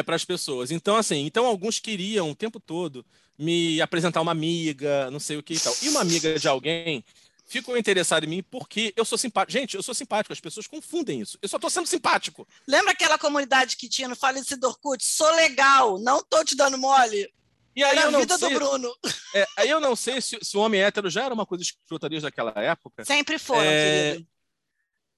[0.05, 0.71] para as pessoas.
[0.71, 3.05] Então, assim, então alguns queriam o tempo todo
[3.37, 5.75] me apresentar uma amiga, não sei o que e tal.
[5.81, 7.03] E uma amiga de alguém
[7.45, 9.51] ficou interessada em mim porque eu sou simpático.
[9.51, 11.37] Gente, eu sou simpático, as pessoas confundem isso.
[11.41, 12.47] Eu só tô sendo simpático.
[12.67, 15.03] Lembra aquela comunidade que tinha no falecido Orkut?
[15.03, 17.31] Sou legal, não tô te dando mole.
[17.75, 18.93] E aí eu não vida sei, do Bruno.
[19.35, 22.07] é, aí eu não sei se, se o homem hétero já era uma coisa escrota
[22.07, 23.03] desde aquela época.
[23.03, 24.27] Sempre foram, É, querido.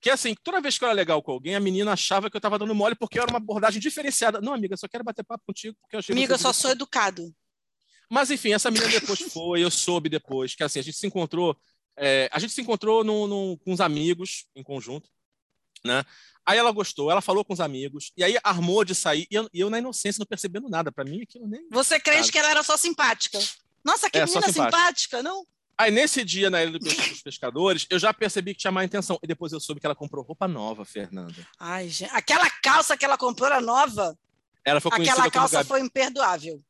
[0.02, 2.42] Que assim, toda vez que eu era legal com alguém, a menina achava que eu
[2.42, 4.40] tava dando mole porque era uma abordagem diferenciada.
[4.40, 7.34] Não, amiga, só quero bater papo contigo porque eu achei Amiga, eu só sou educado.
[8.10, 11.58] Mas enfim, essa menina depois foi, eu soube depois, que assim, a gente se encontrou,
[11.98, 15.10] é, a gente se encontrou num- num- com uns amigos em conjunto,
[15.84, 16.04] né?
[16.46, 19.50] Aí ela gostou, ela falou com os amigos, e aí armou de sair, e eu,
[19.54, 20.92] e eu na inocência, não percebendo nada.
[20.92, 21.68] Pra mim, aquilo nem.
[21.72, 22.32] Você crente Cara.
[22.32, 23.40] que ela era só simpática.
[23.84, 24.78] Nossa, que É, menina simpática.
[24.78, 25.46] simpática, não?
[25.78, 29.20] Aí nesse dia na Ilha dos Pescadores, eu já percebi que tinha má intenção.
[29.22, 31.36] E depois eu soube que ela comprou roupa nova, Fernanda.
[31.60, 32.10] Ai, gente.
[32.14, 34.18] Aquela calça que ela comprou era nova.
[34.64, 35.68] Ela foi Aquela calça Gabi.
[35.68, 36.62] foi imperdoável.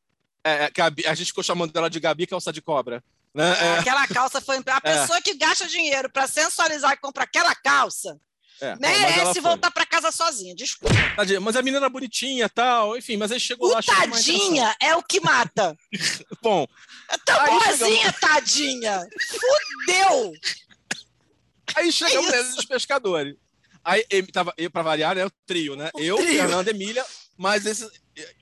[0.42, 3.02] É, é, Gabi- a gente ficou chamando ela de Gabi Calça de Cobra.
[3.36, 3.56] Né?
[3.60, 4.56] É, Aquela calça foi.
[4.56, 4.80] A É.
[4.80, 8.18] pessoa que gasta dinheiro para sensualizar e compra aquela calça
[8.58, 10.54] é, mas ela merece voltar para casa sozinha.
[10.54, 10.94] Desculpa.
[11.14, 13.76] Tadinha, Mas a menina era bonitinha e tal, enfim, mas aí chegou lá.
[13.76, 14.10] O intenção.
[14.10, 15.76] tadinha é o que mata.
[16.42, 16.66] Bom,
[17.10, 19.06] É tão Aí boazinha, tadinha.
[19.28, 20.32] Fudeu.
[21.74, 23.36] aí chegamos É Ilha dos Pescadores.
[23.84, 24.02] Aí
[24.32, 25.26] tava, eu, pra variar, né?
[25.26, 25.90] O trio, né?
[25.98, 26.28] eu, trio.
[26.40, 27.04] Fernanda, Emília,
[27.36, 27.88] mais esses,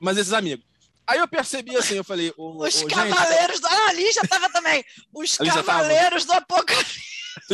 [0.01, 0.65] mais esses amigos.
[1.07, 3.67] Aí eu percebi assim, eu falei, Os gente, cavaleiros do.
[3.67, 4.85] Ah, a Lígia tava também.
[5.13, 5.67] Os Lígia tava?
[5.67, 7.01] cavaleiros do Apocalipse.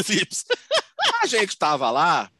[0.09, 0.45] Lips.
[1.23, 2.31] A gente tava lá.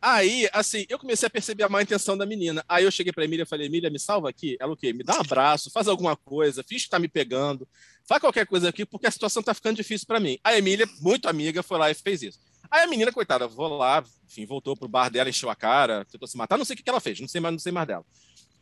[0.00, 2.64] Aí, assim, eu comecei a perceber a má intenção da menina.
[2.68, 4.56] Aí eu cheguei pra Emília e falei, Emília, me salva aqui.
[4.60, 4.92] Ela o quê?
[4.92, 7.66] Me dá um abraço, faz alguma coisa, finge que tá me pegando,
[8.06, 10.38] faz qualquer coisa aqui, porque a situação tá ficando difícil pra mim.
[10.44, 12.38] A Emília, muito amiga, foi lá e fez isso.
[12.70, 16.28] Aí a menina, coitada, vou lá, enfim, voltou pro bar dela, encheu a cara, tentou
[16.28, 17.88] se matar, não sei o que que ela fez, não sei mais, não sei mais
[17.88, 18.04] dela.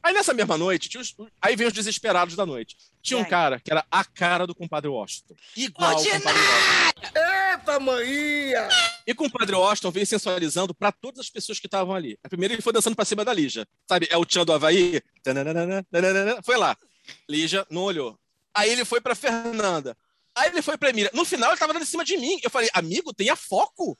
[0.06, 2.76] Aí nessa mesma noite, tinha os- aí vem os desesperados da noite.
[3.02, 5.34] Tinha um cara que era a cara do compadre Washington.
[5.56, 6.22] Igual o Ordinário!
[6.22, 7.18] compadre Washington.
[7.50, 8.68] Eita, maninha!
[9.04, 12.16] E com o Padre Washington veio sensualizando para todas as pessoas que estavam ali.
[12.22, 13.66] A primeira ele foi dançando para cima da Lígia.
[13.88, 15.02] Sabe, é o tchan do Havaí.
[16.44, 16.76] Foi lá.
[17.28, 18.16] Lígia não olhou.
[18.54, 19.96] Aí ele foi para Fernanda.
[20.36, 21.10] Aí ele foi para Emília.
[21.14, 22.38] No final ele tava dando em cima de mim.
[22.44, 23.98] Eu falei, amigo, tenha foco.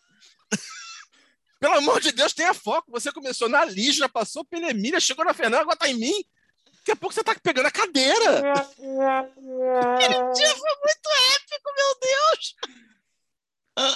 [1.66, 2.92] Pelo amor de Deus, tenha foco.
[2.92, 6.24] Você começou na Lígia, passou pela Emília, chegou na Fernanda, agora tá em mim.
[6.78, 8.54] Daqui a pouco você tá pegando a cadeira.
[9.82, 12.54] Aquele dia foi muito épico, meu Deus.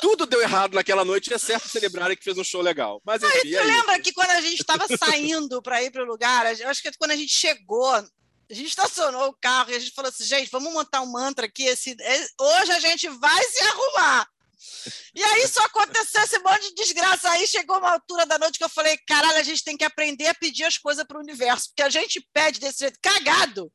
[0.00, 3.00] Tudo deu errado naquela noite, exceto celebrarem que fez um show legal.
[3.04, 3.72] Mas enfim, Você é isso.
[3.72, 6.90] lembra que quando a gente estava saindo para ir para o lugar, eu acho que
[6.98, 8.04] quando a gente chegou, a
[8.50, 11.66] gente estacionou o carro e a gente falou assim, gente, vamos montar um mantra aqui.
[11.66, 14.28] Esse, é- hoje a gente vai se arrumar.
[15.14, 17.30] E aí só aconteceu esse monte de desgraça.
[17.30, 20.26] Aí chegou uma altura da noite que eu falei, caralho, a gente tem que aprender
[20.26, 23.72] a pedir as coisas para o universo, porque a gente pede desse jeito cagado.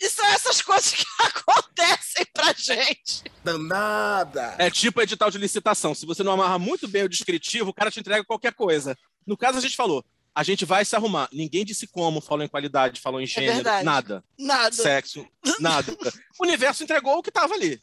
[0.00, 3.24] E são essas coisas que acontecem pra gente.
[3.42, 4.54] Danada!
[4.58, 5.94] É tipo edital de licitação.
[5.94, 8.96] Se você não amarra muito bem o descritivo, o cara te entrega qualquer coisa.
[9.26, 10.04] No caso, a gente falou,
[10.36, 11.30] a gente vai se arrumar.
[11.32, 13.84] Ninguém disse como, falou em qualidade, falou em gênero, verdade.
[13.86, 14.24] nada.
[14.38, 14.70] Nada.
[14.74, 15.26] Sexo,
[15.58, 15.96] nada.
[16.38, 17.82] O universo entregou o que estava ali.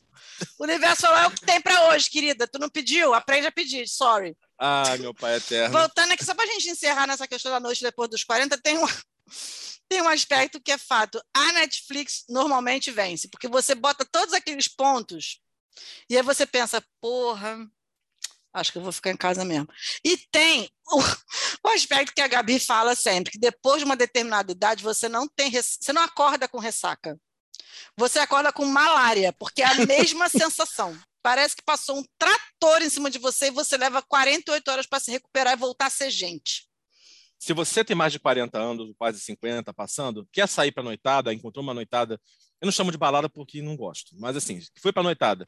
[0.60, 2.48] O universo falou, é o que tem pra hoje, querida.
[2.48, 3.12] Tu não pediu?
[3.16, 4.38] Aprende a pedir, sorry.
[4.60, 5.76] Ah, meu pai eterno.
[5.76, 8.86] Voltando aqui, só pra gente encerrar nessa questão da noite depois dos 40, tem um,
[9.90, 11.20] tem um aspecto que é fato.
[11.34, 15.40] A Netflix normalmente vence, porque você bota todos aqueles pontos
[16.08, 17.58] e aí você pensa, porra,
[18.54, 19.68] acho que eu vou ficar em casa mesmo.
[20.04, 21.00] E tem o,
[21.68, 25.28] o aspecto que a Gabi fala sempre, que depois de uma determinada idade você não
[25.28, 27.20] tem, você não acorda com ressaca.
[27.98, 30.98] Você acorda com malária, porque é a mesma sensação.
[31.22, 35.00] Parece que passou um trator em cima de você e você leva 48 horas para
[35.00, 36.68] se recuperar e voltar a ser gente.
[37.40, 41.62] Se você tem mais de 40 anos, quase 50, passando, quer sair pra noitada, encontrou
[41.62, 42.20] uma noitada,
[42.62, 45.46] eu não chamo de balada porque não gosto, mas assim, foi pra noitada,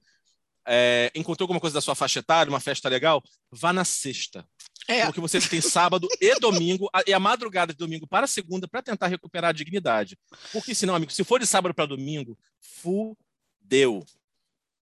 [0.66, 4.48] é, encontrou alguma coisa da sua faixa etária, uma festa legal, vá na sexta.
[4.88, 5.06] É.
[5.06, 9.08] Porque você tem sábado e domingo, e a madrugada de domingo para segunda, para tentar
[9.08, 10.18] recuperar a dignidade.
[10.52, 14.06] Porque senão, amigo, se for de sábado para domingo, fudeu.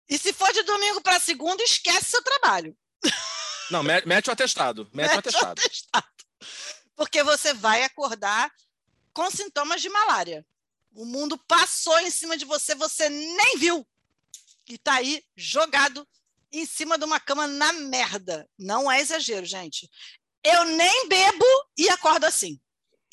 [0.10, 2.76] E se for de domingo para segunda, esquece seu trabalho.
[3.72, 4.90] Não, me- mete o atestado.
[4.94, 5.62] Mete o Mete o atestado.
[5.62, 6.08] atestado.
[6.95, 8.52] Porque você vai acordar
[9.14, 10.45] com sintomas de malária.
[10.91, 13.88] O mundo passou em cima de você, você nem viu.
[14.68, 16.07] E tá aí jogado
[16.52, 18.48] em cima de uma cama na merda.
[18.57, 19.90] Não é exagero, gente.
[20.44, 21.45] Eu nem bebo
[21.77, 22.60] e acordo assim.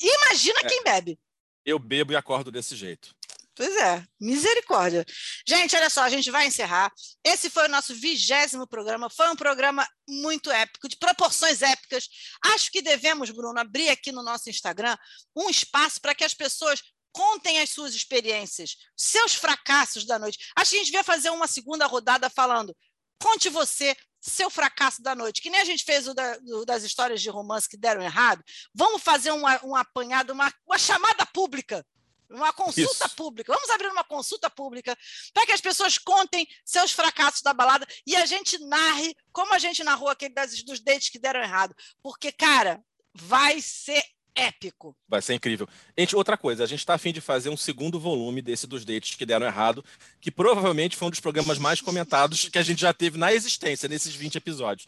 [0.01, 0.67] Imagina É.
[0.67, 1.19] quem bebe.
[1.65, 3.15] Eu bebo e acordo desse jeito.
[3.53, 5.05] Pois é, misericórdia.
[5.47, 6.91] Gente, olha só, a gente vai encerrar.
[7.23, 9.09] Esse foi o nosso vigésimo programa.
[9.09, 12.07] Foi um programa muito épico, de proporções épicas.
[12.45, 14.97] Acho que devemos, Bruno, abrir aqui no nosso Instagram
[15.35, 16.81] um espaço para que as pessoas
[17.11, 20.39] contem as suas experiências, seus fracassos da noite.
[20.55, 22.75] Acho que a gente devia fazer uma segunda rodada falando.
[23.21, 26.83] Conte você seu fracasso da noite, que nem a gente fez o da- do- das
[26.83, 28.43] histórias de romance que deram errado.
[28.73, 31.85] Vamos fazer um, um apanhado, uma, uma chamada pública
[32.33, 33.15] uma consulta Isso.
[33.17, 33.51] pública.
[33.53, 34.97] Vamos abrir uma consulta pública
[35.33, 39.59] para que as pessoas contem seus fracassos da balada e a gente narre como a
[39.59, 41.75] gente narrou aquele das, dos dates que deram errado.
[42.01, 42.81] Porque, cara,
[43.13, 44.01] vai ser
[44.35, 44.95] épico.
[45.07, 45.67] Vai ser incrível.
[45.97, 48.85] Gente, outra coisa, a gente está a fim de fazer um segundo volume desse dos
[48.85, 49.83] dates que deram errado,
[50.19, 53.89] que provavelmente foi um dos programas mais comentados que a gente já teve na existência,
[53.89, 54.87] nesses 20 episódios.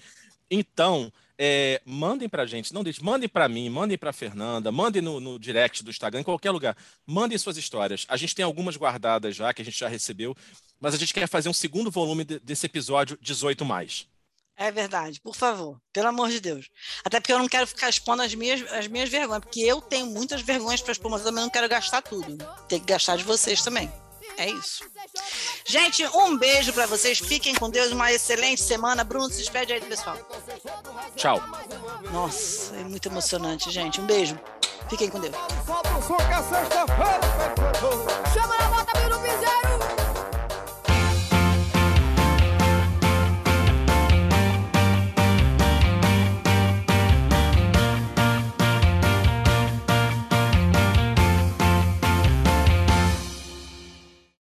[0.49, 5.19] Então, é, mandem pra gente, não deixe, mandem pra mim, mandem pra Fernanda, mandem no,
[5.19, 6.77] no direct do Instagram, em qualquer lugar.
[7.05, 8.05] Mandem suas histórias.
[8.07, 10.35] A gente tem algumas guardadas já, que a gente já recebeu,
[10.79, 14.07] mas a gente quer fazer um segundo volume de- desse episódio 18 mais.
[14.55, 16.69] É verdade, por favor, pelo amor de Deus.
[17.03, 20.05] Até porque eu não quero ficar expondo as minhas, as minhas vergonhas, porque eu tenho
[20.05, 22.37] muitas vergonhas para expor, mas eu também não quero gastar tudo.
[22.67, 23.91] Tem que gastar de vocês também.
[24.37, 24.83] É isso.
[25.65, 27.19] Gente, um beijo para vocês.
[27.19, 27.91] Fiquem com Deus.
[27.91, 29.03] Uma excelente semana.
[29.03, 30.17] Bruno, se despede aí do pessoal.
[31.15, 31.41] Tchau.
[32.11, 34.01] Nossa, é muito emocionante, gente.
[34.01, 34.39] Um beijo.
[34.89, 35.35] Fiquem com Deus.
[35.65, 37.19] Solta o som que é sexta-feira,
[37.79, 38.33] Pedro.
[38.33, 38.63] Chama